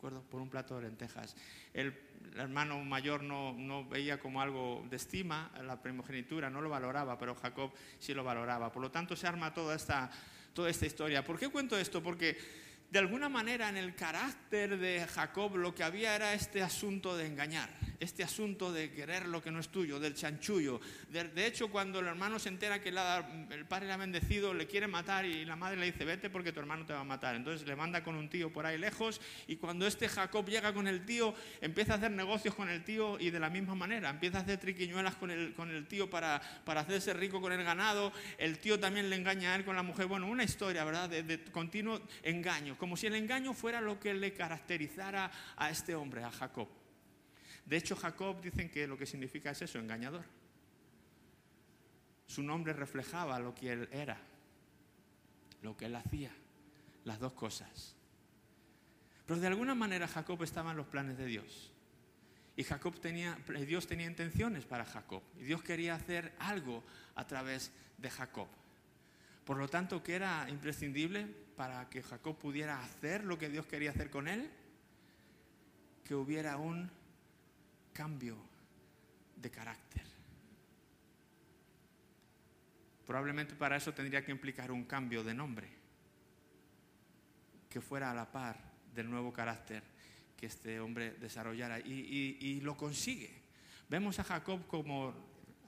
Por 0.00 0.40
un 0.40 0.48
plato 0.48 0.76
de 0.76 0.82
lentejas. 0.82 1.34
El, 1.72 1.94
hermano 2.36 2.84
mayor 2.84 3.22
no, 3.22 3.52
no, 3.54 3.84
veía 3.84 4.18
como 4.18 4.40
algo 4.40 4.84
de 4.90 4.96
estima 4.96 5.50
la 5.62 5.80
primogenitura, 5.80 6.50
no 6.50 6.60
lo 6.60 6.68
valoraba, 6.68 7.18
pero 7.18 7.34
Jacob 7.34 7.72
sí 7.98 8.14
lo 8.14 8.24
valoraba. 8.24 8.70
Por 8.70 8.82
lo 8.82 8.90
tanto, 8.90 9.16
se 9.16 9.26
arma 9.26 9.54
toda 9.54 9.74
esta, 9.74 10.10
toda 10.52 10.70
esta 10.70 10.86
historia. 10.86 11.24
¿Por 11.24 11.38
qué 11.38 11.48
cuento 11.48 11.78
esto? 11.78 12.02
Porque 12.02 12.36
de 12.90 12.98
alguna 12.98 13.28
manera 13.28 13.68
en 13.68 13.76
el 13.76 13.94
carácter 13.94 14.78
de 14.78 15.06
Jacob 15.06 15.56
lo 15.56 15.74
que 15.74 15.82
había 15.82 16.14
era 16.14 16.34
este 16.34 16.62
asunto 16.62 17.16
de 17.16 17.26
engañar, 17.26 17.70
este 18.00 18.22
asunto 18.24 18.72
de 18.72 18.90
querer 18.90 19.26
lo 19.26 19.42
que 19.42 19.50
no 19.50 19.60
es 19.60 19.68
tuyo, 19.68 19.98
del 19.98 20.14
chanchullo. 20.14 20.80
De, 21.10 21.46
hecho, 21.46 21.68
cuando 21.68 22.00
el 22.00 22.06
hermano 22.06 22.38
se 22.38 22.48
entera 22.48 22.80
que 22.80 22.90
el 22.90 23.66
padre 23.66 23.86
le 23.86 23.92
ha 23.92 23.96
bendecido, 23.96 24.54
le 24.54 24.66
quiere 24.66 24.86
matar 24.86 25.24
y 25.24 25.44
la 25.44 25.56
madre 25.56 25.76
le 25.76 25.86
dice, 25.86 26.04
vete 26.04 26.30
porque 26.30 26.52
tu 26.52 26.60
hermano 26.60 26.84
te 26.86 26.92
va 26.92 27.00
a 27.00 27.04
matar. 27.04 27.34
Entonces 27.34 27.66
le 27.66 27.76
manda 27.76 28.02
con 28.02 28.16
un 28.16 28.28
tío 28.28 28.52
por 28.52 28.66
ahí 28.66 28.78
lejos 28.78 29.20
y 29.46 29.56
cuando 29.56 29.86
este 29.86 30.08
Jacob 30.08 30.48
llega 30.48 30.72
con 30.72 30.88
el 30.88 31.04
tío, 31.04 31.34
empieza 31.60 31.94
a 31.94 31.96
hacer 31.96 32.10
negocios 32.10 32.54
con 32.54 32.68
el 32.68 32.84
tío 32.84 33.18
y 33.18 33.30
de 33.30 33.40
la 33.40 33.50
misma 33.50 33.74
manera, 33.74 34.10
empieza 34.10 34.38
a 34.38 34.40
hacer 34.42 34.58
triquiñuelas 34.58 35.16
con 35.16 35.30
el, 35.30 35.54
con 35.54 35.70
el 35.70 35.86
tío 35.86 36.10
para, 36.10 36.40
para 36.64 36.80
hacerse 36.80 37.12
rico 37.14 37.40
con 37.40 37.52
el 37.52 37.64
ganado, 37.64 38.12
el 38.38 38.58
tío 38.58 38.78
también 38.78 39.10
le 39.10 39.16
engaña 39.16 39.52
a 39.52 39.56
él 39.56 39.64
con 39.64 39.76
la 39.76 39.82
mujer. 39.82 40.06
Bueno, 40.06 40.26
una 40.28 40.44
historia, 40.44 40.84
¿verdad? 40.84 41.08
De, 41.08 41.22
de 41.22 41.42
continuo 41.44 42.00
engaño 42.22 42.76
como 42.78 42.96
si 42.96 43.06
el 43.06 43.14
engaño 43.14 43.52
fuera 43.52 43.80
lo 43.80 43.98
que 43.98 44.14
le 44.14 44.32
caracterizara 44.32 45.30
a 45.56 45.70
este 45.70 45.94
hombre, 45.94 46.22
a 46.22 46.30
Jacob. 46.30 46.68
De 47.66 47.76
hecho, 47.76 47.96
Jacob 47.96 48.40
dicen 48.40 48.70
que 48.70 48.86
lo 48.86 48.96
que 48.96 49.06
significa 49.06 49.50
es 49.50 49.60
eso, 49.62 49.78
engañador. 49.78 50.24
Su 52.26 52.42
nombre 52.42 52.72
reflejaba 52.72 53.38
lo 53.40 53.54
que 53.54 53.72
él 53.72 53.88
era, 53.92 54.18
lo 55.62 55.76
que 55.76 55.86
él 55.86 55.96
hacía, 55.96 56.30
las 57.04 57.18
dos 57.18 57.32
cosas. 57.32 57.96
Pero 59.26 59.40
de 59.40 59.48
alguna 59.48 59.74
manera 59.74 60.06
Jacob 60.06 60.40
estaba 60.44 60.70
en 60.70 60.76
los 60.76 60.86
planes 60.86 61.18
de 61.18 61.26
Dios. 61.26 61.72
Y 62.56 62.62
Jacob 62.62 62.98
tenía, 63.00 63.36
Dios 63.66 63.86
tenía 63.86 64.06
intenciones 64.06 64.64
para 64.64 64.84
Jacob. 64.84 65.22
Y 65.38 65.44
Dios 65.44 65.62
quería 65.62 65.94
hacer 65.94 66.32
algo 66.38 66.84
a 67.16 67.26
través 67.26 67.72
de 67.98 68.10
Jacob. 68.10 68.48
Por 69.44 69.58
lo 69.58 69.68
tanto, 69.68 70.02
¿qué 70.02 70.14
era 70.14 70.48
imprescindible 70.48 71.26
para 71.56 71.88
que 71.88 72.02
Jacob 72.02 72.38
pudiera 72.38 72.82
hacer 72.82 73.24
lo 73.24 73.38
que 73.38 73.48
Dios 73.48 73.66
quería 73.66 73.90
hacer 73.90 74.10
con 74.10 74.26
él? 74.26 74.50
Que 76.04 76.14
hubiera 76.14 76.56
un 76.56 76.90
cambio 77.96 78.36
de 79.36 79.50
carácter. 79.50 80.02
Probablemente 83.06 83.54
para 83.54 83.76
eso 83.76 83.94
tendría 83.94 84.24
que 84.24 84.32
implicar 84.32 84.70
un 84.70 84.84
cambio 84.84 85.24
de 85.24 85.32
nombre, 85.32 85.68
que 87.70 87.80
fuera 87.80 88.10
a 88.10 88.14
la 88.14 88.30
par 88.30 88.58
del 88.94 89.08
nuevo 89.08 89.32
carácter 89.32 89.82
que 90.36 90.46
este 90.46 90.80
hombre 90.80 91.12
desarrollara. 91.12 91.78
Y, 91.78 92.36
y 92.40 92.60
lo 92.60 92.76
consigue. 92.76 93.30
Vemos 93.88 94.18
a 94.18 94.24
Jacob 94.24 94.66
como 94.66 95.14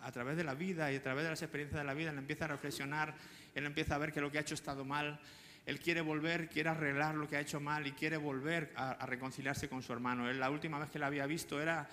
a 0.01 0.13
través 0.13 0.37
de 0.37 0.45
la 0.45 0.55
vida 0.55 0.93
y 0.93 0.97
a 0.97 1.03
través 1.03 1.25
de 1.25 1.31
las 1.31 1.43
experiencias 1.43 1.81
de 1.81 1.87
la 1.87 1.95
vida, 1.95 2.11
él 2.11 2.19
empieza 2.19 2.45
a 2.45 2.49
reflexionar, 2.49 3.15
él 3.55 3.65
empieza 3.65 3.95
a 3.95 3.99
ver 3.99 4.13
que 4.13 4.21
lo 4.21 4.31
que 4.31 4.39
ha 4.39 4.41
hecho 4.43 4.55
ha 4.55 4.57
estado 4.57 4.85
mal, 4.85 5.21
él 5.67 5.81
quiere 5.81 6.01
volver, 6.01 6.49
quiere 6.49 6.71
arreglar 6.71 7.15
lo 7.15 7.29
que 7.29 7.37
ha 7.37 7.41
hecho 7.41 7.61
mal 7.61 7.87
y 7.87 7.93
quiere 7.93 8.17
volver 8.17 8.73
a, 8.75 9.05
reconciliarse 9.07 9.69
con 9.69 9.83
su 9.83 9.93
hermano. 9.93 10.29
Él 10.31 10.41
la 10.41 10.51
última 10.51 10.79
vez 10.79 10.91
que 10.91 10.99
la 10.99 11.09
había 11.09 11.27
visto 11.27 11.61
era, 11.61 11.89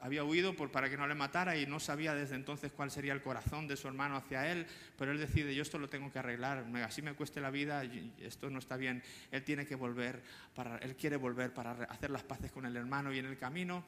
había 0.00 0.24
huido 0.24 0.54
por, 0.54 0.70
para 0.70 0.90
que 0.90 0.96
no 0.96 1.06
le 1.06 1.14
matara 1.14 1.56
y 1.56 1.66
no 1.66 1.80
sabía 1.80 2.14
desde 2.14 2.34
entonces 2.34 2.72
cuál 2.72 2.90
sería 2.90 3.12
el 3.12 3.22
corazón 3.22 3.66
de 3.66 3.76
su 3.76 3.88
hermano 3.88 4.16
hacia 4.16 4.50
él, 4.50 4.66
pero 4.98 5.12
él 5.12 5.18
decide, 5.18 5.54
yo 5.54 5.62
esto 5.62 5.78
lo 5.78 5.88
tengo 5.88 6.12
que 6.12 6.18
arreglar, 6.18 6.66
así 6.84 7.02
me 7.02 7.14
cueste 7.14 7.40
la 7.40 7.50
vida, 7.50 7.82
esto 8.20 8.50
no 8.50 8.58
está 8.58 8.76
bien. 8.76 9.02
Él 9.30 9.42
tiene 9.42 9.66
que 9.66 9.74
volver, 9.74 10.22
para, 10.54 10.78
él 10.78 10.96
quiere 10.96 11.16
volver 11.16 11.52
para 11.52 11.72
hacer 11.84 12.10
las 12.10 12.22
paces 12.22 12.50
con 12.52 12.66
el 12.66 12.76
hermano 12.76 13.12
y 13.12 13.18
en 13.18 13.26
el 13.26 13.38
camino, 13.38 13.84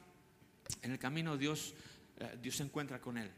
en 0.81 0.91
el 0.91 0.99
camino 0.99 1.37
Dios, 1.37 1.75
eh, 2.19 2.37
Dios 2.41 2.55
se 2.55 2.63
encuentra 2.63 2.99
con 2.99 3.17
él 3.17 3.31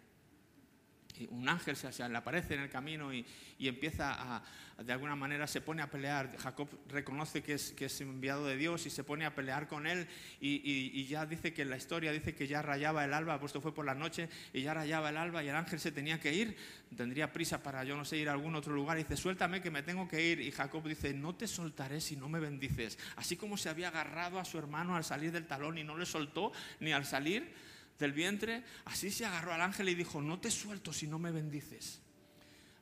un 1.30 1.48
ángel 1.48 1.76
se, 1.76 2.10
le 2.10 2.18
aparece 2.18 2.56
en 2.56 2.62
el 2.62 2.70
camino 2.70 3.14
y, 3.14 3.26
empieza 3.60 4.16
a, 4.18 4.44
de 4.84 4.92
alguna 4.92 5.16
manera, 5.16 5.46
se 5.46 5.62
pone 5.62 5.82
a 5.82 5.90
pelear. 5.90 6.36
Jacob 6.38 6.68
reconoce 6.88 7.44
que 7.44 7.54
es, 7.54 8.02
enviado 8.02 8.48
de 8.48 8.58
Dios 8.58 8.86
y 8.86 8.90
se 8.90 9.04
pone 9.04 9.26
a 9.26 9.36
pelear 9.36 9.68
con 9.68 9.86
él 9.86 10.08
y, 10.40 11.06
ya 11.06 11.26
dice 11.26 11.54
que 11.54 11.66
la 11.66 11.78
historia 11.78 12.12
dice 12.12 12.34
que 12.34 12.48
ya 12.48 12.62
rayaba 12.62 13.06
el 13.06 13.14
alba, 13.14 13.40
puesto 13.40 13.62
fue 13.62 13.74
por 13.74 13.86
la 13.86 13.94
noche 13.94 14.30
y 14.54 14.62
ya 14.62 14.74
rayaba 14.74 15.10
el 15.10 15.18
alba 15.18 15.44
y 15.44 15.50
el 15.50 15.56
ángel 15.56 15.80
se 15.80 15.92
tenía 15.92 16.20
que 16.20 16.34
ir, 16.34 16.56
tendría 16.96 17.32
prisa 17.32 17.62
para, 17.62 17.84
yo 17.84 17.96
no 17.96 18.06
sé, 18.06 18.18
ir 18.18 18.30
a 18.30 18.32
algún 18.32 18.56
otro 18.56 18.74
lugar 18.74 18.98
y 18.98 19.04
dice, 19.04 19.18
suéltame 19.18 19.62
que 19.62 19.72
me 19.72 19.84
tengo 19.84 20.08
que 20.08 20.26
ir. 20.26 20.40
Y 20.42 20.52
Jacob 20.52 20.88
dice, 20.88 21.14
no 21.14 21.36
te 21.36 21.48
soltaré 21.48 22.02
si 22.02 22.16
no 22.16 22.30
me 22.30 22.40
bendices. 22.40 22.98
Así 23.16 23.36
como 23.36 23.58
se 23.58 23.70
había 23.70 23.90
agarrado 23.90 24.40
a 24.40 24.46
su 24.46 24.58
hermano 24.58 24.96
al 24.96 25.04
salir 25.04 25.32
del 25.32 25.46
talón 25.46 25.78
y 25.78 25.84
no 25.84 25.98
le 25.98 26.06
soltó 26.06 26.52
ni 26.80 26.92
al 26.92 27.06
salir, 27.06 27.54
del 28.02 28.12
vientre, 28.12 28.64
así 28.84 29.10
se 29.10 29.26
agarró 29.26 29.54
al 29.54 29.62
ángel 29.62 29.88
y 29.88 29.96
dijo, 29.96 30.22
no 30.22 30.40
te 30.40 30.52
suelto 30.52 30.92
si 30.92 31.08
no 31.08 31.20
me 31.20 31.32
bendices. 31.32 32.02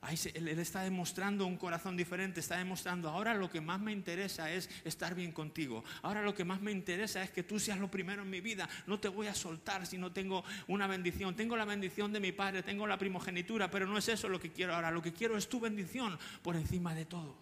Ahí 0.02 0.18
él, 0.34 0.48
está 0.60 0.82
demostrando 0.82 1.46
un 1.46 1.58
corazón 1.58 1.98
diferente, 1.98 2.40
está 2.40 2.58
demostrando, 2.58 3.10
ahora 3.10 3.34
lo 3.34 3.50
que 3.50 3.60
más 3.60 3.82
me 3.82 3.92
interesa 3.92 4.50
es 4.50 4.70
estar 4.86 5.14
bien 5.14 5.34
contigo, 5.34 5.84
ahora 6.04 6.22
lo 6.22 6.34
que 6.34 6.46
más 6.46 6.62
me 6.62 6.72
interesa 6.72 7.22
es 7.22 7.32
que 7.32 7.44
tú 7.44 7.60
seas 7.60 7.78
lo 7.80 7.92
primero 7.92 8.22
en 8.22 8.30
mi 8.30 8.40
vida, 8.40 8.70
no 8.88 8.98
te 8.98 9.10
voy 9.10 9.28
a 9.28 9.36
soltar 9.36 9.86
si 9.86 9.98
no 9.98 10.14
tengo 10.14 10.46
una 10.68 10.88
bendición, 10.88 11.36
tengo 11.36 11.58
la 11.58 11.66
bendición 11.66 12.14
de 12.14 12.22
mi 12.22 12.32
padre, 12.32 12.64
tengo 12.64 12.88
la 12.88 12.98
primogenitura, 12.98 13.70
pero 13.70 13.88
no 13.88 13.98
es 13.98 14.08
eso 14.08 14.30
lo 14.30 14.40
que 14.40 14.54
quiero 14.54 14.74
ahora, 14.74 14.90
lo 14.90 15.02
que 15.02 15.12
quiero 15.12 15.38
es 15.38 15.50
tu 15.50 15.60
bendición 15.60 16.18
por 16.42 16.56
encima 16.56 16.96
de 16.96 17.04
todo. 17.04 17.36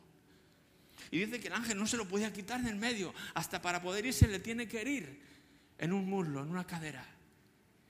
Y 1.12 1.20
dice 1.20 1.40
que 1.40 1.48
el 1.50 1.54
ángel 1.54 1.78
no 1.78 1.86
se 1.86 1.96
lo 1.96 2.08
podía 2.08 2.34
quitar 2.34 2.60
del 2.64 2.76
medio, 2.76 3.14
hasta 3.36 3.62
para 3.62 3.84
poder 3.84 4.08
irse 4.08 4.28
le 4.28 4.40
tiene 4.40 4.68
que 4.68 4.82
herir 4.82 5.22
en 5.78 5.94
un 5.94 6.10
muslo, 6.10 6.42
en 6.42 6.50
una 6.50 6.66
cadera 6.66 7.17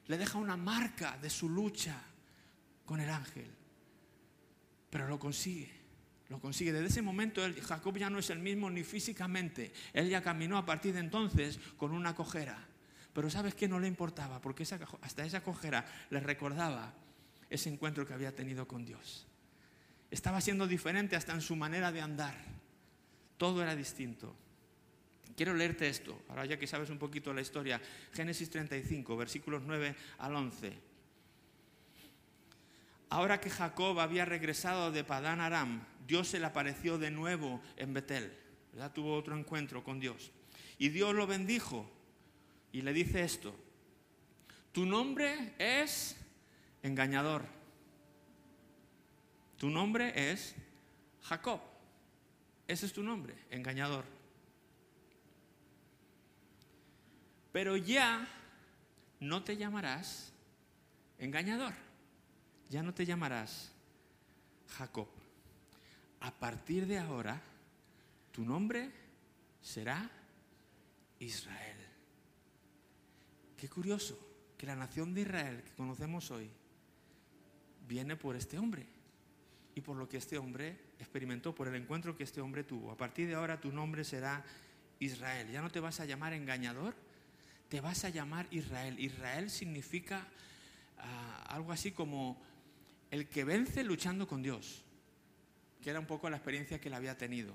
le 0.07 0.17
deja 0.17 0.37
una 0.37 0.57
marca 0.57 1.17
de 1.21 1.29
su 1.29 1.49
lucha 1.49 2.01
con 2.85 2.99
el 2.99 3.09
ángel. 3.09 3.49
Pero 4.89 5.07
lo 5.07 5.19
consigue, 5.19 5.71
lo 6.29 6.39
consigue. 6.39 6.71
Desde 6.71 6.87
ese 6.87 7.01
momento 7.01 7.41
Jacob 7.61 7.97
ya 7.97 8.09
no 8.09 8.19
es 8.19 8.29
el 8.29 8.39
mismo 8.39 8.69
ni 8.69 8.83
físicamente. 8.83 9.73
Él 9.93 10.09
ya 10.09 10.21
caminó 10.21 10.57
a 10.57 10.65
partir 10.65 10.93
de 10.93 11.01
entonces 11.01 11.59
con 11.77 11.91
una 11.91 12.15
cojera. 12.15 12.57
Pero 13.13 13.29
¿sabes 13.29 13.55
qué? 13.55 13.67
No 13.67 13.79
le 13.79 13.87
importaba, 13.87 14.39
porque 14.39 14.63
hasta 14.63 15.25
esa 15.25 15.41
cojera 15.41 15.85
le 16.09 16.19
recordaba 16.19 16.93
ese 17.49 17.69
encuentro 17.69 18.05
que 18.05 18.13
había 18.13 18.35
tenido 18.35 18.67
con 18.67 18.85
Dios. 18.85 19.25
Estaba 20.11 20.39
siendo 20.39 20.67
diferente 20.67 21.15
hasta 21.15 21.33
en 21.33 21.41
su 21.41 21.55
manera 21.55 21.91
de 21.91 22.01
andar. 22.01 22.35
Todo 23.37 23.61
era 23.61 23.75
distinto. 23.75 24.35
Quiero 25.35 25.53
leerte 25.53 25.87
esto, 25.87 26.21
ahora 26.29 26.45
ya 26.45 26.57
que 26.57 26.67
sabes 26.67 26.89
un 26.89 26.97
poquito 26.97 27.33
la 27.33 27.41
historia. 27.41 27.81
Génesis 28.13 28.49
35, 28.49 29.17
versículos 29.17 29.63
9 29.65 29.95
al 30.19 30.35
11. 30.35 30.73
Ahora 33.09 33.39
que 33.39 33.49
Jacob 33.49 33.99
había 33.99 34.25
regresado 34.25 34.91
de 34.91 35.03
Padán 35.03 35.39
Aram, 35.39 35.85
Dios 36.07 36.27
se 36.27 36.39
le 36.39 36.45
apareció 36.45 36.97
de 36.97 37.11
nuevo 37.11 37.61
en 37.77 37.93
Betel. 37.93 38.31
¿verdad? 38.73 38.91
Tuvo 38.93 39.15
otro 39.15 39.37
encuentro 39.37 39.83
con 39.83 39.99
Dios. 39.99 40.31
Y 40.77 40.89
Dios 40.89 41.13
lo 41.15 41.25
bendijo 41.25 41.89
y 42.71 42.81
le 42.81 42.93
dice 42.93 43.23
esto. 43.23 43.55
Tu 44.71 44.85
nombre 44.85 45.53
es 45.57 46.15
engañador. 46.83 47.45
Tu 49.57 49.69
nombre 49.69 50.31
es 50.31 50.55
Jacob. 51.23 51.61
Ese 52.67 52.85
es 52.85 52.93
tu 52.93 53.01
nombre, 53.01 53.33
engañador. 53.49 54.16
Pero 57.57 57.75
ya 57.75 58.23
no 59.19 59.43
te 59.43 59.57
llamarás 59.57 60.31
engañador, 61.17 61.73
ya 62.69 62.83
no 62.83 62.93
te 62.93 63.03
llamarás 63.03 63.71
Jacob. 64.67 65.07
A 66.19 66.29
partir 66.29 66.85
de 66.85 66.99
ahora, 66.99 67.41
tu 68.31 68.45
nombre 68.45 68.91
será 69.59 70.07
Israel. 71.17 71.77
Qué 73.57 73.67
curioso 73.67 74.19
que 74.55 74.67
la 74.67 74.75
nación 74.75 75.15
de 75.15 75.21
Israel 75.21 75.63
que 75.63 75.73
conocemos 75.73 76.29
hoy 76.29 76.51
viene 77.87 78.15
por 78.17 78.35
este 78.35 78.59
hombre 78.59 78.85
y 79.73 79.81
por 79.81 79.97
lo 79.97 80.07
que 80.07 80.17
este 80.17 80.37
hombre 80.37 80.77
experimentó, 80.99 81.55
por 81.55 81.67
el 81.67 81.73
encuentro 81.73 82.15
que 82.15 82.23
este 82.23 82.39
hombre 82.39 82.63
tuvo. 82.63 82.91
A 82.91 82.97
partir 82.97 83.27
de 83.27 83.33
ahora 83.33 83.59
tu 83.59 83.71
nombre 83.71 84.03
será 84.03 84.45
Israel. 84.99 85.49
Ya 85.51 85.63
no 85.63 85.71
te 85.71 85.79
vas 85.79 85.99
a 85.99 86.05
llamar 86.05 86.33
engañador, 86.33 87.06
te 87.69 87.81
vas 87.81 88.05
a 88.05 88.09
llamar 88.09 88.47
Israel. 88.51 88.99
Israel 88.99 89.49
significa 89.49 90.27
ah, 90.97 91.45
algo 91.49 91.71
así 91.71 91.91
como 91.91 92.41
el 93.11 93.27
que 93.27 93.43
vence 93.43 93.83
luchando 93.83 94.27
con 94.27 94.41
Dios, 94.41 94.83
que 95.81 95.89
era 95.89 95.99
un 95.99 96.05
poco 96.05 96.29
la 96.29 96.37
experiencia 96.37 96.79
que 96.79 96.89
él 96.89 96.93
había 96.93 97.17
tenido. 97.17 97.53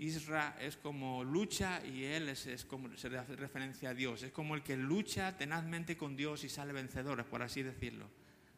Isra 0.00 0.56
es 0.60 0.76
como 0.76 1.24
lucha 1.24 1.84
y 1.84 2.04
él 2.04 2.28
es, 2.30 2.64
como 2.64 2.96
se 2.96 3.08
hace 3.18 3.36
referencia 3.36 3.90
a 3.90 3.94
Dios. 3.94 4.22
Es 4.22 4.32
como 4.32 4.54
el 4.54 4.62
que 4.62 4.76
lucha 4.76 5.36
tenazmente 5.36 5.96
con 5.96 6.16
Dios 6.16 6.44
y 6.44 6.48
sale 6.48 6.72
vencedor, 6.72 7.24
por 7.26 7.42
así 7.42 7.62
decirlo. 7.62 8.08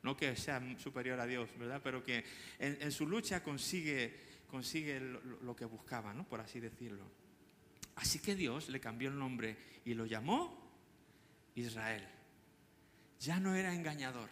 No 0.03 0.17
que 0.17 0.37
sea 0.37 0.63
superior 0.79 1.19
a 1.21 1.27
Dios, 1.27 1.49
¿verdad? 1.59 1.81
Pero 1.83 2.05
que 2.05 2.25
en, 2.59 2.93
su 2.93 3.09
lucha 3.09 3.43
consigue, 3.43 4.15
consigue 4.49 5.01
lo, 5.01 5.57
que 5.57 5.65
buscaba, 5.65 6.13
¿no? 6.13 6.25
Por 6.29 6.41
así 6.41 6.61
decirlo. 6.61 7.05
Así 8.03 8.19
que 8.19 8.35
Dios 8.35 8.69
le 8.69 8.81
cambió 8.81 9.11
el 9.11 9.17
nombre 9.17 9.57
y 9.85 9.95
lo 9.95 10.07
llamó 10.07 10.53
Israel. 11.55 12.05
Ya 13.21 13.39
no 13.39 13.55
era 13.55 13.73
engañador, 13.73 14.29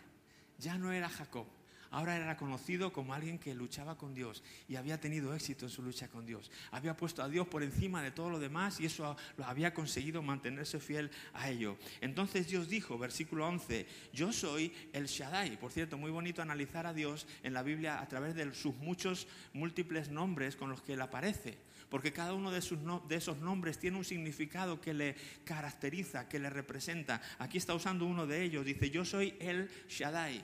ya 0.58 0.76
no 0.76 0.90
era 0.90 1.08
Jacob, 1.08 1.46
ahora 1.92 2.16
era 2.16 2.36
conocido 2.36 2.92
como 2.92 3.14
alguien 3.14 3.38
que 3.38 3.54
luchaba 3.54 3.96
con 3.96 4.12
Dios 4.12 4.42
y 4.66 4.74
había 4.74 5.00
tenido 5.00 5.32
éxito 5.36 5.66
en 5.66 5.70
su 5.70 5.82
lucha 5.82 6.08
con 6.08 6.26
Dios. 6.26 6.50
Había 6.72 6.96
puesto 6.96 7.22
a 7.22 7.28
Dios 7.28 7.46
por 7.46 7.62
encima 7.62 8.02
de 8.02 8.10
todo 8.10 8.28
lo 8.28 8.40
demás 8.40 8.80
y 8.80 8.86
eso 8.86 9.16
lo 9.36 9.44
había 9.44 9.72
conseguido 9.72 10.20
mantenerse 10.20 10.80
fiel 10.80 11.08
a 11.32 11.48
ello. 11.48 11.78
Entonces 12.00 12.48
Dios 12.48 12.68
dijo, 12.68 12.98
versículo 12.98 13.46
11, 13.46 13.86
yo 14.12 14.32
soy 14.32 14.74
el 14.92 15.06
Shaddai. 15.06 15.60
Por 15.60 15.70
cierto, 15.70 15.96
muy 15.96 16.10
bonito 16.10 16.42
analizar 16.42 16.88
a 16.88 16.92
Dios 16.92 17.28
en 17.44 17.54
la 17.54 17.62
Biblia 17.62 18.00
a 18.00 18.08
través 18.08 18.34
de 18.34 18.52
sus 18.52 18.74
muchos 18.78 19.28
múltiples 19.52 20.08
nombres 20.08 20.56
con 20.56 20.70
los 20.70 20.82
que 20.82 20.94
Él 20.94 21.02
aparece 21.02 21.69
porque 21.90 22.12
cada 22.12 22.32
uno 22.32 22.52
de, 22.52 22.62
sus 22.62 22.78
de, 23.08 23.16
esos 23.16 23.38
nombres 23.38 23.78
tiene 23.78 23.98
un 23.98 24.04
significado 24.04 24.80
que 24.80 24.94
le 24.94 25.16
caracteriza, 25.44 26.28
que 26.28 26.38
le 26.38 26.48
representa. 26.48 27.20
Aquí 27.38 27.58
está 27.58 27.74
usando 27.74 28.06
uno 28.06 28.26
de 28.26 28.42
ellos, 28.44 28.64
dice, 28.64 28.90
yo 28.90 29.04
soy 29.04 29.34
el 29.40 29.68
Shaddai. 29.88 30.42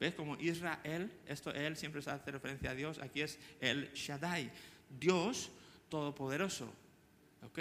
¿Ves? 0.00 0.14
Como 0.14 0.36
Israel, 0.36 1.10
esto 1.26 1.52
él 1.52 1.76
siempre 1.76 2.02
se 2.02 2.10
hace 2.10 2.30
referencia 2.30 2.70
a 2.70 2.74
Dios, 2.74 2.98
aquí 2.98 3.20
es 3.22 3.38
el 3.60 3.92
Shaddai, 3.92 4.50
Dios 4.98 5.50
todopoderoso. 5.88 6.72
¿Ok? 7.42 7.60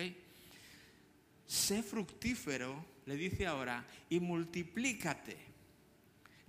Sé 1.45 1.83
fructífero, 1.83 2.83
le 3.05 3.15
dice 3.15 3.45
ahora, 3.45 3.85
y 4.09 4.19
multiplícate. 4.19 5.37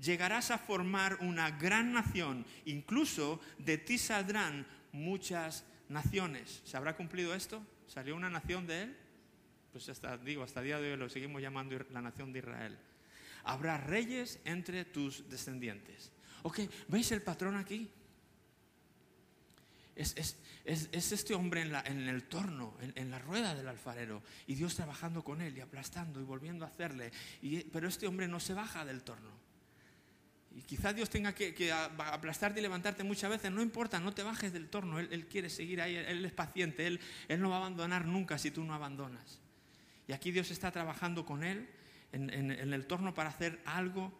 Llegarás 0.01 0.51
a 0.51 0.59
formar 0.59 1.19
una 1.21 1.51
gran 1.51 1.93
nación, 1.93 2.47
incluso 2.65 3.41
de 3.59 3.77
ti 3.79 3.99
saldrán 3.99 4.67
muchas 4.93 5.61
naciones. 5.61 5.78
¿Se 6.65 6.77
habrá 6.77 6.97
cumplido 6.97 7.35
esto? 7.35 7.65
¿Salió 7.87 8.15
una 8.15 8.31
nación 8.31 8.67
de 8.67 8.83
él? 8.83 8.97
Pues 9.73 9.89
hasta, 9.89 10.17
digo, 10.19 10.43
hasta 10.43 10.61
el 10.61 10.67
día 10.67 10.81
de 10.81 10.93
hoy 10.93 10.97
lo 10.99 11.09
seguimos 11.09 11.41
llamando 11.43 11.79
la 11.91 12.03
nación 12.03 12.33
de 12.33 12.41
Israel 12.41 12.79
habrá 13.49 13.79
reyes 13.79 14.39
entre 14.45 14.85
tus 14.85 15.29
descendientes. 15.29 16.13
Ok, 16.43 16.61
¿veis 16.89 17.11
el 17.13 17.23
patrón 17.23 17.57
aquí? 17.57 17.91
Es, 19.97 20.15
este 20.65 21.35
hombre 21.35 21.63
en, 21.63 22.09
el 22.09 22.25
torno, 22.25 22.77
en, 22.81 23.11
la 23.11 23.19
rueda 23.19 23.55
del 23.55 23.67
alfarero, 23.67 24.23
y 24.47 24.55
Dios 24.55 24.77
trabajando 24.77 25.25
con 25.25 25.41
él 25.41 25.57
y 25.57 25.61
aplastando 25.61 26.21
y 26.21 26.25
volviendo 26.25 26.65
a 26.65 26.69
hacerle. 26.69 27.11
pero 27.73 27.89
este 27.89 28.07
hombre 28.07 28.29
no 28.29 28.39
se 28.39 28.55
baja 28.55 28.85
del 28.85 29.03
torno. 29.03 29.48
Y 30.57 30.63
quizá 30.63 30.93
Dios 30.93 31.09
tenga 31.11 31.35
que, 31.35 31.73
aplastarte 31.73 32.59
y 32.59 32.63
levantarte 32.63 33.05
muchas 33.05 33.31
veces, 33.31 33.53
no 33.53 33.63
importa, 33.63 34.01
no 34.01 34.13
te 34.13 34.23
bajes 34.23 34.53
del 34.53 34.69
torno, 34.69 34.99
Él, 34.99 35.27
quiere 35.27 35.51
seguir 35.51 35.81
ahí, 35.81 35.95
él, 35.95 36.25
es 36.25 36.33
paciente, 36.33 36.87
él, 36.87 37.01
él 37.29 37.41
no 37.41 37.51
va 37.51 37.57
a 37.57 37.59
abandonar 37.59 38.07
nunca 38.07 38.39
si 38.39 38.51
tú 38.51 38.65
no 38.65 38.75
abandonas. 38.75 39.41
Y 40.09 40.13
aquí 40.13 40.33
Dios 40.33 40.51
está 40.51 40.73
trabajando 40.73 41.27
con 41.27 41.45
él 41.45 41.69
en, 42.13 42.51
el 42.51 42.87
torno 42.87 43.15
para 43.15 43.29
hacer 43.29 43.61
algo, 43.67 44.13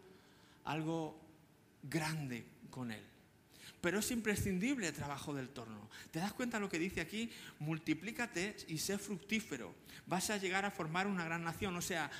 algo 0.65 1.19
grande 1.83 2.45
con 2.71 2.91
él. 2.93 3.03
Pero 3.81 4.01
es 4.01 4.11
imprescindible 4.11 4.89
el 4.89 4.95
trabajo 4.95 5.33
del 5.33 5.49
torno. 5.49 5.89
¿Te 6.11 6.19
das 6.19 6.33
cuenta 6.33 6.59
lo 6.59 6.69
que 6.69 6.79
dice 6.79 7.01
aquí? 7.01 7.31
Multiplícate 7.61 8.57
y 8.69 8.79
sé 8.79 8.99
fructífero. 8.99 9.75
Vas 10.07 10.31
a 10.31 10.37
llegar 10.37 10.65
a 10.65 10.71
formar 10.71 11.07
una 11.07 11.25
gran 11.25 11.45
nación. 11.45 11.77
O 11.77 11.83
sea, 11.83 12.11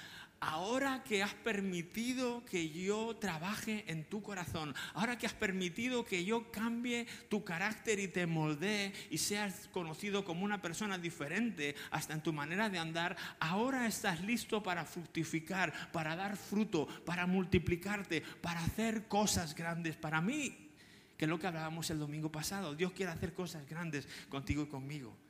ahora 0.41 1.03
que 1.05 1.23
has 1.23 1.35
permitido 1.35 2.45
que 2.45 2.71
yo 2.71 3.17
trabaje 3.17 3.85
en 3.89 4.05
tu 4.05 4.23
corazón, 4.23 4.75
ahora 4.95 5.19
que 5.19 5.27
has 5.27 5.35
permitido 5.35 6.05
que 6.05 6.25
yo 6.25 6.51
cambie 6.51 7.07
tu 7.29 7.45
carácter 7.45 7.99
y 7.99 8.09
te 8.09 8.27
moldee 8.27 8.93
y 9.11 9.19
seas 9.19 9.69
conocido 9.73 10.25
como 10.25 10.45
una 10.45 10.63
persona 10.63 10.99
diferente 10.99 11.75
hasta 11.91 12.15
en 12.15 12.23
tu 12.23 12.33
manera 12.33 12.69
de 12.69 12.79
andar, 12.79 13.17
ahora 13.41 13.87
estás 13.87 14.21
listo 14.21 14.63
para 14.63 14.85
fructificar, 14.85 15.91
para 15.93 16.17
dar 16.17 16.37
fruto, 16.37 16.87
para 17.05 17.27
multiplicarte, 17.27 18.23
para 18.41 18.61
hacer 18.61 19.09
cosas 19.09 19.55
grandes 19.55 19.97
para 19.97 20.21
mí, 20.21 20.71
que 21.17 21.25
es 21.25 21.29
lo 21.29 21.39
que 21.39 21.47
hablábamos 21.47 21.91
el 21.91 21.99
domingo 21.99 22.31
pasado. 22.31 22.75
Dios 22.75 22.93
quiere 22.93 23.13
hacer 23.13 23.33
cosas 23.33 23.69
grandes 23.69 24.07
contigo 24.29 24.63
y 24.63 24.67
conmigo 24.67 25.28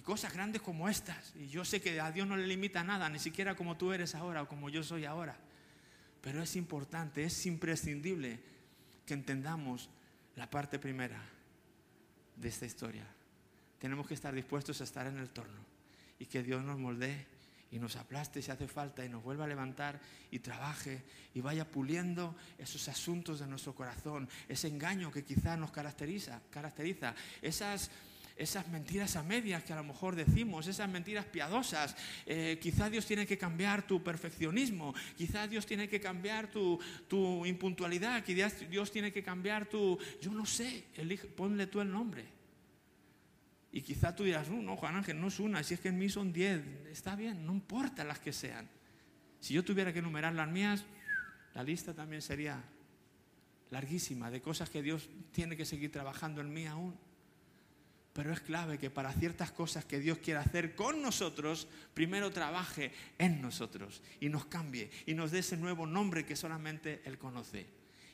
y 0.00 0.02
cosas 0.02 0.32
grandes 0.32 0.62
como 0.62 0.88
estas. 0.88 1.34
Y 1.36 1.48
yo 1.48 1.62
sé 1.62 1.82
que 1.82 2.00
a 2.00 2.10
Dios 2.10 2.26
no 2.26 2.34
le 2.34 2.46
limita 2.46 2.82
nada, 2.82 3.10
ni 3.10 3.18
siquiera 3.18 3.54
como 3.54 3.76
tú 3.76 3.92
eres 3.92 4.14
ahora 4.14 4.40
o 4.40 4.48
como 4.48 4.70
yo 4.70 4.82
soy 4.82 5.04
ahora. 5.04 5.36
Pero 6.22 6.42
es 6.42 6.56
importante, 6.56 7.22
es 7.22 7.44
imprescindible 7.44 8.40
que 9.04 9.12
entendamos 9.12 9.90
la 10.36 10.48
parte 10.48 10.78
primera 10.78 11.22
de 12.34 12.48
esta 12.48 12.64
historia. 12.64 13.06
Tenemos 13.78 14.08
que 14.08 14.14
estar 14.14 14.34
dispuestos 14.34 14.80
a 14.80 14.84
estar 14.84 15.06
en 15.06 15.18
el 15.18 15.28
torno 15.28 15.60
y 16.18 16.24
que 16.24 16.42
Dios 16.42 16.64
nos 16.64 16.78
moldee 16.78 17.26
y 17.70 17.78
nos 17.78 17.96
aplaste 17.96 18.40
si 18.40 18.50
hace 18.50 18.68
falta 18.68 19.04
y 19.04 19.10
nos 19.10 19.22
vuelva 19.22 19.44
a 19.44 19.48
levantar 19.48 20.00
y 20.30 20.38
trabaje 20.38 21.04
y 21.34 21.42
vaya 21.42 21.70
puliendo 21.70 22.34
esos 22.56 22.88
asuntos 22.88 23.40
de 23.40 23.46
nuestro 23.46 23.74
corazón, 23.74 24.30
ese 24.48 24.68
engaño 24.68 25.12
que 25.12 25.24
quizás 25.24 25.58
nos 25.58 25.70
caracteriza, 25.70 26.40
caracteriza 26.50 27.14
esas 27.42 27.90
esas 28.40 28.66
mentiras 28.68 29.16
a 29.16 29.22
medias 29.22 29.62
que 29.62 29.72
a 29.74 29.76
lo 29.76 29.84
mejor 29.84 30.16
decimos, 30.16 30.66
esas 30.66 30.88
mentiras 30.88 31.26
piadosas. 31.26 31.94
Eh, 32.24 32.58
quizá 32.60 32.88
Dios 32.88 33.04
tiene 33.04 33.26
que 33.26 33.36
cambiar 33.36 33.86
tu 33.86 34.02
perfeccionismo, 34.02 34.94
quizá 35.16 35.46
Dios 35.46 35.66
tiene 35.66 35.88
que 35.88 36.00
cambiar 36.00 36.50
tu, 36.50 36.80
tu 37.06 37.44
impuntualidad, 37.44 38.24
quizás 38.24 38.68
Dios 38.70 38.90
tiene 38.90 39.12
que 39.12 39.22
cambiar 39.22 39.66
tu... 39.66 39.98
Yo 40.22 40.32
no 40.32 40.46
sé, 40.46 40.84
ponle 41.36 41.66
tú 41.66 41.80
el 41.80 41.90
nombre. 41.90 42.24
Y 43.72 43.82
quizá 43.82 44.16
tú 44.16 44.24
dirás, 44.24 44.48
no, 44.48 44.62
no, 44.62 44.76
Juan 44.76 44.96
Ángel, 44.96 45.20
no 45.20 45.28
es 45.28 45.38
una, 45.38 45.62
si 45.62 45.74
es 45.74 45.80
que 45.80 45.88
en 45.88 45.98
mí 45.98 46.08
son 46.08 46.32
diez, 46.32 46.62
está 46.90 47.14
bien, 47.14 47.46
no 47.46 47.52
importa 47.52 48.04
las 48.04 48.18
que 48.18 48.32
sean. 48.32 48.68
Si 49.38 49.54
yo 49.54 49.62
tuviera 49.62 49.92
que 49.92 50.00
enumerar 50.00 50.34
las 50.34 50.48
mías, 50.48 50.84
la 51.54 51.62
lista 51.62 51.94
también 51.94 52.22
sería 52.22 52.62
larguísima 53.70 54.30
de 54.30 54.40
cosas 54.40 54.70
que 54.70 54.82
Dios 54.82 55.08
tiene 55.30 55.56
que 55.56 55.64
seguir 55.64 55.92
trabajando 55.92 56.40
en 56.40 56.52
mí 56.52 56.66
aún. 56.66 57.09
Pero 58.12 58.32
es 58.32 58.40
clave 58.40 58.78
que 58.78 58.90
para 58.90 59.12
ciertas 59.12 59.52
cosas 59.52 59.84
que 59.84 60.00
Dios 60.00 60.18
quiere 60.18 60.40
hacer 60.40 60.74
con 60.74 61.00
nosotros, 61.00 61.68
primero 61.94 62.30
trabaje 62.32 62.92
en 63.18 63.40
nosotros 63.40 64.02
y 64.20 64.28
nos 64.28 64.46
cambie 64.46 64.90
y 65.06 65.14
nos 65.14 65.30
dé 65.30 65.38
ese 65.38 65.56
nuevo 65.56 65.86
nombre 65.86 66.26
que 66.26 66.34
solamente 66.34 67.02
Él 67.04 67.18
conoce. 67.18 67.66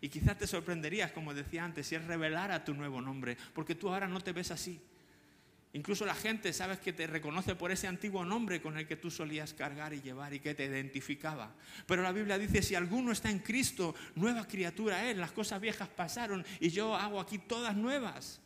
Y 0.02 0.10
quizás 0.10 0.36
te 0.36 0.46
sorprenderías, 0.46 1.12
como 1.12 1.32
decía 1.32 1.64
antes, 1.64 1.86
si 1.86 1.94
Él 1.94 2.06
revelara 2.06 2.64
tu 2.64 2.74
nuevo 2.74 3.00
nombre, 3.00 3.38
porque 3.54 3.74
tú 3.74 3.88
ahora 3.88 4.06
no 4.06 4.20
te 4.20 4.32
ves 4.32 4.50
así. 4.50 4.80
Incluso 5.72 6.06
la 6.06 6.14
gente, 6.14 6.52
sabes 6.52 6.78
que 6.78 6.92
te 6.92 7.06
reconoce 7.06 7.54
por 7.54 7.70
ese 7.70 7.86
antiguo 7.86 8.24
nombre 8.24 8.62
con 8.62 8.78
el 8.78 8.86
que 8.86 8.96
tú 8.96 9.10
solías 9.10 9.52
cargar 9.52 9.92
y 9.92 10.00
llevar 10.00 10.32
y 10.32 10.40
que 10.40 10.54
te 10.54 10.64
identificaba. 10.64 11.54
Pero 11.86 12.02
la 12.02 12.12
Biblia 12.12 12.38
dice, 12.38 12.62
si 12.62 12.74
alguno 12.74 13.12
está 13.12 13.30
en 13.30 13.40
Cristo, 13.40 13.94
nueva 14.14 14.46
criatura 14.46 15.10
es, 15.10 15.16
las 15.16 15.32
cosas 15.32 15.60
viejas 15.60 15.88
pasaron 15.88 16.44
y 16.60 16.70
yo 16.70 16.94
hago 16.94 17.20
aquí 17.20 17.38
todas 17.38 17.76
nuevas. 17.76 18.40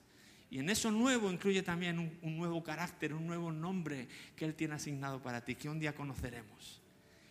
Y 0.50 0.58
en 0.58 0.68
eso 0.68 0.90
nuevo 0.90 1.30
incluye 1.30 1.62
también 1.62 2.18
un, 2.22 2.36
nuevo 2.36 2.62
carácter, 2.62 3.14
un 3.14 3.26
nuevo 3.26 3.52
nombre 3.52 4.08
que 4.34 4.44
Él 4.44 4.56
tiene 4.56 4.74
asignado 4.74 5.22
para 5.22 5.44
ti, 5.44 5.54
que 5.54 5.68
un 5.68 5.78
día 5.78 5.94
conoceremos. 5.94 6.82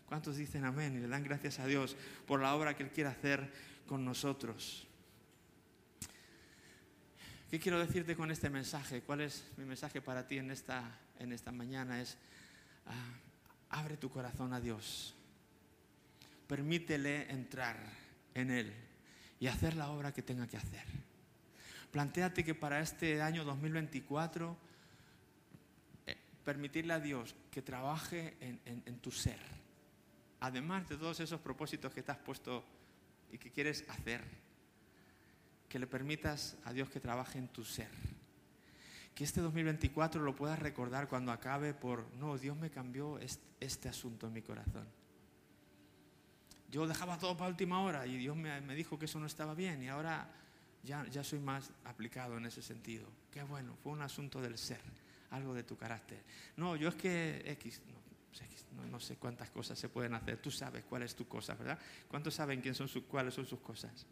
¿Cuántos 0.06 0.38
dicen 0.38 0.64
amén 0.64 0.96
y 0.96 1.02
le 1.02 1.08
dan 1.08 1.24
gracias 1.24 1.60
a 1.60 1.68
Dios 1.68 1.98
por 2.26 2.42
la 2.42 2.56
obra 2.56 2.76
que 2.78 2.84
Él 2.84 2.92
quiere 2.92 3.10
hacer 3.10 3.52
con 3.86 4.06
nosotros? 4.06 4.88
¿Qué 7.52 7.60
quiero 7.60 7.80
decirte 7.80 8.16
con 8.16 8.32
este 8.32 8.50
mensaje? 8.50 9.02
¿Cuál 9.02 9.22
es 9.22 9.44
mi 9.58 9.66
mensaje 9.66 10.02
para 10.02 10.26
ti 10.26 10.38
en 10.38 10.52
esta, 10.52 11.00
en 11.20 11.34
esta 11.34 11.52
mañana? 11.52 12.02
Es, 12.02 12.16
ah, 12.86 13.14
abre 13.70 13.98
tu 13.98 14.10
corazón 14.10 14.54
a 14.54 14.62
Dios. 14.62 15.14
Permítele 16.48 17.30
entrar 17.30 17.78
en 18.34 18.52
Él 18.52 18.74
y 19.40 19.48
hacer 19.48 19.76
la 19.76 19.90
obra 19.90 20.14
que 20.14 20.22
tenga 20.22 20.48
que 20.48 20.58
hacer. 20.58 20.86
Plantéate 21.92 22.44
que 22.44 22.54
para 22.54 22.80
este 22.80 23.22
año 23.22 23.44
2024 23.44 24.56
eh, 26.06 26.18
permitirle 26.46 26.94
a 26.94 27.00
Dios 27.00 27.36
que 27.50 27.62
trabaje 27.62 28.38
en, 28.40 29.00
tu 29.00 29.12
ser, 29.12 29.40
además 30.40 30.88
de 30.88 30.98
todos 30.98 31.20
esos 31.20 31.42
propósitos 31.42 31.94
que 31.94 32.04
te 32.04 32.12
has 32.12 32.18
puesto 32.18 32.64
y 33.32 33.38
que 33.38 33.52
quieres 33.52 33.86
hacer, 33.90 34.24
que 35.68 35.80
le 35.80 35.88
permitas 35.88 36.58
a 36.66 36.74
Dios 36.74 36.90
que 36.90 37.00
trabaje 37.00 37.38
en 37.40 37.48
tu 37.48 37.64
ser. 37.64 37.90
Que 39.14 39.24
este 39.24 39.42
2024 39.42 40.22
lo 40.22 40.36
puedas 40.36 40.60
recordar 40.60 41.08
cuando 41.08 41.32
acabe 41.32 41.74
por, 41.74 42.08
no, 42.16 42.38
Dios 42.38 42.56
me 42.56 42.70
cambió 42.70 43.20
este, 43.20 43.90
asunto 43.90 44.28
en 44.28 44.34
mi 44.34 44.42
corazón. 44.42 44.88
Yo 46.72 46.88
dejaba 46.88 47.18
todo 47.18 47.36
para 47.36 47.50
última 47.50 47.82
hora 47.82 48.06
y 48.06 48.18
Dios 48.18 48.36
me, 48.36 48.62
dijo 48.76 49.00
que 49.00 49.06
eso 49.06 49.20
no 49.20 49.26
estaba 49.26 49.56
bien 49.56 49.82
y 49.82 49.90
ahora 49.90 50.32
ya, 50.84 51.06
ya 51.08 51.24
soy 51.24 51.40
más 51.40 51.72
aplicado 51.86 52.38
en 52.38 52.46
ese 52.46 52.62
sentido. 52.62 53.08
Qué 53.32 53.44
bueno, 53.44 53.76
fue 53.84 53.92
un 53.92 54.02
asunto 54.02 54.42
del 54.42 54.58
ser, 54.58 54.82
algo 55.32 55.54
de 55.54 55.64
tu 55.64 55.78
carácter. 55.78 56.24
No, 56.58 56.76
yo 56.76 56.90
es 56.90 56.96
que 56.96 57.44
X, 57.46 57.82
no, 58.90 59.00
sé 59.00 59.18
cuántas 59.18 59.50
cosas 59.50 59.78
se 59.78 59.90
pueden 59.90 60.14
hacer. 60.14 60.38
Tú 60.38 60.52
sabes 60.52 60.84
cuál 60.86 61.04
es 61.04 61.16
tu 61.16 61.28
cosa, 61.28 61.56
¿verdad? 61.56 61.80
¿Cuántos 62.08 62.36
saben 62.36 62.62
quién 62.62 62.76
son 62.76 62.88
sus, 62.88 63.04
cuáles 63.04 63.34
son 63.34 63.46
sus 63.46 63.60
cosas? 63.60 64.06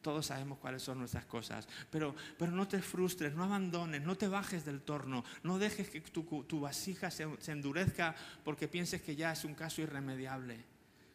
Todos 0.00 0.26
sabemos 0.26 0.58
cuáles 0.58 0.82
son 0.82 0.98
nuestras 0.98 1.24
cosas. 1.26 1.68
Pero, 1.90 2.14
pero 2.38 2.52
no 2.52 2.66
te 2.66 2.82
frustres, 2.82 3.34
no 3.34 3.44
abandones, 3.44 4.02
no 4.02 4.16
te 4.16 4.28
bajes 4.28 4.64
del 4.64 4.82
torno, 4.82 5.24
no 5.42 5.58
dejes 5.58 5.90
que 5.90 6.00
tu, 6.00 6.60
vasija 6.60 7.10
se, 7.10 7.28
se 7.40 7.52
endurezca 7.52 8.14
porque 8.44 8.66
pienses 8.66 9.02
que 9.02 9.14
ya 9.14 9.32
es 9.32 9.44
un 9.44 9.54
caso 9.54 9.80
irremediable. 9.80 10.64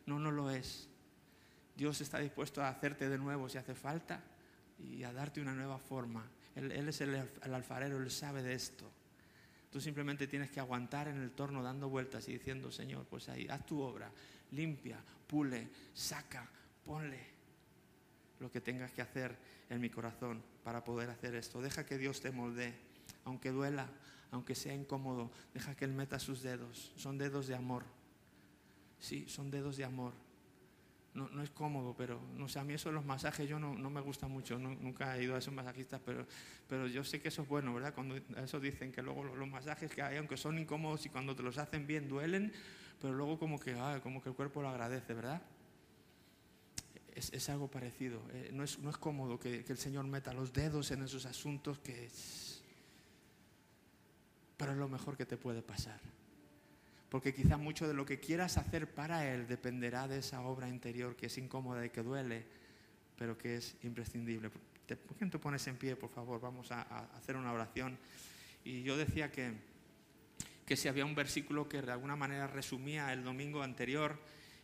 No, 0.05 0.19
no 0.19 0.31
lo 0.31 0.49
es. 0.49 0.87
Dios 1.75 1.99
está 2.01 2.19
dispuesto 2.19 2.61
a 2.63 2.69
hacerte 2.69 3.09
de 3.09 3.17
nuevo 3.17 3.49
si 3.49 3.57
hace 3.57 3.75
falta 3.75 4.23
y 4.79 5.03
a 5.03 5.13
darte 5.13 5.41
una 5.41 5.53
nueva 5.53 5.79
forma. 5.79 6.29
Él, 6.55 6.71
es 6.71 7.01
el, 7.01 7.15
el, 7.15 7.53
alfarero, 7.53 7.97
Él 7.97 8.09
sabe 8.09 8.41
de 8.41 8.53
esto. 8.53 8.89
Tú 9.71 9.79
simplemente 9.79 10.27
tienes 10.27 10.49
que 10.49 10.59
aguantar 10.59 11.07
en 11.07 11.21
el 11.21 11.31
torno 11.31 11.61
dando 11.61 11.89
vueltas 11.89 12.27
y 12.29 12.33
diciendo, 12.33 12.71
Señor, 12.71 13.05
pues 13.05 13.29
ahí, 13.29 13.47
haz 13.49 13.65
tu 13.65 13.79
obra, 13.81 14.11
limpia, 14.51 14.97
pule, 15.27 15.69
saca, 15.93 16.49
ponle 16.85 17.37
lo 18.39 18.51
que 18.51 18.61
tengas 18.61 18.91
que 18.91 19.01
hacer 19.01 19.37
en 19.69 19.81
mi 19.81 19.89
corazón 19.89 20.41
para 20.63 20.83
poder 20.83 21.09
hacer 21.09 21.35
esto. 21.35 21.61
Deja 21.61 21.85
que 21.85 21.97
Dios 21.97 22.21
te 22.21 22.31
moldee, 22.31 22.73
aunque 23.25 23.51
duela, 23.51 23.89
aunque 24.31 24.55
sea 24.55 24.73
incómodo, 24.73 25.31
deja 25.53 25.75
que 25.75 25.85
Él 25.85 25.93
meta 25.93 26.19
sus 26.19 26.41
dedos. 26.41 26.93
Son 26.95 27.17
dedos 27.17 27.47
de 27.47 27.55
amor. 27.55 27.83
Sí, 28.99 29.25
son 29.27 29.51
dedos 29.51 29.77
de 29.77 29.85
amor. 29.85 30.13
No, 31.17 31.27
no 31.29 31.41
es 31.41 31.49
cómodo, 31.49 31.95
pero 31.97 32.21
no 32.35 32.45
a 32.45 32.63
mí 32.63 32.75
eso 32.75 32.89
de 32.89 32.93
los 32.93 33.03
masajes 33.03 33.49
yo 33.49 33.57
no, 33.57 33.73
no 33.73 33.89
me 33.89 34.01
gusta 34.01 34.27
mucho, 34.27 34.59
nunca 34.59 35.17
he 35.17 35.23
ido 35.23 35.33
a 35.33 35.39
esos 35.39 35.51
masajistas, 35.51 35.99
pero, 36.05 36.27
pero 36.69 36.85
yo 36.85 37.03
sé 37.03 37.19
que 37.19 37.29
eso 37.29 37.41
es 37.41 37.47
bueno, 37.47 37.73
¿verdad? 37.73 37.95
Cuando 37.95 38.15
eso 38.15 38.59
dicen 38.59 38.91
que 38.91 39.01
luego 39.01 39.23
los, 39.23 39.47
masajes 39.47 39.89
que 39.89 40.03
hay, 40.03 40.17
aunque 40.17 40.37
son 40.37 40.59
incómodos 40.59 41.07
y 41.07 41.09
cuando 41.09 41.35
te 41.35 41.41
los 41.41 41.57
hacen 41.57 41.87
bien 41.87 42.07
duelen, 42.07 42.53
pero 43.01 43.15
luego 43.15 43.39
como 43.39 43.59
que, 43.59 43.73
ah, 43.73 43.99
como 44.03 44.21
que 44.21 44.29
el 44.29 44.35
cuerpo 44.35 44.61
lo 44.61 44.69
agradece, 44.69 45.15
¿verdad? 45.15 45.41
es, 47.15 47.49
algo 47.49 47.67
parecido. 47.67 48.21
Eh, 48.31 48.51
no, 48.53 48.63
es, 48.63 48.77
no, 48.77 48.91
es, 48.91 48.97
cómodo 48.97 49.39
que, 49.39 49.65
que, 49.65 49.71
el 49.71 49.79
Señor 49.79 50.05
meta 50.05 50.33
los 50.33 50.53
dedos 50.53 50.91
en 50.91 51.01
esos 51.01 51.25
asuntos 51.25 51.79
que 51.79 52.05
es... 52.05 52.61
Pero 54.55 54.73
es 54.73 54.77
lo 54.77 54.87
mejor 54.87 55.17
que 55.17 55.25
te 55.25 55.35
puede 55.35 55.63
pasar. 55.63 55.99
Porque 57.09 57.33
quizá 57.33 57.57
mucho 57.57 57.87
de 57.87 57.93
lo 57.93 58.05
que 58.05 58.19
quieras 58.19 58.57
hacer 58.57 58.93
para 58.93 59.31
Él 59.31 59.47
dependerá 59.47 60.07
de 60.07 60.19
esa 60.19 60.41
obra 60.41 60.67
interior 60.67 61.15
que 61.15 61.27
es 61.27 61.37
incómoda 61.37 61.85
y 61.85 61.89
que 61.89 62.03
duele, 62.03 62.45
pero 63.17 63.37
que 63.37 63.57
es 63.57 63.75
imprescindible. 63.83 64.49
¿Por 64.49 65.17
qué 65.17 65.25
no 65.25 65.31
te 65.31 65.39
pones 65.39 65.65
en 65.67 65.77
pie, 65.77 65.95
por 65.95 66.09
favor? 66.09 66.41
Vamos 66.41 66.71
a, 66.71 66.81
a 66.81 67.17
hacer 67.17 67.35
una 67.35 67.53
oración. 67.53 67.97
Y 68.63 68.83
yo 68.83 68.97
decía 68.97 69.31
que, 69.31 69.53
que 70.65 70.75
si 70.75 70.87
había 70.87 71.05
un 71.05 71.15
versículo 71.15 71.69
que 71.69 71.81
de 71.81 71.91
alguna 71.91 72.15
manera 72.15 72.47
resumía 72.47 73.13
el 73.13 73.23
domingo 73.23 73.63
anterior, 73.63 74.19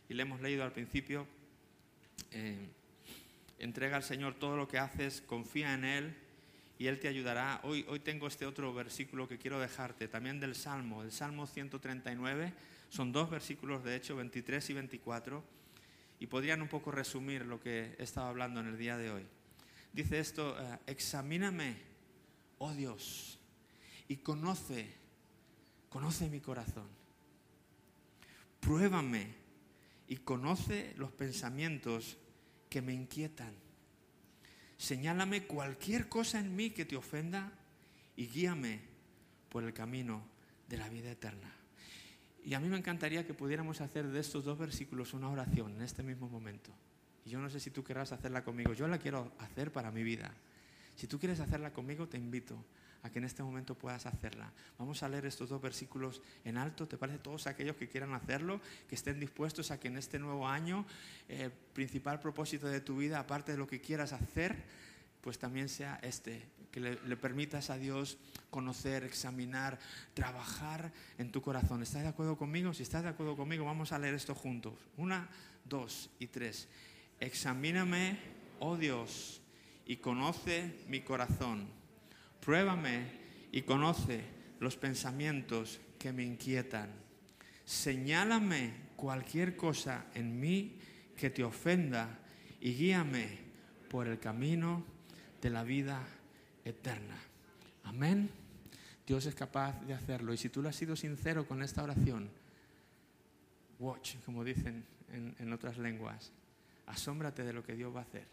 y 0.08 0.14
le 0.14 0.22
hemos 0.22 0.40
leído 0.40 0.64
al 0.64 0.72
principio, 0.72 1.26
eh, 2.30 2.68
entrega 3.58 3.96
al 3.96 4.02
Señor 4.02 4.34
todo 4.34 4.56
lo 4.56 4.68
que 4.68 4.78
haces, 4.78 5.22
confía 5.22 5.74
en 5.74 5.84
Él 5.84 6.16
y 6.78 6.86
Él 6.86 6.98
te 6.98 7.08
ayudará. 7.08 7.60
Hoy, 7.62 7.84
hoy 7.88 8.00
tengo 8.00 8.26
este 8.26 8.46
otro 8.46 8.72
versículo 8.74 9.28
que 9.28 9.38
quiero 9.38 9.60
dejarte, 9.60 10.08
también 10.08 10.40
del 10.40 10.54
Salmo, 10.54 11.02
el 11.02 11.12
Salmo 11.12 11.46
139. 11.46 12.52
Son 12.88 13.12
dos 13.12 13.30
versículos, 13.30 13.84
de 13.84 13.96
hecho, 13.96 14.16
23 14.16 14.70
y 14.70 14.72
24, 14.72 15.44
y 16.20 16.26
podrían 16.26 16.62
un 16.62 16.68
poco 16.68 16.90
resumir 16.90 17.44
lo 17.44 17.60
que 17.60 17.96
he 17.98 18.02
estado 18.02 18.28
hablando 18.28 18.60
en 18.60 18.66
el 18.66 18.78
día 18.78 18.96
de 18.96 19.10
hoy. 19.10 19.26
Dice 19.92 20.18
esto, 20.18 20.56
eh, 20.60 20.78
examíname, 20.86 21.76
oh 22.58 22.72
Dios, 22.72 23.38
y 24.08 24.16
conoce, 24.16 24.92
conoce 25.88 26.28
mi 26.28 26.40
corazón. 26.40 26.88
Pruébame 28.60 29.34
y 30.08 30.16
conoce 30.16 30.94
los 30.96 31.12
pensamientos 31.12 32.16
que 32.68 32.82
me 32.82 32.92
inquietan. 32.92 33.63
Señálame 34.76 35.44
cualquier 35.44 36.08
cosa 36.08 36.40
en 36.40 36.54
mí 36.54 36.70
que 36.70 36.84
te 36.84 36.96
ofenda 36.96 37.52
y 38.16 38.26
guíame 38.26 38.80
por 39.48 39.64
el 39.64 39.72
camino 39.72 40.22
de 40.68 40.76
la 40.76 40.88
vida 40.88 41.10
eterna. 41.10 41.52
Y 42.44 42.54
a 42.54 42.60
mí 42.60 42.68
me 42.68 42.76
encantaría 42.76 43.26
que 43.26 43.34
pudiéramos 43.34 43.80
hacer 43.80 44.06
de 44.08 44.20
estos 44.20 44.44
dos 44.44 44.58
versículos 44.58 45.14
una 45.14 45.30
oración 45.30 45.76
en 45.76 45.82
este 45.82 46.02
mismo 46.02 46.28
momento. 46.28 46.70
Y 47.24 47.30
yo 47.30 47.40
no 47.40 47.48
sé 47.48 47.58
si 47.58 47.70
tú 47.70 47.82
querrás 47.82 48.12
hacerla 48.12 48.44
conmigo, 48.44 48.74
yo 48.74 48.86
la 48.86 48.98
quiero 48.98 49.32
hacer 49.38 49.72
para 49.72 49.90
mi 49.90 50.02
vida. 50.02 50.30
Si 50.96 51.06
tú 51.06 51.18
quieres 51.18 51.40
hacerla 51.40 51.72
conmigo, 51.72 52.06
te 52.06 52.18
invito 52.18 52.62
a 53.04 53.10
que 53.10 53.18
en 53.18 53.26
este 53.26 53.42
momento 53.42 53.74
puedas 53.76 54.06
hacerla. 54.06 54.50
Vamos 54.78 55.02
a 55.02 55.08
leer 55.08 55.26
estos 55.26 55.50
dos 55.50 55.60
versículos 55.60 56.22
en 56.42 56.56
alto. 56.56 56.88
¿Te 56.88 56.96
parece? 56.96 57.18
Todos 57.18 57.46
aquellos 57.46 57.76
que 57.76 57.86
quieran 57.86 58.14
hacerlo, 58.14 58.60
que 58.88 58.94
estén 58.94 59.20
dispuestos 59.20 59.70
a 59.70 59.78
que 59.78 59.88
en 59.88 59.98
este 59.98 60.18
nuevo 60.18 60.48
año 60.48 60.86
el 61.28 61.42
eh, 61.42 61.50
principal 61.74 62.18
propósito 62.18 62.66
de 62.66 62.80
tu 62.80 62.96
vida, 62.96 63.20
aparte 63.20 63.52
de 63.52 63.58
lo 63.58 63.66
que 63.66 63.82
quieras 63.82 64.14
hacer, 64.14 64.56
pues 65.20 65.38
también 65.38 65.68
sea 65.68 66.00
este, 66.02 66.48
que 66.72 66.80
le, 66.80 66.98
le, 67.06 67.16
permitas 67.18 67.68
a 67.68 67.76
Dios 67.76 68.16
conocer, 68.48 69.04
examinar, 69.04 69.78
trabajar 70.14 70.90
en 71.18 71.30
tu 71.30 71.42
corazón. 71.42 71.82
¿Estás 71.82 72.02
de 72.02 72.08
acuerdo 72.08 72.38
conmigo? 72.38 72.72
Si 72.72 72.82
estás 72.82 73.02
de 73.02 73.10
acuerdo 73.10 73.36
conmigo, 73.36 73.66
vamos 73.66 73.92
a 73.92 73.98
leer 73.98 74.14
esto 74.14 74.34
juntos. 74.34 74.74
Una, 74.96 75.28
dos 75.66 76.08
y 76.18 76.28
tres. 76.28 76.68
Examíname, 77.20 78.18
oh 78.60 78.78
Dios, 78.78 79.42
y 79.84 79.96
conoce 79.98 80.74
mi 80.88 81.02
corazón 81.02 81.83
Pruébame 82.44 83.06
y 83.52 83.62
conoce 83.62 84.20
los 84.60 84.76
pensamientos 84.76 85.80
que 85.98 86.12
me 86.12 86.24
inquietan. 86.24 86.90
Señálame 87.64 88.74
cualquier 88.96 89.56
cosa 89.56 90.06
en 90.14 90.38
mí 90.38 90.78
que 91.16 91.30
te 91.30 91.42
ofenda 91.42 92.18
y 92.60 92.74
guíame 92.74 93.38
por 93.88 94.08
el 94.08 94.18
camino 94.18 94.84
de 95.40 95.48
la 95.48 95.64
vida 95.64 96.02
eterna. 96.64 97.16
Amén. 97.84 98.30
Dios 99.06 99.24
es 99.24 99.34
capaz 99.34 99.80
de 99.86 99.94
hacerlo. 99.94 100.34
Y 100.34 100.36
si 100.36 100.50
tú 100.50 100.60
lo 100.60 100.68
has 100.68 100.76
sido 100.76 100.96
sincero 100.96 101.48
con 101.48 101.62
esta 101.62 101.82
oración, 101.82 102.28
watch, 103.78 104.16
como 104.26 104.44
dicen 104.44 104.84
en, 105.12 105.34
en 105.38 105.52
otras 105.52 105.78
lenguas, 105.78 106.32
asómbrate 106.86 107.42
de 107.42 107.54
lo 107.54 107.64
que 107.64 107.74
Dios 107.74 107.94
va 107.94 108.00
a 108.00 108.04
hacer. 108.04 108.26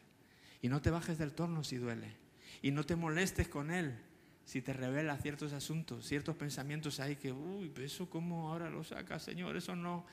Y 0.61 0.67
no 0.67 0.81
te 0.81 0.89
bajes 0.89 1.17
del 1.17 1.31
torno 1.31 1.63
si 1.63 1.77
duele. 1.77 2.20
Y 2.61 2.71
no 2.71 2.85
te 2.85 2.95
molestes 2.95 3.47
con 3.47 3.71
Él 3.71 3.97
si 4.45 4.61
te 4.61 4.73
revela 4.73 5.17
ciertos 5.17 5.53
asuntos, 5.53 6.05
ciertos 6.05 6.35
pensamientos 6.35 6.99
ahí 6.99 7.15
que, 7.15 7.31
uy, 7.31 7.71
eso 7.77 8.09
cómo 8.09 8.49
ahora 8.49 8.69
lo 8.69 8.83
saca, 8.83 9.19
Señor, 9.19 9.55
eso 9.55 9.75
no. 9.75 10.05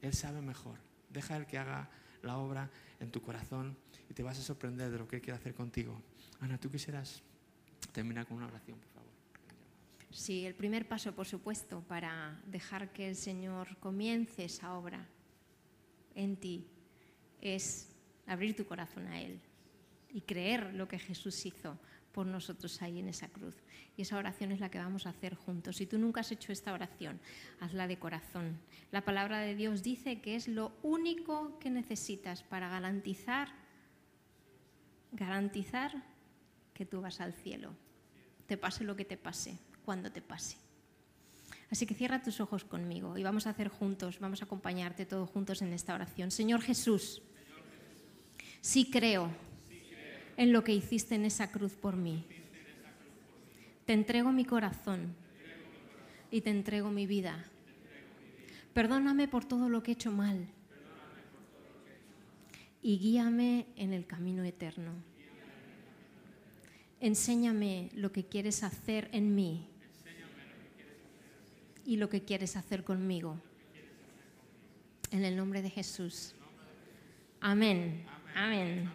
Él 0.00 0.12
sabe 0.14 0.40
mejor. 0.40 0.78
Deja 1.10 1.36
Él 1.36 1.46
que 1.46 1.58
haga 1.58 1.88
la 2.22 2.38
obra 2.38 2.70
en 3.00 3.10
tu 3.10 3.22
corazón 3.22 3.76
y 4.08 4.14
te 4.14 4.22
vas 4.22 4.38
a 4.38 4.42
sorprender 4.42 4.90
de 4.90 4.98
lo 4.98 5.08
que 5.08 5.16
Él 5.16 5.22
quiere 5.22 5.38
hacer 5.38 5.54
contigo. 5.54 6.00
Ana, 6.40 6.58
tú 6.58 6.70
quisieras 6.70 7.22
terminar 7.92 8.26
con 8.26 8.36
una 8.36 8.46
oración, 8.46 8.78
por 8.78 8.88
favor. 8.90 9.10
Sí, 10.10 10.46
el 10.46 10.54
primer 10.54 10.86
paso, 10.86 11.12
por 11.12 11.26
supuesto, 11.26 11.80
para 11.88 12.40
dejar 12.46 12.92
que 12.92 13.08
el 13.08 13.16
Señor 13.16 13.76
comience 13.78 14.44
esa 14.44 14.74
obra 14.74 15.06
en 16.14 16.36
ti 16.36 16.66
es 17.40 17.88
abrir 18.26 18.54
tu 18.54 18.64
corazón 18.64 19.06
a 19.08 19.20
Él 19.20 19.40
y 20.14 20.22
creer 20.22 20.72
lo 20.72 20.88
que 20.88 20.98
Jesús 20.98 21.44
hizo 21.44 21.78
por 22.12 22.24
nosotros 22.26 22.80
ahí 22.80 23.00
en 23.00 23.08
esa 23.08 23.28
cruz. 23.28 23.56
Y 23.96 24.02
esa 24.02 24.16
oración 24.16 24.52
es 24.52 24.60
la 24.60 24.70
que 24.70 24.78
vamos 24.78 25.06
a 25.06 25.10
hacer 25.10 25.34
juntos. 25.34 25.76
Si 25.76 25.86
tú 25.86 25.98
nunca 25.98 26.20
has 26.20 26.30
hecho 26.30 26.52
esta 26.52 26.72
oración, 26.72 27.20
hazla 27.60 27.88
de 27.88 27.98
corazón. 27.98 28.60
La 28.92 29.04
palabra 29.04 29.40
de 29.40 29.56
Dios 29.56 29.82
dice 29.82 30.20
que 30.20 30.36
es 30.36 30.48
lo 30.48 30.72
único 30.82 31.58
que 31.58 31.68
necesitas 31.68 32.42
para 32.44 32.68
garantizar 32.68 33.48
garantizar 35.14 35.92
que 36.72 36.84
tú 36.84 37.00
vas 37.00 37.20
al 37.20 37.32
cielo. 37.32 37.74
Te 38.46 38.56
pase 38.56 38.84
lo 38.84 38.96
que 38.96 39.04
te 39.04 39.16
pase, 39.16 39.58
cuando 39.84 40.10
te 40.10 40.20
pase. 40.20 40.56
Así 41.70 41.86
que 41.86 41.94
cierra 41.94 42.22
tus 42.22 42.40
ojos 42.40 42.64
conmigo 42.64 43.16
y 43.16 43.22
vamos 43.22 43.46
a 43.46 43.50
hacer 43.50 43.68
juntos, 43.68 44.18
vamos 44.20 44.42
a 44.42 44.44
acompañarte 44.44 45.06
todos 45.06 45.30
juntos 45.30 45.62
en 45.62 45.72
esta 45.72 45.94
oración. 45.94 46.30
Señor 46.30 46.60
Jesús, 46.60 47.22
sí 48.60 48.90
creo 48.90 49.30
en 50.36 50.52
lo 50.52 50.64
que 50.64 50.72
hiciste 50.72 51.14
en 51.14 51.24
esa 51.24 51.50
cruz 51.50 51.74
por 51.74 51.96
mí. 51.96 52.24
Te 53.84 53.92
entrego 53.92 54.32
mi 54.32 54.44
corazón 54.44 55.14
y 56.30 56.40
te 56.40 56.50
entrego 56.50 56.90
mi 56.90 57.06
vida. 57.06 57.44
Perdóname 58.72 59.28
por 59.28 59.44
todo 59.44 59.68
lo 59.68 59.82
que 59.82 59.92
he 59.92 59.94
hecho 59.94 60.10
mal 60.10 60.48
y 62.82 62.98
guíame 62.98 63.66
en 63.76 63.92
el 63.92 64.06
camino 64.06 64.44
eterno. 64.44 64.92
Enséñame 67.00 67.90
lo 67.94 68.12
que 68.12 68.26
quieres 68.26 68.62
hacer 68.62 69.08
en 69.12 69.34
mí 69.34 69.68
y 71.86 71.96
lo 71.96 72.08
que 72.08 72.22
quieres 72.22 72.56
hacer 72.56 72.84
conmigo. 72.84 73.40
En 75.10 75.24
el 75.24 75.36
nombre 75.36 75.62
de 75.62 75.70
Jesús. 75.70 76.34
Amén. 77.40 78.04
Amén. 78.34 78.90